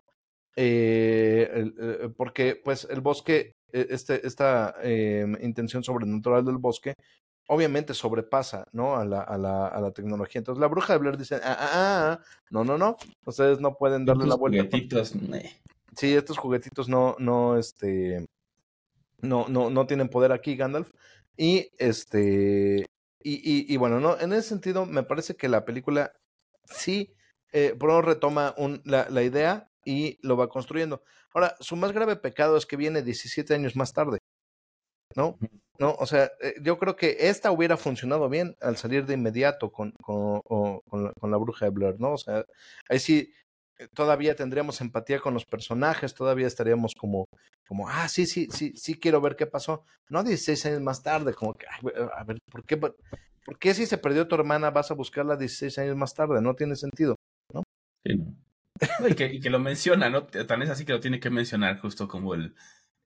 Eh, 0.57 1.48
el- 1.55 1.74
eh, 1.81 2.09
porque 2.14 2.61
pues 2.62 2.87
el 2.90 3.00
bosque, 3.00 3.52
eh, 3.72 3.87
este, 3.88 4.26
esta 4.26 4.74
eh, 4.83 5.26
intención 5.40 5.83
sobrenatural 5.83 6.44
del 6.44 6.59
bosque, 6.59 6.92
obviamente 7.48 7.94
sobrepasa, 7.94 8.64
¿no? 8.72 8.96
A 8.96 9.07
la, 9.07 9.22
a 9.22 9.38
la, 9.38 9.68
a 9.68 9.81
la 9.81 9.92
tecnología. 9.92 10.40
Entonces 10.40 10.61
la 10.61 10.68
bruja 10.68 10.92
de 10.92 10.98
Blair 10.98 11.16
dice, 11.16 11.37
ah, 11.37 11.57
ah, 11.59 11.70
ah, 11.72 12.20
no, 12.50 12.62
no, 12.62 12.76
no, 12.76 12.94
ustedes 13.24 13.59
no 13.59 13.74
pueden 13.79 14.05
darle 14.05 14.26
la 14.26 14.35
vuelta. 14.35 14.64
juguetitos, 14.64 15.14
meh. 15.16 15.62
Sí, 15.96 16.14
estos 16.14 16.37
juguetitos 16.37 16.90
no, 16.90 17.16
no, 17.18 17.57
este, 17.57 18.26
no, 19.20 19.48
no, 19.48 19.70
no 19.70 19.87
tienen 19.87 20.09
poder 20.09 20.33
aquí, 20.33 20.57
Gandalf. 20.57 20.90
Y 21.37 21.70
este, 21.79 22.87
y, 23.22 23.35
y, 23.35 23.72
y 23.72 23.76
bueno, 23.76 24.00
no, 24.00 24.18
en 24.18 24.33
ese 24.33 24.48
sentido, 24.48 24.87
me 24.87 25.02
parece 25.02 25.37
que 25.37 25.48
la 25.48 25.64
película 25.64 26.12
sí, 26.64 27.14
eh, 27.52 27.74
un 27.79 28.02
retoma 28.02 28.55
un, 28.59 28.83
la, 28.85 29.09
la 29.11 29.22
idea 29.22 29.70
y 29.85 30.18
lo 30.26 30.37
va 30.37 30.48
construyendo. 30.48 31.02
Ahora, 31.35 31.57
su 31.61 31.76
más 31.76 31.92
grave 31.92 32.16
pecado 32.16 32.57
es 32.57 32.66
que 32.66 32.76
viene 32.76 33.02
17 33.02 33.55
años 33.55 33.76
más 33.76 33.92
tarde, 33.92 34.18
¿no? 35.14 35.38
No, 35.79 35.94
o 35.98 36.07
sea, 36.07 36.31
eh, 36.40 36.55
yo 36.62 36.79
creo 36.79 36.96
que 36.96 37.16
esta 37.20 37.50
hubiera 37.50 37.76
funcionado 37.76 38.29
bien 38.29 38.57
al 38.61 38.76
salir 38.76 39.05
de 39.07 39.14
inmediato 39.14 39.70
con, 39.72 39.92
con, 40.02 40.40
o- 40.44 40.83
con 40.88 41.05
la, 41.05 41.12
con 41.20 41.31
la 41.31 41.37
bruja 41.37 41.66
de 41.66 41.70
Blair, 41.70 41.96
¿no? 42.00 42.12
O 42.14 42.18
sea, 42.18 42.44
ahí 42.88 42.98
sí 42.98 43.31
todavía 43.95 44.35
tendríamos 44.35 44.81
empatía 44.81 45.21
con 45.21 45.35
los 45.35 45.45
personajes, 45.45 46.15
todavía 46.15 46.47
estaríamos 46.47 46.95
como, 46.95 47.29
como, 47.67 47.89
ah, 47.89 48.09
sí, 48.09 48.27
sí, 48.27 48.49
sí, 48.51 48.73
sí 48.77 48.95
quiero 48.95 49.21
ver 49.21 49.37
qué 49.37 49.47
pasó. 49.47 49.85
No 50.09 50.23
16 50.23 50.67
años 50.67 50.81
más 50.81 51.03
tarde, 51.03 51.35
como 51.35 51.55
que, 51.55 51.67
"Ay, 51.71 51.93
a 52.17 52.25
ver, 52.25 52.39
¿por 52.51 52.65
qué, 52.65 52.77
por 52.77 52.95
qué 53.59 53.75
si 53.75 53.87
se 53.87 53.99
perdió 53.99 54.27
tu 54.27 54.35
hermana 54.35 54.71
vas 54.71 54.91
a 54.91 54.95
buscarla 54.95 55.37
16 55.37 55.79
años 55.79 55.97
más 55.97 56.15
tarde? 56.15 56.41
No 56.41 56.55
tiene 56.55 56.77
sentido. 56.77 57.17
Sí, 58.05 58.17
¿no? 58.17 58.35
No, 59.01 59.09
y, 59.09 59.15
que, 59.15 59.33
y 59.33 59.41
que 59.41 59.51
lo 59.51 59.59
menciona, 59.59 60.11
¿no? 60.11 60.25
Tan 60.25 60.62
es 60.62 60.71
así 60.71 60.85
que 60.85 60.93
lo 60.93 61.01
tiene 61.01 61.21
que 61.21 61.31
mencionar 61.31 61.81
justo 61.81 62.09
como 62.09 62.35
el 62.35 62.55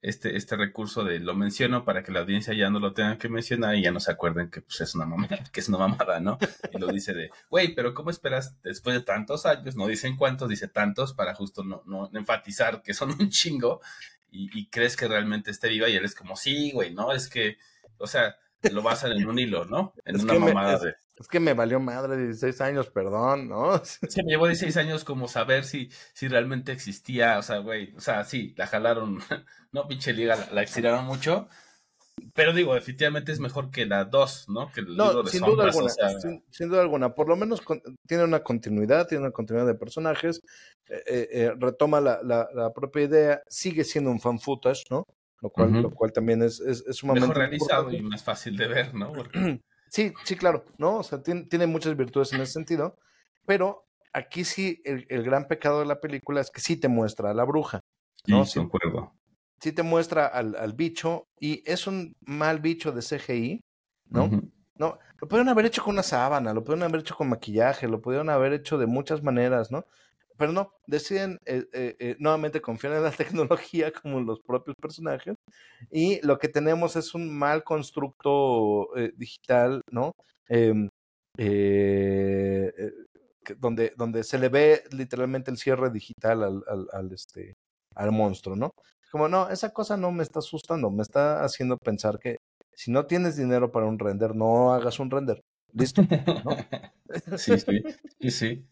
este, 0.02 0.36
este 0.36 0.56
recurso 0.56 1.04
de 1.04 1.20
lo 1.20 1.34
menciono 1.34 1.84
para 1.84 2.02
que 2.02 2.12
la 2.12 2.20
audiencia 2.20 2.54
ya 2.54 2.70
no 2.70 2.78
lo 2.78 2.94
tenga 2.94 3.18
que 3.18 3.28
mencionar 3.28 3.74
y 3.74 3.82
ya 3.82 3.90
no 3.90 4.00
se 4.00 4.10
acuerden 4.10 4.50
que 4.50 4.62
pues, 4.62 4.80
es 4.80 4.94
una 4.94 5.04
mamada, 5.04 5.44
que 5.52 5.60
es 5.60 5.68
una 5.68 5.78
mamada, 5.78 6.20
¿no? 6.20 6.38
Y 6.72 6.78
lo 6.78 6.88
dice 6.88 7.12
de, 7.12 7.30
güey, 7.50 7.74
pero 7.74 7.92
¿cómo 7.94 8.10
esperas 8.10 8.60
después 8.62 8.96
de 8.96 9.02
tantos 9.02 9.44
años? 9.46 9.76
No 9.76 9.86
dicen 9.86 10.16
cuántos, 10.16 10.48
dice 10.48 10.68
tantos 10.68 11.12
para 11.12 11.34
justo 11.34 11.64
no, 11.64 11.82
no 11.86 12.10
enfatizar 12.14 12.82
que 12.82 12.94
son 12.94 13.10
un 13.10 13.28
chingo 13.28 13.80
y, 14.30 14.48
y 14.58 14.68
crees 14.68 14.96
que 14.96 15.08
realmente 15.08 15.50
esté 15.50 15.68
viva 15.68 15.88
y 15.88 15.96
él 15.96 16.04
es 16.04 16.14
como, 16.14 16.36
sí, 16.36 16.72
güey, 16.72 16.94
¿no? 16.94 17.12
Es 17.12 17.28
que, 17.28 17.58
o 17.98 18.06
sea, 18.06 18.36
lo 18.70 18.82
basan 18.82 19.12
en 19.12 19.26
un 19.26 19.38
hilo, 19.38 19.64
¿no? 19.64 19.92
En 20.04 20.16
Es 20.16 20.22
una 20.24 20.34
me- 20.34 20.40
mamada 20.40 20.74
es- 20.74 20.82
de... 20.82 20.94
Es 21.20 21.28
que 21.28 21.38
me 21.38 21.52
valió 21.52 21.78
madre 21.80 22.16
16 22.16 22.62
años, 22.62 22.88
perdón, 22.88 23.46
¿no? 23.48 23.78
Se 23.84 24.22
me 24.22 24.30
llevó 24.30 24.46
16 24.46 24.76
años 24.78 25.04
como 25.04 25.28
saber 25.28 25.64
si, 25.64 25.90
si 26.14 26.28
realmente 26.28 26.72
existía, 26.72 27.38
o 27.38 27.42
sea, 27.42 27.58
güey, 27.58 27.94
o 27.94 28.00
sea, 28.00 28.24
sí, 28.24 28.54
la 28.56 28.66
jalaron, 28.66 29.18
no, 29.72 29.86
pinche 29.86 30.12
liga, 30.14 30.36
la, 30.36 30.48
la 30.52 30.62
estiraron 30.62 31.04
mucho, 31.04 31.46
pero 32.34 32.52
digo, 32.54 32.74
definitivamente 32.74 33.32
es 33.32 33.40
mejor 33.40 33.70
que 33.70 33.84
la 33.86 34.04
2, 34.06 34.46
¿no? 34.48 34.70
Que 34.72 34.80
el 34.80 34.86
libro 34.88 35.12
No, 35.12 35.22
de 35.22 35.30
sin 35.30 35.42
duda 35.42 35.64
alguna, 35.64 35.86
o 35.86 35.88
sea, 35.90 36.08
sin, 36.20 36.42
sin 36.50 36.68
duda 36.70 36.80
alguna. 36.82 37.14
Por 37.14 37.28
lo 37.28 37.36
menos 37.36 37.60
con- 37.60 37.82
tiene 38.06 38.24
una 38.24 38.42
continuidad, 38.42 39.06
tiene 39.06 39.24
una 39.24 39.32
continuidad 39.32 39.66
de 39.66 39.74
personajes, 39.74 40.40
eh, 40.88 41.02
eh, 41.06 41.28
eh, 41.32 41.52
retoma 41.58 42.00
la, 42.00 42.20
la, 42.22 42.48
la 42.54 42.72
propia 42.72 43.02
idea, 43.04 43.42
sigue 43.48 43.84
siendo 43.84 44.10
un 44.10 44.20
fan 44.20 44.38
footage, 44.40 44.84
¿no? 44.90 45.06
Lo 45.42 45.50
cual, 45.50 45.70
Ujú. 45.70 45.82
lo 45.82 45.90
cual 45.90 46.12
también 46.12 46.42
es, 46.42 46.60
es, 46.60 46.84
es 46.86 46.96
sumamente 46.96 47.28
mejor 47.28 47.38
realizado 47.38 47.82
importante. 47.84 48.06
y 48.06 48.10
más 48.10 48.22
fácil 48.24 48.56
de 48.56 48.68
ver, 48.68 48.94
¿no? 48.94 49.12
Porque, 49.12 49.38
Sí, 49.88 50.12
sí, 50.24 50.36
claro, 50.36 50.64
¿no? 50.78 50.98
O 50.98 51.02
sea, 51.02 51.20
tiene, 51.22 51.46
tiene 51.46 51.66
muchas 51.66 51.96
virtudes 51.96 52.32
en 52.32 52.40
ese 52.40 52.52
sentido, 52.52 52.96
pero 53.44 53.86
aquí 54.12 54.44
sí, 54.44 54.80
el, 54.84 55.04
el 55.08 55.24
gran 55.24 55.48
pecado 55.48 55.80
de 55.80 55.86
la 55.86 56.00
película 56.00 56.40
es 56.40 56.50
que 56.50 56.60
sí 56.60 56.76
te 56.76 56.86
muestra 56.88 57.30
a 57.30 57.34
la 57.34 57.42
bruja, 57.44 57.80
sí, 58.24 58.32
No, 58.32 58.44
sí. 58.44 58.60
concuerdo. 58.60 59.12
sí 59.60 59.72
te 59.72 59.82
muestra 59.82 60.26
al, 60.26 60.54
al 60.56 60.74
bicho 60.74 61.26
y 61.40 61.62
es 61.70 61.86
un 61.88 62.14
mal 62.20 62.60
bicho 62.60 62.92
de 62.92 63.02
CGI, 63.02 63.60
¿no? 64.10 64.24
Ujú. 64.26 64.50
No, 64.76 64.98
lo 65.20 65.28
pudieron 65.28 65.48
haber 65.48 65.66
hecho 65.66 65.82
con 65.82 65.94
una 65.94 66.02
sábana, 66.04 66.54
lo 66.54 66.62
pudieron 66.64 66.84
haber 66.88 67.00
hecho 67.00 67.16
con 67.16 67.28
maquillaje, 67.28 67.88
lo 67.88 68.00
pudieron 68.00 68.30
haber 68.30 68.52
hecho 68.52 68.78
de 68.78 68.86
muchas 68.86 69.22
maneras, 69.22 69.70
¿no? 69.72 69.84
Pero 70.40 70.52
no, 70.52 70.72
deciden 70.86 71.36
eh, 71.44 71.66
eh, 71.74 71.96
eh, 71.98 72.16
nuevamente 72.18 72.62
confiar 72.62 72.94
en 72.94 73.02
la 73.02 73.10
tecnología 73.44 73.92
como 73.92 74.20
los 74.20 74.40
propios 74.40 74.74
personajes 74.80 75.34
y 75.90 76.18
lo 76.26 76.38
que 76.38 76.48
tenemos 76.48 76.96
es 76.96 77.14
un 77.14 77.28
mal 77.28 77.62
constructo 77.62 78.96
eh, 78.96 79.12
digital, 79.18 79.82
¿no? 79.90 80.12
Em, 80.48 80.88
donde, 83.58 83.92
donde 83.98 84.24
se 84.24 84.38
le 84.38 84.48
ve 84.48 84.82
literalmente 84.92 85.50
el 85.50 85.58
cierre 85.58 85.90
digital 85.90 86.42
al, 86.42 86.62
al, 86.66 86.86
al, 86.90 87.12
este, 87.12 87.52
al 87.94 88.10
monstruo, 88.10 88.56
¿no? 88.56 88.70
Como, 89.12 89.28
no, 89.28 89.50
esa 89.50 89.74
cosa 89.74 89.98
no 89.98 90.10
me 90.10 90.22
está 90.22 90.38
asustando, 90.38 90.90
me 90.90 91.02
está 91.02 91.44
haciendo 91.44 91.76
pensar 91.76 92.18
que 92.18 92.38
si 92.74 92.90
no 92.90 93.04
tienes 93.04 93.36
dinero 93.36 93.70
para 93.70 93.84
un 93.84 93.98
render, 93.98 94.34
no 94.34 94.72
hagas 94.72 95.00
un 95.00 95.10
render. 95.10 95.42
Listo. 95.74 96.00
Sí, 97.36 97.58
sí, 97.58 97.82
sí, 98.20 98.30
sí. 98.30 98.66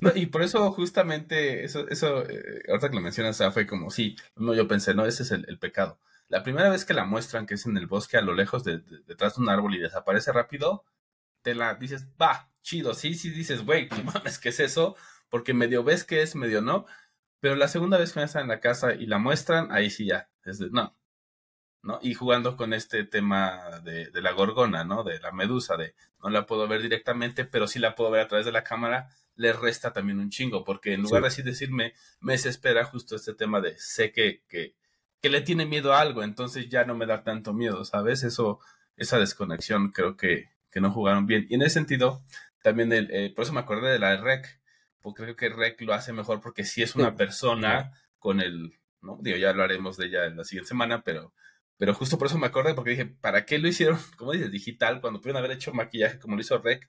No, 0.00 0.12
y 0.14 0.26
por 0.26 0.42
eso 0.42 0.70
justamente, 0.72 1.64
eso, 1.64 1.88
eso 1.88 2.28
eh, 2.28 2.62
ahorita 2.68 2.90
que 2.90 2.96
lo 2.96 3.00
mencionas, 3.02 3.42
fue 3.52 3.66
como, 3.66 3.90
sí, 3.90 4.16
no, 4.36 4.54
yo 4.54 4.68
pensé, 4.68 4.94
no, 4.94 5.06
ese 5.06 5.22
es 5.22 5.30
el, 5.32 5.44
el 5.48 5.58
pecado. 5.58 5.98
La 6.28 6.42
primera 6.42 6.68
vez 6.70 6.84
que 6.84 6.94
la 6.94 7.04
muestran, 7.04 7.46
que 7.46 7.54
es 7.54 7.66
en 7.66 7.76
el 7.76 7.86
bosque 7.86 8.16
a 8.16 8.22
lo 8.22 8.34
lejos, 8.34 8.64
de- 8.64 8.78
de- 8.78 9.00
detrás 9.06 9.36
de 9.36 9.42
un 9.42 9.48
árbol 9.48 9.74
y 9.74 9.78
desaparece 9.80 10.32
rápido, 10.32 10.84
te 11.42 11.54
la 11.54 11.74
dices, 11.74 12.08
va, 12.20 12.50
chido, 12.62 12.94
sí, 12.94 13.14
sí, 13.14 13.30
dices, 13.30 13.64
güey, 13.64 13.88
no 13.90 14.04
mames, 14.04 14.38
¿qué 14.38 14.50
es 14.50 14.60
eso? 14.60 14.96
Porque 15.30 15.54
medio 15.54 15.84
ves 15.84 16.04
que 16.04 16.22
es, 16.22 16.34
medio 16.36 16.62
no, 16.62 16.86
Pero 17.40 17.56
la 17.56 17.68
segunda 17.68 17.98
vez 17.98 18.12
que 18.12 18.22
están 18.22 18.42
en 18.44 18.48
la 18.48 18.60
casa 18.60 18.94
y 18.94 19.06
la 19.06 19.18
muestran, 19.18 19.68
ahí 19.72 19.90
sí 19.90 20.06
ya, 20.06 20.30
es 20.44 20.58
de, 20.58 20.70
no, 20.70 20.96
¿no? 21.86 22.00
Y 22.02 22.14
jugando 22.14 22.56
con 22.56 22.74
este 22.74 23.04
tema 23.04 23.80
de, 23.84 24.10
de, 24.10 24.20
la 24.20 24.32
gorgona, 24.32 24.84
¿no? 24.84 25.04
De 25.04 25.20
la 25.20 25.32
medusa, 25.32 25.76
de 25.76 25.94
no 26.22 26.30
la 26.30 26.44
puedo 26.44 26.66
ver 26.66 26.82
directamente, 26.82 27.44
pero 27.44 27.68
sí 27.68 27.78
la 27.78 27.94
puedo 27.94 28.10
ver 28.10 28.22
a 28.22 28.28
través 28.28 28.44
de 28.44 28.52
la 28.52 28.64
cámara, 28.64 29.08
le 29.36 29.52
resta 29.52 29.92
también 29.92 30.18
un 30.18 30.30
chingo, 30.30 30.64
porque 30.64 30.94
en 30.94 31.02
lugar 31.02 31.22
de 31.22 31.28
así 31.28 31.42
decirme, 31.42 31.94
me 32.20 32.32
desespera 32.32 32.84
justo 32.84 33.14
este 33.14 33.34
tema 33.34 33.60
de 33.60 33.78
sé 33.78 34.10
que, 34.10 34.42
que, 34.48 34.74
que, 35.22 35.30
le 35.30 35.42
tiene 35.42 35.64
miedo 35.64 35.94
a 35.94 36.00
algo, 36.00 36.22
entonces 36.22 36.68
ya 36.68 36.84
no 36.84 36.96
me 36.96 37.06
da 37.06 37.22
tanto 37.22 37.52
miedo, 37.54 37.84
¿sabes? 37.84 38.24
Eso, 38.24 38.58
esa 38.96 39.18
desconexión 39.18 39.92
creo 39.92 40.16
que, 40.16 40.50
que 40.70 40.80
no 40.80 40.90
jugaron 40.90 41.26
bien. 41.26 41.46
Y 41.48 41.54
en 41.54 41.62
ese 41.62 41.74
sentido, 41.74 42.22
también, 42.62 42.92
el, 42.92 43.08
eh, 43.12 43.32
por 43.34 43.44
eso 43.44 43.52
me 43.52 43.60
acordé 43.60 43.90
de 43.92 43.98
la 44.00 44.10
de 44.10 44.16
Rec, 44.16 44.60
porque 45.00 45.22
creo 45.22 45.36
que 45.36 45.48
Rec 45.50 45.80
lo 45.82 45.94
hace 45.94 46.12
mejor 46.12 46.40
porque 46.40 46.64
sí 46.64 46.82
es 46.82 46.96
una 46.96 47.14
persona 47.14 47.92
con 48.18 48.40
el, 48.40 48.72
¿no? 49.02 49.18
Digo, 49.20 49.36
ya 49.36 49.50
hablaremos 49.50 49.96
de 49.96 50.06
ella 50.06 50.24
en 50.24 50.36
la 50.36 50.44
siguiente 50.44 50.68
semana, 50.68 51.02
pero 51.02 51.32
pero 51.78 51.94
justo 51.94 52.18
por 52.18 52.28
eso 52.28 52.38
me 52.38 52.46
acordé, 52.46 52.74
porque 52.74 52.90
dije, 52.90 53.06
¿para 53.06 53.44
qué 53.44 53.58
lo 53.58 53.68
hicieron, 53.68 53.98
como 54.16 54.32
dices, 54.32 54.50
digital, 54.50 55.00
cuando 55.00 55.20
pudieron 55.20 55.38
haber 55.38 55.56
hecho 55.56 55.72
maquillaje 55.72 56.18
como 56.18 56.36
lo 56.36 56.40
hizo 56.40 56.58
Rec? 56.58 56.88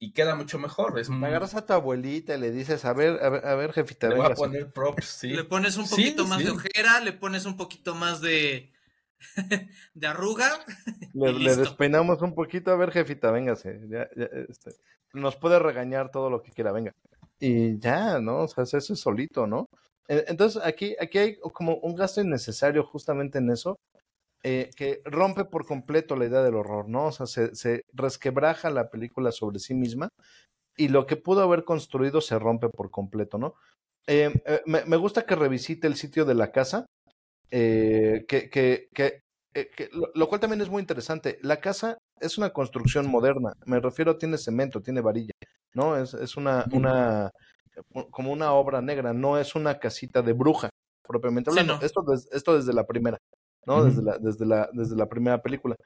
Y 0.00 0.12
queda 0.12 0.36
mucho 0.36 0.60
mejor. 0.60 0.96
Es 1.00 1.08
muy... 1.10 1.26
Agarras 1.26 1.56
a 1.56 1.66
tu 1.66 1.72
abuelita 1.72 2.36
y 2.36 2.40
le 2.40 2.52
dices, 2.52 2.84
a 2.84 2.92
ver, 2.92 3.20
a 3.20 3.30
ver, 3.30 3.44
a 3.44 3.56
ver 3.56 3.72
jefita. 3.72 4.08
Le 4.08 4.14
voy 4.14 4.26
a 4.26 4.34
poner 4.34 4.72
props, 4.72 5.04
sí. 5.04 5.28
Le 5.30 5.42
pones 5.42 5.76
un 5.76 5.88
poquito 5.88 6.24
más 6.24 6.38
de 6.38 6.50
ojera, 6.50 7.00
le 7.00 7.12
pones 7.12 7.46
un 7.46 7.56
poquito 7.56 7.96
más 7.96 8.20
de, 8.20 8.72
de 9.94 10.06
arruga. 10.06 10.50
Le, 11.14 11.32
le, 11.32 11.56
despeinamos 11.56 12.22
un 12.22 12.34
poquito, 12.34 12.70
a 12.70 12.76
ver, 12.76 12.92
jefita, 12.92 13.32
véngase. 13.32 13.80
Ya, 13.88 14.08
ya, 14.16 14.28
este, 14.48 14.70
nos 15.12 15.34
puede 15.34 15.58
regañar 15.58 16.10
todo 16.10 16.30
lo 16.30 16.42
que 16.42 16.52
quiera, 16.52 16.70
venga. 16.70 16.94
Y 17.40 17.78
ya, 17.78 18.20
¿no? 18.20 18.42
O 18.42 18.48
sea, 18.48 18.64
eso 18.64 18.78
es 18.78 19.00
solito, 19.00 19.46
¿no? 19.46 19.68
E, 20.08 20.24
entonces, 20.28 20.62
aquí, 20.64 20.96
aquí 21.00 21.18
hay 21.18 21.38
como 21.52 21.76
un 21.76 21.94
gasto 21.94 22.20
innecesario 22.20 22.84
justamente 22.84 23.38
en 23.38 23.50
eso, 23.50 23.78
eh, 24.44 24.70
que 24.76 25.00
rompe 25.04 25.44
por 25.44 25.66
completo 25.66 26.14
la 26.14 26.26
idea 26.26 26.42
del 26.42 26.54
horror, 26.54 26.88
¿no? 26.88 27.06
O 27.06 27.12
sea, 27.12 27.26
se, 27.26 27.54
se, 27.54 27.82
resquebraja 27.92 28.70
la 28.70 28.88
película 28.88 29.32
sobre 29.32 29.58
sí 29.58 29.74
misma 29.74 30.08
y 30.76 30.88
lo 30.88 31.06
que 31.06 31.16
pudo 31.16 31.42
haber 31.42 31.64
construido 31.64 32.20
se 32.20 32.38
rompe 32.38 32.68
por 32.68 32.90
completo, 32.90 33.36
¿no? 33.38 33.54
Eh, 34.06 34.32
eh, 34.46 34.62
me, 34.64 34.84
me, 34.84 34.96
gusta 34.96 35.26
que 35.26 35.34
revisite 35.34 35.86
el 35.86 35.96
sitio 35.96 36.24
de 36.24 36.34
la 36.34 36.52
casa, 36.52 36.86
que, 37.50 38.24
que, 38.28 38.88
que, 38.94 39.20
que 39.52 39.90
lo, 39.92 40.10
lo, 40.14 40.28
cual 40.28 40.40
también 40.40 40.60
es 40.60 40.70
muy 40.70 40.80
interesante. 40.80 41.38
La 41.42 41.60
casa 41.60 41.98
es 42.20 42.38
una 42.38 42.50
construcción 42.50 43.10
moderna, 43.10 43.54
me 43.66 43.80
refiero, 43.80 44.18
tiene 44.18 44.38
cemento, 44.38 44.80
tiene 44.80 45.00
varilla, 45.00 45.32
¿no? 45.74 45.96
Es, 45.96 46.14
es 46.14 46.36
una, 46.36 46.64
una, 46.72 47.30
como 48.10 48.32
una 48.32 48.52
obra 48.52 48.80
negra, 48.82 49.12
no 49.12 49.38
es 49.38 49.54
una 49.54 49.78
casita 49.78 50.22
de 50.22 50.32
bruja, 50.32 50.70
propiamente 51.06 51.50
hablando. 51.50 51.74
Sí, 51.74 51.80
no. 51.80 51.86
esto, 51.86 52.30
esto 52.32 52.56
desde 52.56 52.72
la 52.72 52.86
primera. 52.86 53.18
¿No? 53.68 53.84
Desde, 53.84 54.02
la, 54.02 54.18
desde, 54.18 54.46
la, 54.46 54.68
desde 54.72 54.96
la 54.96 55.08
primera 55.08 55.40
película. 55.40 55.76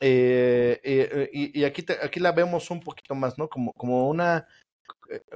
Eh, 0.00 0.80
eh, 0.82 1.30
y, 1.32 1.60
y 1.60 1.64
aquí, 1.64 1.82
te, 1.82 1.94
aquí 2.02 2.20
la 2.20 2.32
vemos 2.32 2.70
un 2.70 2.80
poquito 2.80 3.14
más, 3.14 3.38
¿no? 3.38 3.48
Como, 3.48 3.72
como 3.72 4.08
una 4.08 4.46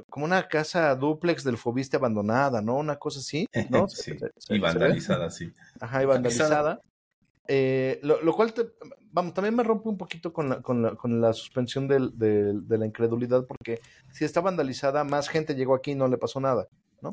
como 0.08 0.24
una 0.24 0.48
casa 0.48 0.94
duplex 0.94 1.44
del 1.44 1.58
Fobiste 1.58 1.96
abandonada, 1.96 2.62
¿no? 2.62 2.76
Una 2.76 2.96
cosa 2.96 3.20
así, 3.20 3.46
¿no? 3.70 3.88
sí. 3.88 4.18
Se, 4.18 4.30
se, 4.36 4.54
y 4.54 4.58
vandalizada, 4.58 5.30
sí. 5.30 5.52
Ajá, 5.80 6.02
y 6.02 6.06
vandalizada. 6.06 6.80
Eh, 7.48 8.00
lo, 8.02 8.20
lo, 8.22 8.34
cual, 8.34 8.52
te, 8.52 8.66
vamos, 9.12 9.34
también 9.34 9.54
me 9.54 9.62
rompe 9.62 9.88
un 9.88 9.96
poquito 9.96 10.32
con 10.32 10.48
la, 10.48 10.62
con 10.62 10.82
la, 10.82 10.96
con 10.96 11.20
la 11.20 11.32
suspensión 11.32 11.86
del, 11.86 12.18
del, 12.18 12.66
de 12.66 12.78
la 12.78 12.86
incredulidad, 12.86 13.46
porque 13.46 13.80
si 14.10 14.24
está 14.24 14.40
vandalizada, 14.40 15.04
más 15.04 15.28
gente 15.28 15.54
llegó 15.54 15.74
aquí 15.74 15.92
y 15.92 15.94
no 15.94 16.08
le 16.08 16.18
pasó 16.18 16.40
nada, 16.40 16.66
¿no? 17.00 17.12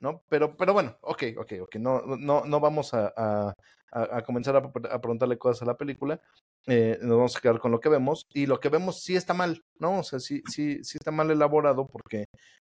¿No? 0.00 0.22
Pero, 0.28 0.56
pero 0.56 0.72
bueno, 0.72 0.96
ok, 1.02 1.24
ok, 1.38 1.52
ok, 1.62 1.76
no, 1.76 2.02
no, 2.16 2.44
no 2.44 2.60
vamos 2.60 2.94
a, 2.94 3.12
a, 3.16 3.54
a, 3.96 4.18
a 4.18 4.22
comenzar 4.22 4.56
a, 4.56 4.58
a, 4.60 5.00
preguntarle 5.00 5.38
cosas 5.38 5.62
a 5.62 5.66
la 5.66 5.76
película, 5.76 6.20
eh, 6.66 6.98
nos 7.00 7.16
vamos 7.16 7.36
a 7.36 7.40
quedar 7.40 7.58
con 7.58 7.72
lo 7.72 7.80
que 7.80 7.88
vemos, 7.88 8.26
y 8.32 8.46
lo 8.46 8.60
que 8.60 8.68
vemos 8.68 9.00
sí 9.00 9.16
está 9.16 9.32
mal, 9.32 9.62
¿no? 9.78 10.00
O 10.00 10.02
sea, 10.02 10.20
sí, 10.20 10.42
sí, 10.50 10.84
sí 10.84 10.98
está 10.98 11.10
mal 11.10 11.30
elaborado, 11.30 11.86
porque, 11.86 12.26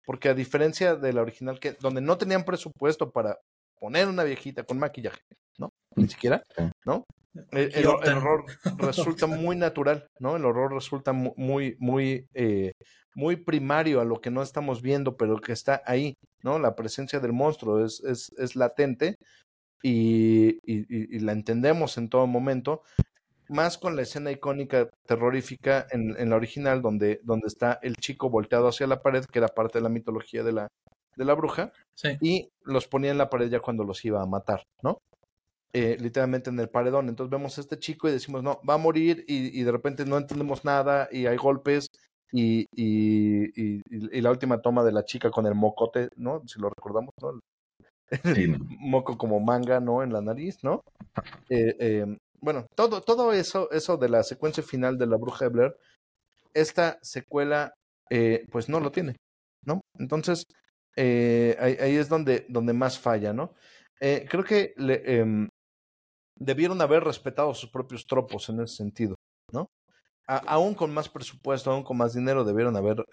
porque 0.05 0.29
a 0.29 0.33
diferencia 0.35 0.95
de 0.95 1.13
la 1.13 1.23
original, 1.23 1.59
que 1.59 1.73
donde 1.73 2.01
no 2.01 2.17
tenían 2.17 2.43
presupuesto 2.45 3.11
para 3.11 3.39
poner 3.79 4.07
una 4.07 4.23
viejita 4.23 4.63
con 4.63 4.77
maquillaje, 4.77 5.21
¿no? 5.57 5.69
Ni 5.95 6.07
siquiera, 6.07 6.43
¿no? 6.85 7.05
El, 7.51 7.73
el, 7.73 7.85
el, 8.03 8.17
horror 8.17 8.45
resulta 8.77 9.27
muy 9.27 9.55
natural, 9.55 10.07
¿no? 10.19 10.35
El 10.35 10.45
horror 10.45 10.73
resulta 10.73 11.11
muy, 11.11 11.75
muy, 11.79 12.27
eh, 12.33 12.71
muy 13.15 13.35
primario 13.35 13.99
a 13.99 14.05
lo 14.05 14.21
que 14.21 14.31
no 14.31 14.41
estamos 14.41 14.81
viendo, 14.81 15.17
pero 15.17 15.37
que 15.37 15.51
está 15.51 15.81
ahí, 15.85 16.13
¿no? 16.43 16.59
La 16.59 16.75
presencia 16.75 17.19
del 17.19 17.33
monstruo 17.33 17.83
es, 17.83 18.01
es, 18.05 18.31
es 18.37 18.55
latente 18.55 19.15
y, 19.81 20.57
y, 20.65 20.85
y, 21.15 21.19
la 21.19 21.31
entendemos 21.31 21.97
en 21.97 22.09
todo 22.09 22.27
momento, 22.27 22.81
más 23.49 23.77
con 23.77 23.95
la 23.95 24.01
escena 24.01 24.31
icónica 24.31 24.89
terrorífica 25.05 25.85
en, 25.91 26.15
en, 26.17 26.29
la 26.29 26.35
original, 26.35 26.81
donde, 26.81 27.19
donde 27.23 27.47
está 27.47 27.79
el 27.83 27.95
chico 27.97 28.29
volteado 28.29 28.67
hacia 28.67 28.87
la 28.87 29.01
pared, 29.01 29.25
que 29.25 29.39
era 29.39 29.47
parte 29.47 29.77
de 29.77 29.83
la 29.83 29.89
mitología 29.89 30.43
de 30.43 30.53
la, 30.53 30.67
de 31.15 31.25
la 31.25 31.33
bruja, 31.33 31.71
sí. 31.93 32.17
y 32.21 32.49
los 32.63 32.87
ponía 32.87 33.11
en 33.11 33.17
la 33.17 33.29
pared 33.29 33.49
ya 33.49 33.59
cuando 33.59 33.83
los 33.83 34.03
iba 34.05 34.21
a 34.21 34.25
matar, 34.25 34.63
¿no? 34.81 34.99
Eh, 35.73 35.97
literalmente 35.99 36.49
en 36.49 36.59
el 36.59 36.69
paredón. 36.69 37.09
Entonces 37.09 37.29
vemos 37.31 37.57
a 37.57 37.61
este 37.61 37.77
chico 37.77 38.07
y 38.07 38.13
decimos, 38.13 38.41
no, 38.41 38.61
va 38.67 38.75
a 38.75 38.77
morir 38.77 39.25
y, 39.27 39.59
y 39.59 39.63
de 39.63 39.71
repente 39.71 40.05
no 40.05 40.17
entendemos 40.17 40.63
nada 40.63 41.09
y 41.11 41.25
hay 41.25 41.35
golpes 41.35 41.89
y, 42.31 42.65
y, 42.73 43.51
y, 43.55 44.21
la 44.21 44.31
última 44.31 44.61
toma 44.61 44.83
de 44.83 44.91
la 44.91 45.05
chica 45.05 45.29
con 45.31 45.45
el 45.45 45.55
mocote, 45.55 46.09
¿no? 46.15 46.41
Si 46.47 46.59
lo 46.59 46.69
recordamos, 46.69 47.13
¿no? 47.21 47.39
Sí, 48.09 48.11
no. 48.47 48.57
Moco 48.79 49.17
como 49.17 49.39
manga, 49.39 49.79
¿no? 49.79 50.03
En 50.03 50.13
la 50.13 50.21
nariz, 50.21 50.63
¿no? 50.63 50.83
Eh, 51.49 51.75
eh, 51.79 52.17
bueno, 52.39 52.67
todo, 52.75 53.01
todo 53.01 53.33
eso, 53.33 53.71
eso 53.71 53.97
de 53.97 54.09
la 54.09 54.23
secuencia 54.23 54.63
final 54.63 54.97
de 54.97 55.07
la 55.07 55.17
bruja 55.17 55.45
de 55.45 55.51
Blair, 55.51 55.77
esta 56.53 56.99
secuela, 57.01 57.73
eh, 58.09 58.45
pues 58.51 58.69
no 58.69 58.79
lo 58.79 58.91
tiene, 58.91 59.15
¿no? 59.65 59.81
Entonces, 59.97 60.45
ahí, 60.97 61.77
ahí, 61.79 61.95
es 61.95 62.07
donde, 62.07 62.45
donde 62.49 62.73
más 62.73 62.99
falla, 62.99 63.33
¿no? 63.33 63.53
creo 63.97 64.43
que 64.43 64.73
le, 64.77 65.01
em, 65.19 65.49
debieron 66.37 66.79
haber 66.81 67.03
respetado 67.03 67.53
sus 67.55 67.71
propios 67.71 68.05
tropos 68.05 68.49
en 68.49 68.59
ese 68.59 68.75
sentido, 68.75 69.15
¿no? 69.51 69.67
A, 70.27 70.37
aún 70.37 70.75
con 70.75 70.93
más 70.93 71.09
presupuesto, 71.09 71.71
aún 71.71 71.83
con 71.83 71.97
más 71.97 72.13
dinero, 72.13 72.43
debieron 72.43 72.77
haber 72.77 73.03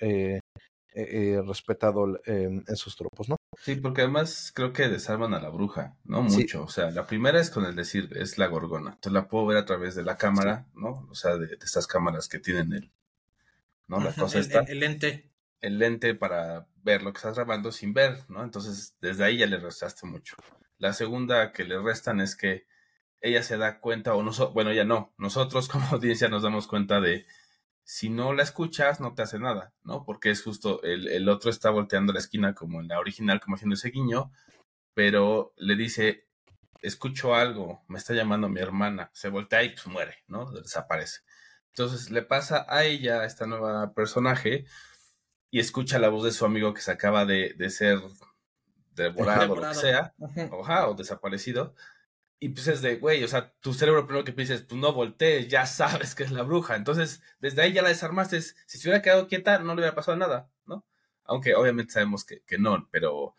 eh, 0.95 1.37
eh, 1.37 1.43
respetado 1.47 2.21
eh, 2.27 2.63
esos 2.69 2.97
tropos, 2.97 3.29
¿no? 3.29 3.37
Sí, 3.59 3.77
porque 3.77 4.03
además 4.03 4.53
creo 4.55 4.73
que 4.73 4.89
desarman 4.89 5.35
a 5.35 5.41
la 5.41 5.49
bruja, 5.49 5.97
¿no? 6.05 6.23
Mucho. 6.23 6.59
Sí. 6.59 6.65
O 6.65 6.69
sea, 6.69 6.91
la 6.91 7.07
primera 7.07 7.41
es 7.41 7.51
con 7.51 7.65
el 7.65 7.75
decir, 7.75 8.11
es 8.17 8.39
la 8.39 8.47
gorgona. 8.47 8.91
Entonces 8.91 9.13
la 9.13 9.29
puedo 9.29 9.47
ver 9.47 9.59
a 9.59 9.65
través 9.65 9.95
de 9.95 10.03
la 10.03 10.17
cámara, 10.17 10.67
sí. 10.73 10.81
¿no? 10.81 11.07
O 11.11 11.15
sea, 11.15 11.37
de, 11.37 11.47
de, 11.47 11.59
estas 11.63 11.87
cámaras 11.87 12.29
que 12.29 12.39
tienen 12.39 12.73
el, 12.73 12.93
¿no? 13.89 14.01
La 14.01 14.13
cosa 14.13 14.39
el, 14.39 14.45
está. 14.45 14.61
El, 14.61 14.71
el 14.71 14.81
lente. 14.81 15.31
El 15.61 15.79
lente 15.79 16.15
para 16.15 16.67
ver 16.83 17.03
lo 17.03 17.13
que 17.13 17.19
estás 17.19 17.37
grabando 17.37 17.73
sin 17.73 17.95
ver, 17.95 18.25
¿no? 18.29 18.43
Entonces, 18.43 18.97
desde 19.01 19.25
ahí 19.25 19.39
ya 19.39 19.47
le 19.47 19.59
restaste 19.59 20.07
mucho. 20.07 20.37
La 20.79 20.93
segunda 20.93 21.53
que 21.53 21.65
le 21.65 21.81
restan 21.81 22.21
es 22.21 22.37
que 22.37 22.67
ella 23.23 23.43
se 23.43 23.57
da 23.57 23.79
cuenta, 23.79 24.15
o 24.15 24.23
nosotros, 24.23 24.53
bueno, 24.53 24.73
ya 24.73 24.85
no, 24.85 25.15
nosotros 25.17 25.69
como 25.69 25.87
audiencia 25.87 26.29
nos 26.29 26.43
damos 26.43 26.67
cuenta 26.67 27.01
de 27.01 27.25
si 27.93 28.09
no 28.09 28.33
la 28.33 28.43
escuchas, 28.43 29.01
no 29.01 29.13
te 29.13 29.21
hace 29.21 29.39
nada, 29.39 29.75
¿no? 29.85 30.03
Porque 30.07 30.31
es 30.31 30.43
justo, 30.43 30.83
el, 30.83 31.09
el 31.09 31.29
otro 31.29 31.51
está 31.51 31.69
volteando 31.69 32.15
la 32.15 32.21
esquina 32.21 32.55
como 32.55 32.81
en 32.81 32.89
la 32.89 32.99
original, 32.99 33.39
como 33.39 33.57
haciendo 33.57 33.75
ese 33.75 33.91
guiño, 33.91 34.33
pero 34.95 35.53
le 35.59 35.77
dice, 35.77 36.27
escucho 36.81 37.35
algo, 37.35 37.85
me 37.89 37.99
está 37.99 38.15
llamando 38.15 38.49
mi 38.49 38.61
hermana, 38.61 39.11
se 39.13 39.29
voltea 39.29 39.63
y 39.63 39.75
pues 39.75 39.87
muere, 39.89 40.17
¿no? 40.27 40.51
Desaparece. 40.53 41.21
Entonces 41.69 42.11
le 42.11 42.23
pasa 42.23 42.65
a 42.67 42.85
ella, 42.85 43.21
a 43.21 43.27
esta 43.27 43.47
nueva 43.47 43.93
personaje, 43.93 44.65
y 45.51 45.61
escucha 45.61 45.99
la 45.99 46.09
voz 46.09 46.25
de 46.25 46.33
su 46.33 46.47
amigo 46.47 46.73
que 46.73 46.81
se 46.81 46.93
acaba 46.93 47.27
de, 47.27 47.53
de 47.59 47.69
ser 47.69 47.99
devorado, 48.95 49.53
o 49.53 49.57
lo 49.57 49.69
que 49.69 49.75
sea, 49.75 50.15
oja, 50.51 50.89
o 50.89 50.95
desaparecido, 50.95 51.75
y 52.43 52.49
pues 52.49 52.67
es 52.67 52.83
de, 52.83 52.97
güey, 52.97 53.23
o 53.23 53.29
sea, 53.29 53.53
tu 53.61 53.73
cerebro 53.73 54.05
primero 54.05 54.25
que 54.25 54.33
piensas, 54.33 54.63
pues 54.63 54.81
no 54.81 54.93
voltees, 54.93 55.47
ya 55.47 55.65
sabes 55.65 56.17
que 56.17 56.25
es 56.25 56.33
la 56.33 56.43
bruja. 56.43 56.75
Entonces, 56.75 57.23
desde 57.39 57.63
ahí 57.63 57.73
ya 57.73 57.83
la 57.83 57.89
desarmaste. 57.89 58.43
Si 58.43 58.79
se 58.79 58.89
hubiera 58.89 59.01
quedado 59.01 59.29
quieta, 59.29 59.61
no 59.61 59.75
le 59.77 59.83
hubiera 59.83 59.95
pasado 59.95 60.17
nada, 60.17 60.51
¿no? 60.67 60.85
Aunque 61.23 61.55
obviamente 61.55 61.93
sabemos 61.93 62.25
que, 62.25 62.41
que 62.41 62.59
no, 62.59 62.89
pero, 62.91 63.37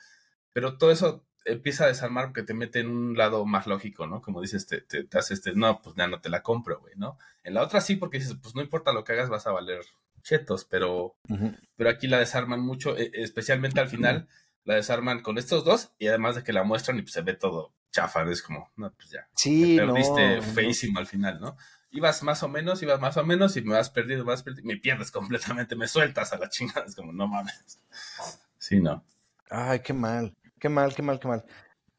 pero 0.53 0.77
todo 0.77 0.89
eso 0.89 1.25
empieza 1.43 1.83
a 1.83 1.87
desarmar 1.87 2.27
porque 2.27 2.43
te 2.43 2.53
mete 2.53 2.79
en 2.79 2.87
un 2.87 3.17
lado 3.17 3.45
más 3.45 3.67
lógico, 3.67 4.07
¿no? 4.07 4.21
Como 4.21 4.39
dices, 4.39 4.67
te, 4.67 4.79
te, 4.79 5.03
te 5.03 5.17
hace 5.17 5.33
este, 5.33 5.51
no, 5.53 5.81
pues 5.81 5.97
ya 5.97 6.07
no 6.07 6.21
te 6.21 6.29
la 6.29 6.41
compro, 6.41 6.79
güey, 6.79 6.93
¿no? 6.95 7.17
En 7.43 7.55
la 7.55 7.61
otra 7.61 7.81
sí, 7.81 7.97
porque 7.97 8.19
dices, 8.19 8.37
pues 8.41 8.55
no 8.55 8.61
importa 8.61 8.93
lo 8.93 9.03
que 9.03 9.11
hagas, 9.11 9.27
vas 9.27 9.47
a 9.47 9.51
valer 9.51 9.81
chetos, 10.21 10.63
pero, 10.63 11.17
uh 11.27 11.35
-huh. 11.35 11.59
pero 11.75 11.89
aquí 11.89 12.07
la 12.07 12.19
desarman 12.19 12.61
mucho, 12.61 12.95
especialmente 12.95 13.81
al 13.81 13.89
final, 13.89 14.29
la 14.65 14.75
desarman 14.75 15.21
con 15.21 15.37
estos 15.37 15.65
dos 15.65 15.91
y 15.99 16.07
además 16.07 16.35
de 16.35 16.43
que 16.43 16.53
la 16.53 16.63
muestran 16.63 16.97
y 16.97 17.01
pues 17.01 17.13
se 17.13 17.21
ve 17.21 17.33
todo 17.33 17.73
chafa, 17.91 18.23
es 18.23 18.41
como, 18.41 18.71
no, 18.75 18.91
pues 18.91 19.11
ya. 19.11 19.27
Sí, 19.35 19.75
te 19.75 19.85
perdiste 19.85 20.37
no, 20.37 20.41
feísimo 20.41 20.93
no. 20.95 20.99
al 20.99 21.07
final, 21.07 21.39
¿no? 21.39 21.57
Ibas 21.91 22.23
más 22.23 22.41
o 22.41 22.47
menos, 22.47 22.81
ibas 22.81 22.99
más 22.99 23.15
o 23.17 23.23
menos 23.23 23.55
y 23.55 23.61
me 23.61 23.75
vas 23.75 23.91
perdido, 23.91 24.25
me 24.25 24.31
vas 24.31 24.41
perdido, 24.41 24.65
me 24.65 24.77
pierdes 24.77 25.11
completamente, 25.11 25.75
me 25.75 25.87
sueltas 25.87 26.33
a 26.33 26.39
la 26.39 26.49
chingada, 26.49 26.85
es 26.87 26.95
como, 26.95 27.13
no 27.13 27.27
mames. 27.27 27.79
Sí, 28.57 28.81
no. 28.81 29.03
Ay, 29.49 29.81
qué 29.81 29.93
mal. 29.93 30.35
Qué 30.59 30.69
mal, 30.69 30.95
qué 30.95 31.03
mal, 31.03 31.19
qué 31.19 31.27
mal. 31.27 31.45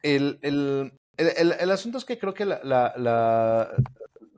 El, 0.01 0.39
el, 0.41 0.99
el, 1.17 1.53
el, 1.53 1.71
asunto 1.71 1.97
es 1.97 2.03
que 2.03 2.19
creo 2.19 2.33
que 2.33 2.45
la, 2.45 2.59
la, 2.63 2.93
la 2.97 3.71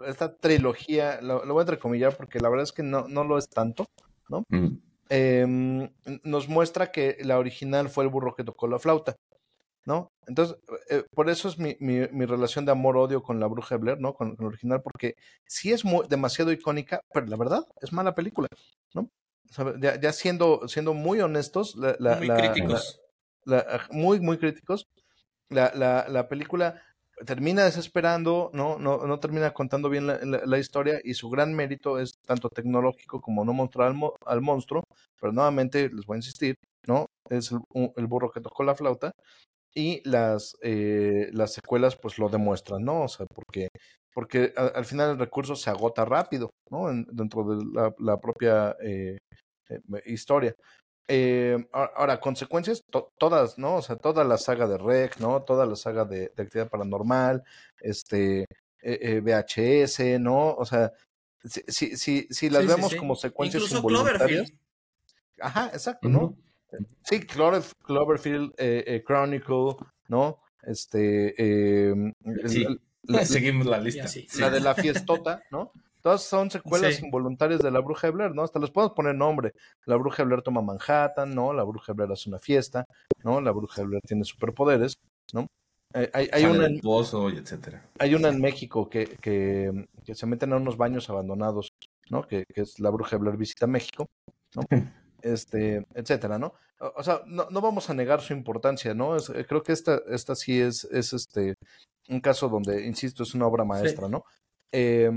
esta 0.05 0.35
trilogía, 0.37 1.19
lo, 1.21 1.43
lo, 1.43 1.53
voy 1.53 1.61
a 1.61 1.63
entrecomillar 1.63 2.15
porque 2.15 2.39
la 2.39 2.49
verdad 2.49 2.63
es 2.63 2.71
que 2.71 2.83
no, 2.83 3.07
no 3.07 3.23
lo 3.23 3.37
es 3.37 3.49
tanto, 3.49 3.89
¿no? 4.29 4.43
Mm. 4.49 4.77
Eh, 5.09 5.45
nos 6.23 6.47
muestra 6.47 6.91
que 6.91 7.17
la 7.21 7.37
original 7.37 7.89
fue 7.89 8.03
el 8.03 8.09
burro 8.09 8.35
que 8.35 8.43
tocó 8.43 8.67
la 8.67 8.79
flauta, 8.79 9.15
¿no? 9.85 10.11
Entonces, 10.27 10.57
eh, 10.89 11.03
por 11.13 11.29
eso 11.29 11.47
es 11.47 11.57
mi, 11.57 11.77
mi, 11.79 12.07
mi 12.11 12.25
relación 12.25 12.65
de 12.65 12.71
amor-odio 12.71 13.23
con 13.23 13.39
la 13.39 13.47
bruja 13.47 13.75
de 13.75 13.81
Blair, 13.81 13.99
¿no? 13.99 14.13
Con, 14.13 14.35
con 14.35 14.45
la 14.45 14.49
original, 14.49 14.81
porque 14.81 15.15
sí 15.45 15.71
es 15.71 15.85
muy, 15.85 16.07
demasiado 16.07 16.51
icónica, 16.51 17.01
pero 17.13 17.25
la 17.27 17.37
verdad 17.37 17.61
es 17.81 17.93
mala 17.93 18.15
película, 18.15 18.47
¿no? 18.93 19.09
O 19.49 19.53
sea, 19.53 19.73
ya, 19.79 19.99
ya, 19.99 20.11
siendo, 20.11 20.67
siendo 20.67 20.93
muy 20.93 21.21
honestos, 21.21 21.75
la, 21.75 21.95
la, 21.99 22.17
muy 22.17 22.27
la, 22.27 22.37
críticos. 22.37 23.01
muy, 23.91 24.19
muy 24.19 24.37
críticos, 24.37 24.87
la, 25.49 25.71
la 26.09 26.27
película 26.27 26.81
termina 27.25 27.65
desesperando, 27.65 28.51
¿no? 28.53 28.77
No, 28.77 29.05
no 29.05 29.19
termina 29.19 29.53
contando 29.53 29.89
bien 29.89 30.07
la, 30.07 30.19
la, 30.23 30.59
historia 30.59 30.99
y 31.03 31.13
su 31.13 31.29
gran 31.29 31.53
mérito 31.53 31.99
es 31.99 32.13
tanto 32.25 32.49
tecnológico 32.49 33.21
como 33.21 33.43
no 33.43 33.53
mostrar 33.53 33.87
al, 33.87 33.93
mo 33.95 34.15
al 34.25 34.41
monstruo, 34.41 34.83
pero 35.19 35.33
nuevamente 35.33 35.89
les 35.89 36.05
voy 36.05 36.15
a 36.15 36.19
insistir, 36.19 36.55
¿no? 36.87 37.07
Es 37.29 37.51
el, 37.51 38.07
burro 38.07 38.31
que 38.31 38.41
tocó 38.41 38.63
la 38.63 38.75
flauta 38.75 39.11
y 39.73 40.07
las, 40.07 40.55
eh, 40.61 41.29
las 41.33 41.53
secuelas 41.53 41.95
pues 41.95 42.17
lo 42.19 42.29
demuestran, 42.29 42.83
¿no? 42.83 43.03
O 43.03 43.07
sea, 43.07 43.25
porque, 43.33 43.69
porque 44.13 44.53
al 44.55 44.85
final 44.85 45.11
el 45.11 45.19
recurso 45.19 45.55
se 45.55 45.69
agota 45.69 46.05
rápido, 46.05 46.51
¿no? 46.71 46.89
En, 46.89 47.05
dentro 47.11 47.43
de 47.43 47.65
la, 47.73 47.93
la 47.99 48.17
propia 48.17 48.75
eh, 48.81 49.17
eh, 49.69 49.79
historia. 50.05 50.53
Eh, 51.07 51.57
ahora, 51.71 52.19
consecuencias, 52.19 52.83
to 52.89 53.13
todas, 53.17 53.57
¿no? 53.57 53.75
O 53.75 53.81
sea, 53.81 53.95
toda 53.95 54.23
la 54.23 54.37
saga 54.37 54.67
de 54.67 54.77
REC, 54.77 55.17
¿no? 55.19 55.41
Toda 55.43 55.65
la 55.65 55.75
saga 55.75 56.03
de, 56.05 56.31
de 56.35 56.43
actividad 56.43 56.69
paranormal, 56.69 57.43
este, 57.79 58.41
eh, 58.41 58.47
eh, 58.81 59.21
VHS, 59.21 60.19
¿no? 60.19 60.53
O 60.53 60.65
sea, 60.65 60.91
si, 61.43 61.61
si, 61.67 61.95
si, 61.97 62.27
si 62.29 62.49
las 62.49 62.63
Sí, 62.63 62.67
vemos 62.67 62.91
sí. 62.91 62.97
como 62.97 63.15
secuencias 63.15 63.63
Incluso 63.63 63.77
involuntarias. 63.77 64.19
Cloverfield. 64.51 64.59
Ajá, 65.39 65.69
exacto, 65.73 66.09
¿no? 66.09 66.35
Sí, 67.03 67.21
Clover, 67.21 67.61
Cloverfield, 67.85 68.51
eh, 68.57 68.83
eh, 68.87 69.03
Chronicle, 69.05 69.77
¿no? 70.09 70.41
Este, 70.63 71.33
eh, 71.37 71.93
el- 72.25 72.81
la, 73.03 73.23
Seguimos 73.25 73.65
la 73.67 73.79
lista. 73.79 74.05
la 74.39 74.49
de 74.49 74.59
la 74.59 74.75
fiestota, 74.75 75.41
¿no? 75.51 75.71
Todas 76.07 76.23
son 76.23 76.49
secuelas 76.49 76.95
Sí. 76.95 77.05
involuntarias 77.05 77.59
de 77.59 77.69
la 77.69 77.81
Bruja 77.81 78.07
de 78.07 78.11
Blair, 78.13 78.33
¿no? 78.33 78.41
Hasta 78.43 78.59
les 78.59 78.71
podemos 78.71 78.95
poner 78.95 79.13
nombre. 79.13 79.51
La 79.85 79.97
Bruja 79.97 80.23
de 80.23 80.27
Blair 80.27 80.41
toma 80.41 80.61
Manhattan, 80.61 81.35
¿no? 81.35 81.51
La 81.51 81.63
Bruja 81.63 81.91
de 81.91 81.95
Blair 81.97 82.11
hace 82.13 82.29
una 82.29 82.39
fiesta, 82.39 82.85
¿no? 83.25 83.41
La 83.41 83.51
Bruja 83.51 83.81
de 83.81 83.87
Blair 83.87 84.01
tiene 84.07 84.23
superpoderes, 84.23 84.97
¿no? 85.33 85.47
Eh, 85.93 86.09
hay, 86.13 86.29
hay, 86.31 86.45
una, 86.45 86.67
en- 86.67 86.79
pozo 86.79 87.29
y 87.29 87.35
etcétera. 87.35 87.85
hay 87.99 88.15
una 88.15 88.29
en 88.29 88.39
México 88.39 88.89
que, 88.89 89.05
que, 89.19 89.85
que 90.05 90.15
se 90.15 90.25
meten 90.25 90.53
a 90.53 90.57
unos 90.57 90.77
baños 90.77 91.09
abandonados, 91.09 91.73
¿no? 92.09 92.25
Que, 92.25 92.45
que 92.45 92.61
es 92.61 92.79
la 92.79 92.89
Bruja 92.89 93.17
de 93.17 93.21
Blair 93.23 93.35
visita 93.35 93.67
México, 93.67 94.07
¿no? 94.55 94.61
Este, 95.21 95.85
etcétera, 95.93 96.37
¿no? 96.39 96.53
O 96.95 97.03
sea, 97.03 97.21
no, 97.25 97.47
no 97.49 97.59
vamos 97.59 97.89
a 97.89 97.93
negar 97.93 98.21
su 98.21 98.31
importancia, 98.31 98.93
¿no? 98.93 99.17
Es- 99.17 99.29
eh, 99.29 99.45
creo 99.45 99.61
que 99.61 99.73
esta, 99.73 99.99
esta 100.07 100.35
sí 100.35 100.61
es, 100.61 100.85
es 100.85 101.11
este, 101.11 101.55
un 102.07 102.21
caso 102.21 102.47
donde, 102.47 102.85
insisto, 102.85 103.23
es 103.23 103.33
una 103.35 103.47
obra 103.47 103.65
maestra, 103.65 104.07
¿no? 104.07 104.23
Eh, 104.71 105.11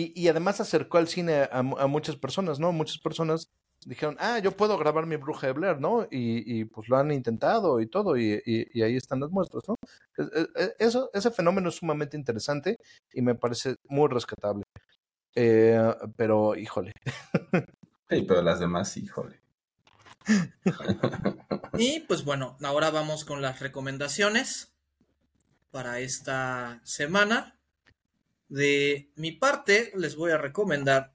y, 0.00 0.12
y 0.14 0.28
además 0.28 0.60
acercó 0.60 0.98
al 0.98 1.08
cine 1.08 1.48
a, 1.50 1.62
mu- 1.62 1.78
a 1.78 1.86
muchas 1.86 2.16
personas, 2.16 2.58
¿no? 2.60 2.72
Muchas 2.72 2.98
personas 2.98 3.48
dijeron, 3.86 4.16
ah, 4.20 4.38
yo 4.40 4.52
puedo 4.56 4.76
grabar 4.76 5.06
mi 5.06 5.16
bruja 5.16 5.46
de 5.46 5.52
Blair, 5.52 5.80
¿no? 5.80 6.02
Y, 6.10 6.60
y 6.60 6.64
pues 6.64 6.88
lo 6.88 6.96
han 6.96 7.10
intentado 7.12 7.80
y 7.80 7.86
todo, 7.86 8.16
y, 8.16 8.40
y- 8.44 8.66
y 8.72 8.82
ahí 8.82 8.96
están 8.96 9.20
las 9.20 9.30
muestras, 9.30 9.62
¿no? 9.68 9.74
Es- 10.16 10.30
es- 10.32 10.48
es- 10.56 10.74
Eso, 10.78 11.10
ese 11.14 11.30
fenómeno 11.30 11.68
es 11.68 11.76
sumamente 11.76 12.16
interesante 12.16 12.76
y 13.12 13.22
me 13.22 13.34
parece 13.34 13.76
muy 13.88 14.08
rescatable. 14.08 14.64
Eh, 15.34 15.80
pero, 16.16 16.56
híjole, 16.56 16.92
Sí, 18.10 18.22
pero 18.22 18.42
las 18.42 18.58
demás, 18.60 18.96
híjole. 18.96 19.40
Y 21.78 22.00
pues 22.00 22.24
bueno, 22.24 22.56
ahora 22.62 22.90
vamos 22.90 23.24
con 23.24 23.40
las 23.42 23.60
recomendaciones 23.60 24.72
para 25.70 26.00
esta 26.00 26.80
semana. 26.84 27.57
De 28.48 29.10
mi 29.14 29.32
parte, 29.32 29.92
les 29.94 30.16
voy 30.16 30.30
a 30.30 30.38
recomendar, 30.38 31.14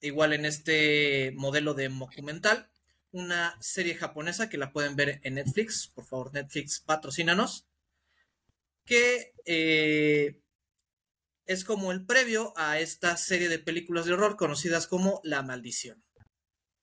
igual 0.00 0.32
en 0.32 0.44
este 0.44 1.32
modelo 1.36 1.74
de 1.74 1.88
documental, 1.88 2.70
una 3.12 3.56
serie 3.60 3.96
japonesa 3.96 4.48
que 4.48 4.58
la 4.58 4.72
pueden 4.72 4.94
ver 4.94 5.20
en 5.24 5.34
Netflix. 5.34 5.88
Por 5.88 6.06
favor, 6.06 6.32
Netflix, 6.32 6.80
patrocínanos. 6.80 7.66
Que 8.84 9.34
eh, 9.44 10.40
es 11.46 11.64
como 11.64 11.90
el 11.90 12.06
previo 12.06 12.52
a 12.56 12.78
esta 12.78 13.16
serie 13.16 13.48
de 13.48 13.58
películas 13.58 14.06
de 14.06 14.12
horror 14.12 14.36
conocidas 14.36 14.86
como 14.86 15.20
La 15.24 15.42
Maldición. 15.42 16.02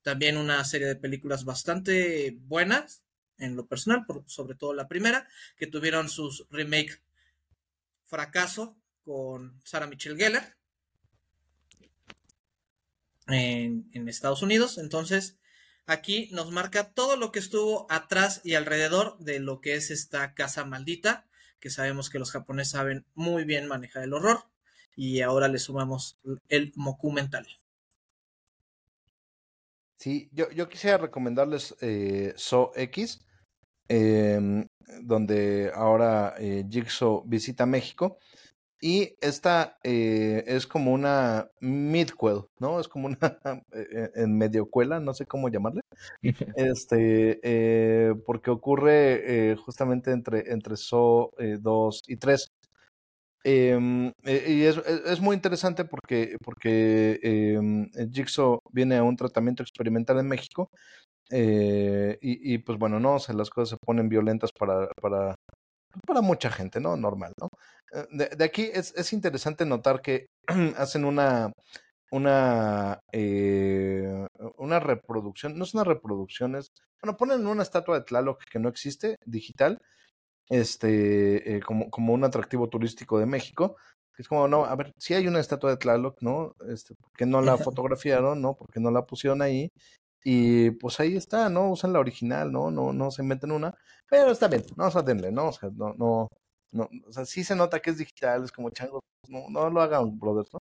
También 0.02 0.38
una 0.38 0.64
serie 0.66 0.88
de 0.88 0.96
películas 0.96 1.46
bastante 1.46 2.38
buenas, 2.42 3.04
en 3.38 3.56
lo 3.56 3.68
personal, 3.68 4.06
sobre 4.26 4.56
todo 4.56 4.74
la 4.74 4.88
primera, 4.88 5.28
que 5.56 5.68
tuvieron 5.68 6.10
sus 6.10 6.46
remake 6.50 7.02
fracaso 8.06 8.78
con 9.08 9.58
Sarah 9.64 9.88
Michelle 9.88 10.18
Gellar 10.18 10.58
en, 13.28 13.88
Estados 14.10 14.42
Unidos. 14.42 14.78
Entonces, 14.78 15.38
aquí 15.86 16.28
nos 16.34 16.52
marca 16.52 16.92
todo 16.92 17.16
lo 17.16 17.32
que 17.32 17.40
estuvo 17.40 17.90
atrás 17.90 18.42
y 18.44 18.56
alrededor 18.56 19.18
de 19.20 19.40
lo 19.40 19.62
que 19.62 19.76
es 19.76 19.92
esta 19.92 20.34
casa 20.34 20.66
maldita, 20.66 21.26
que 21.62 21.70
sabemos 21.70 22.10
que 22.10 22.20
los 22.20 22.32
japoneses 22.32 22.72
saben 22.72 23.06
muy 23.16 23.46
bien 23.46 23.68
manejar 23.68 24.04
el 24.04 24.14
horror. 24.14 24.44
Y 24.98 25.22
ahora 25.22 25.48
le 25.48 25.60
sumamos 25.60 26.18
el 26.50 26.74
documental. 26.76 27.48
Sí, 29.98 30.30
yo, 30.34 30.52
yo 30.52 30.68
quisiera 30.68 30.98
recomendarles 30.98 31.76
eh, 31.80 32.34
So 32.36 32.74
X, 32.76 33.22
eh, 33.88 34.66
donde 35.02 35.72
ahora 35.74 36.36
eh, 36.38 36.66
Jigsaw 36.70 37.24
visita 37.26 37.66
México. 37.66 38.20
Y 38.80 39.16
esta 39.22 39.78
eh, 39.84 40.44
es 40.46 40.68
como 40.68 40.94
una 40.94 41.50
midquel, 41.60 42.44
¿no? 42.60 42.80
Es 42.80 42.88
como 42.88 43.08
una 43.08 43.18
eh, 43.74 44.12
en 44.16 44.38
mediocuela, 44.38 45.00
no 45.00 45.14
sé 45.14 45.26
cómo 45.26 45.50
llamarle. 45.50 45.82
Este, 46.56 47.40
eh, 47.44 48.14
porque 48.26 48.52
ocurre 48.52 49.52
eh, 49.52 49.56
justamente 49.56 50.12
entre, 50.12 50.52
entre 50.52 50.78
So 50.78 51.32
2 51.38 52.04
y 52.08 52.18
3. 52.18 52.52
Eh, 53.44 54.12
y 54.26 54.64
es, 54.64 54.78
es, 54.78 55.22
muy 55.22 55.34
interesante 55.34 55.86
porque, 55.86 56.36
porque 56.44 57.20
eh, 57.24 57.60
Jigsaw 58.12 58.60
viene 58.74 58.98
a 58.98 59.04
un 59.04 59.16
tratamiento 59.16 59.64
experimental 59.64 60.20
en 60.20 60.28
México 60.28 60.70
eh, 61.30 62.18
y, 62.22 62.54
y, 62.54 62.58
pues 62.60 62.78
bueno, 62.78 63.00
no, 63.00 63.16
o 63.16 63.20
sea, 63.20 63.36
las 63.36 63.50
cosas 63.50 63.70
se 63.70 63.78
ponen 63.86 64.10
violentas 64.10 64.52
para, 64.52 64.88
para, 65.02 65.36
para 66.06 66.22
mucha 66.22 66.50
gente, 66.50 66.80
¿no? 66.80 66.96
Normal, 66.98 67.34
¿no? 67.40 67.50
De, 68.12 68.28
de 68.30 68.44
aquí 68.44 68.70
es, 68.74 68.94
es, 68.96 69.14
interesante 69.14 69.66
notar 69.66 70.02
que 70.02 70.28
hacen 70.78 71.06
una, 71.06 71.52
una, 72.12 73.00
eh, 73.12 74.28
una 74.58 74.80
reproducción, 74.80 75.58
no 75.58 75.64
es 75.64 75.74
una 75.74 75.84
reproducción, 75.84 76.56
es, 76.56 76.72
bueno, 77.02 77.18
ponen 77.18 77.48
una 77.48 77.64
estatua 77.64 78.00
de 78.00 78.06
Tlaloc 78.06 78.44
que 78.50 78.60
no 78.60 78.70
existe, 78.70 79.18
digital, 79.26 79.80
este, 80.50 81.58
eh, 81.58 81.62
como, 81.62 81.90
como 81.90 82.14
un 82.14 82.24
atractivo 82.24 82.70
turístico 82.70 83.20
de 83.20 83.26
México. 83.26 83.78
Es 84.18 84.28
como, 84.28 84.48
no, 84.48 84.66
a 84.66 84.76
ver, 84.76 84.94
si 84.98 85.14
hay 85.14 85.28
una 85.28 85.40
estatua 85.40 85.70
de 85.72 85.78
Tlaloc, 85.78 86.22
¿no? 86.22 86.56
Este, 86.70 86.96
¿Por 86.96 87.12
qué 87.14 87.26
no 87.26 87.42
la 87.42 87.58
fotografiaron, 87.58 88.42
no? 88.42 88.56
¿Por 88.56 88.72
qué 88.72 88.80
no 88.80 88.92
la 88.92 89.06
pusieron 89.06 89.42
ahí? 89.42 89.72
Y 90.30 90.72
pues 90.72 91.00
ahí 91.00 91.16
está, 91.16 91.48
¿no? 91.48 91.72
Usan 91.72 91.94
la 91.94 92.00
original, 92.00 92.52
¿no? 92.52 92.70
No, 92.70 92.92
no 92.92 93.12
se 93.12 93.22
inventen 93.22 93.50
una. 93.50 93.74
Pero 94.10 94.30
está 94.30 94.50
bien, 94.50 94.62
no, 94.76 94.88
o 94.88 94.92
sea, 94.92 95.02
denle, 95.02 95.32
¿no? 95.32 95.48
O 95.48 95.54
sea, 95.54 95.70
no, 95.74 95.94
no, 95.98 96.28
no, 96.74 96.90
o 97.08 97.14
sea, 97.14 97.24
sí 97.24 97.46
se 97.46 97.56
nota 97.56 97.80
que 97.80 97.92
es 97.92 97.98
digital, 97.98 98.44
es 98.44 98.52
como 98.52 98.70
chango, 98.72 99.00
no, 99.30 99.50
no 99.50 99.70
lo 99.70 99.82
hagan, 99.82 100.20
brothers, 100.20 100.52
¿no? 100.52 100.60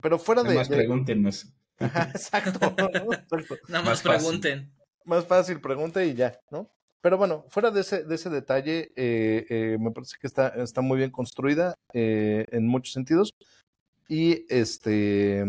Pero 0.00 0.18
fuera 0.18 0.42
de. 0.42 0.54
De... 0.56 0.64
pregúntenos. 0.64 1.52
Ajá, 1.78 2.10
exacto, 2.14 2.74
¿no? 2.78 2.86
exacto. 3.12 3.56
Nada 3.68 3.84
más, 3.84 4.02
más 4.02 4.02
pregunten. 4.02 4.60
Fácil. 4.60 4.86
Más 5.04 5.26
fácil, 5.26 5.60
pregunte 5.60 6.06
y 6.06 6.14
ya, 6.14 6.40
¿no? 6.50 6.70
Pero 7.02 7.18
bueno, 7.18 7.44
fuera 7.50 7.70
de 7.70 7.82
ese, 7.82 8.02
de 8.02 8.14
ese 8.14 8.30
detalle, 8.30 8.92
eh, 8.96 9.44
eh, 9.50 9.76
me 9.78 9.90
parece 9.90 10.16
que 10.18 10.26
está, 10.26 10.48
está 10.48 10.80
muy 10.80 10.96
bien 10.96 11.10
construida 11.10 11.74
eh, 11.92 12.46
en 12.50 12.66
muchos 12.66 12.94
sentidos. 12.94 13.34
Y 14.08 14.46
este 14.48 15.44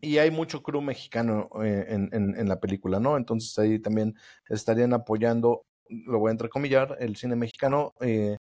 y 0.00 0.18
hay 0.18 0.30
mucho 0.30 0.62
crew 0.62 0.80
mexicano 0.82 1.48
eh, 1.62 1.86
en, 1.88 2.48
la 2.48 2.60
película, 2.60 3.00
¿no? 3.00 3.16
Entonces 3.16 3.58
ahí 3.58 3.78
también 3.78 4.14
estarían 4.48 4.92
apoyando, 4.92 5.62
lo 5.88 6.18
voy 6.18 6.30
a 6.30 6.32
entrecomillar, 6.32 6.96
el 7.00 7.16
cine 7.16 7.36
mexicano, 7.36 7.94
eh, 8.00 8.36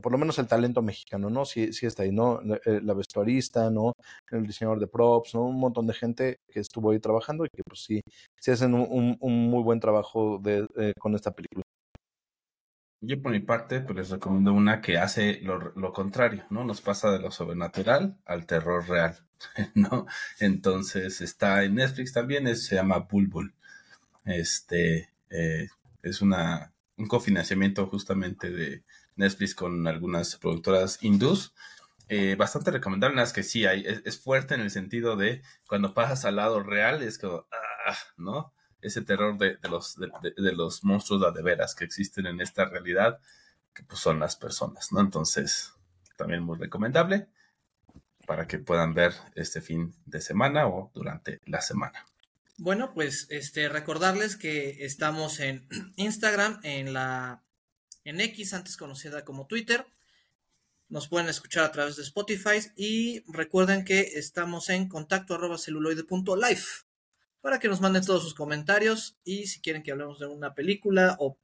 por 0.00 0.12
lo 0.12 0.18
menos 0.18 0.38
el 0.38 0.46
talento 0.46 0.82
mexicano, 0.82 1.28
¿no? 1.30 1.44
Sí, 1.44 1.72
sí 1.72 1.86
está 1.86 2.04
ahí, 2.04 2.12
¿no? 2.12 2.40
La, 2.42 2.60
la, 2.64 2.94
vestuarista, 2.94 3.70
¿no? 3.70 3.94
El 4.30 4.46
diseñador 4.46 4.78
de 4.78 4.86
props, 4.86 5.34
¿no? 5.34 5.44
Un 5.46 5.58
montón 5.58 5.86
de 5.86 5.94
gente 5.94 6.38
que 6.48 6.60
estuvo 6.60 6.90
ahí 6.92 7.00
trabajando 7.00 7.44
y 7.44 7.48
que 7.48 7.62
pues 7.64 7.82
sí, 7.84 8.00
sí 8.40 8.50
hacen 8.52 8.74
un, 8.74 8.86
un, 8.90 9.16
un 9.20 9.50
muy 9.50 9.62
buen 9.62 9.80
trabajo 9.80 10.38
de, 10.38 10.66
eh, 10.76 10.92
con 10.98 11.14
esta 11.14 11.32
película. 11.32 11.64
Yo 13.04 13.20
por 13.20 13.32
mi 13.32 13.40
parte, 13.40 13.80
pues 13.80 13.96
les 13.96 14.10
recomiendo 14.10 14.52
una 14.52 14.80
que 14.80 14.96
hace 14.96 15.40
lo, 15.42 15.92
contrario, 15.92 16.44
¿no? 16.50 16.64
Nos 16.64 16.80
pasa 16.80 17.10
de 17.10 17.18
lo 17.18 17.32
sobrenatural 17.32 18.16
al 18.24 18.46
terror 18.46 18.88
real, 18.88 19.18
¿no? 19.74 20.06
Entonces 20.38 21.20
está 21.20 21.64
en 21.64 21.74
Netflix 21.74 22.12
también, 22.12 22.56
se 22.56 22.76
llama 22.76 22.98
Bulbul. 23.00 23.54
Este 24.24 25.10
eh, 25.30 25.68
es 26.04 26.22
una, 26.22 26.72
un 26.96 27.08
cofinanciamiento 27.08 27.88
justamente 27.88 28.50
de 28.50 28.84
Netflix 29.16 29.56
con 29.56 29.84
algunas 29.88 30.36
productoras 30.36 31.02
hindús. 31.02 31.54
Eh, 32.08 32.36
bastante 32.36 32.70
recomendable, 32.70 33.20
es 33.20 33.32
que 33.32 33.42
sí, 33.42 33.66
hay, 33.66 33.84
es, 33.84 34.20
fuerte 34.20 34.54
en 34.54 34.60
el 34.60 34.70
sentido 34.70 35.16
de 35.16 35.42
cuando 35.66 35.92
pasas 35.92 36.24
al 36.24 36.36
lado 36.36 36.62
real, 36.62 37.02
es 37.02 37.18
como, 37.18 37.48
ah, 37.50 37.96
¿no? 38.16 38.52
Ese 38.82 39.02
terror 39.02 39.38
de, 39.38 39.56
los, 39.68 39.96
de, 39.96 40.52
los 40.52 40.84
monstruos 40.84 41.32
de 41.32 41.42
veras 41.42 41.74
que 41.74 41.84
existen 41.84 42.26
en 42.26 42.40
esta 42.40 42.64
realidad, 42.64 43.20
que 43.72 43.84
pues 43.84 44.00
son 44.00 44.18
las 44.18 44.36
personas, 44.36 44.92
¿no? 44.92 45.00
Entonces, 45.00 45.72
también 46.16 46.42
muy 46.42 46.58
recomendable 46.58 47.28
para 48.26 48.46
que 48.46 48.58
puedan 48.58 48.92
ver 48.92 49.14
este 49.34 49.60
fin 49.60 49.94
de 50.04 50.20
semana 50.20 50.66
o 50.66 50.90
durante 50.94 51.40
la 51.46 51.60
semana. 51.60 52.06
Bueno, 52.58 52.92
pues 52.92 53.26
este 53.30 53.68
recordarles 53.68 54.36
que 54.36 54.84
estamos 54.84 55.40
en 55.40 55.66
Instagram, 55.96 56.60
en 56.62 56.92
la 56.92 57.42
en 58.04 58.20
X, 58.20 58.52
antes 58.52 58.76
conocida 58.76 59.24
como 59.24 59.46
Twitter. 59.46 59.86
Nos 60.88 61.08
pueden 61.08 61.28
escuchar 61.28 61.64
a 61.64 61.72
través 61.72 61.96
de 61.96 62.02
Spotify 62.02 62.58
y 62.76 63.24
recuerden 63.32 63.84
que 63.84 64.00
estamos 64.00 64.68
en 64.68 64.88
contacto 64.88 65.34
arroba 65.34 65.56
celuloide.life 65.56 66.84
para 67.42 67.58
que 67.58 67.68
nos 67.68 67.80
manden 67.80 68.06
todos 68.06 68.22
sus 68.22 68.34
comentarios 68.34 69.18
y 69.24 69.46
si 69.48 69.60
quieren 69.60 69.82
que 69.82 69.90
hablemos 69.90 70.18
de 70.20 70.26
una 70.26 70.54
película 70.54 71.16
o 71.18 71.38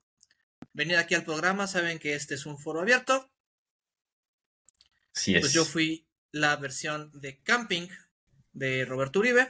venir 0.73 0.97
aquí 0.97 1.15
al 1.15 1.25
programa, 1.25 1.67
saben 1.67 1.99
que 1.99 2.15
este 2.15 2.37
es 2.37 2.47
un 2.47 2.57
foro 2.57 2.81
abierto. 2.81 3.31
Sí 5.13 5.33
pues 5.33 5.37
es. 5.37 5.41
Pues 5.41 5.53
yo 5.53 5.65
fui 5.65 6.07
la 6.31 6.57
versión 6.57 7.11
de 7.13 7.43
camping 7.43 7.89
de 8.53 8.85
Roberto 8.85 9.19
Uribe. 9.19 9.49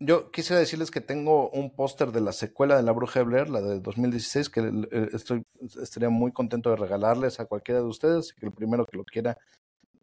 yo 0.00 0.30
quisiera 0.32 0.60
decirles 0.60 0.90
que 0.90 1.00
tengo 1.00 1.50
un 1.50 1.74
póster 1.74 2.10
de 2.10 2.20
la 2.20 2.32
secuela 2.32 2.76
de 2.76 2.82
La 2.82 2.92
Bruja 2.92 3.20
de 3.20 3.26
Blair, 3.26 3.48
la 3.48 3.60
de 3.60 3.80
2016, 3.80 4.48
que 4.50 4.60
eh, 4.60 5.08
estoy, 5.12 5.44
estaría 5.80 6.10
muy 6.10 6.32
contento 6.32 6.70
de 6.70 6.76
regalarles 6.76 7.38
a 7.38 7.46
cualquiera 7.46 7.80
de 7.80 7.86
ustedes, 7.86 8.32
que 8.32 8.46
el 8.46 8.52
primero 8.52 8.86
que 8.86 8.96
lo 8.96 9.04
quiera 9.04 9.38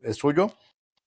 es 0.02 0.16
suyo. 0.16 0.58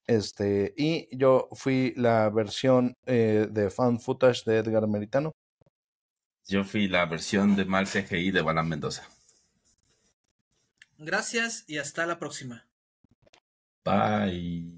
Este, 0.08 0.72
y 0.74 1.06
yo 1.14 1.50
fui 1.52 1.92
la 1.94 2.30
versión 2.30 2.96
eh, 3.04 3.46
de 3.50 3.68
fan 3.68 4.00
footage 4.00 4.42
de 4.46 4.56
Edgar 4.56 4.88
Meritano. 4.88 5.32
Yo 6.46 6.64
fui 6.64 6.88
la 6.88 7.04
versión 7.04 7.54
de 7.56 7.66
Mal 7.66 7.86
CGI 7.86 8.30
de 8.30 8.40
Balan 8.40 8.66
Mendoza. 8.68 9.06
Gracias 10.96 11.64
y 11.68 11.76
hasta 11.76 12.06
la 12.06 12.18
próxima. 12.18 12.66
Bye. 13.84 14.77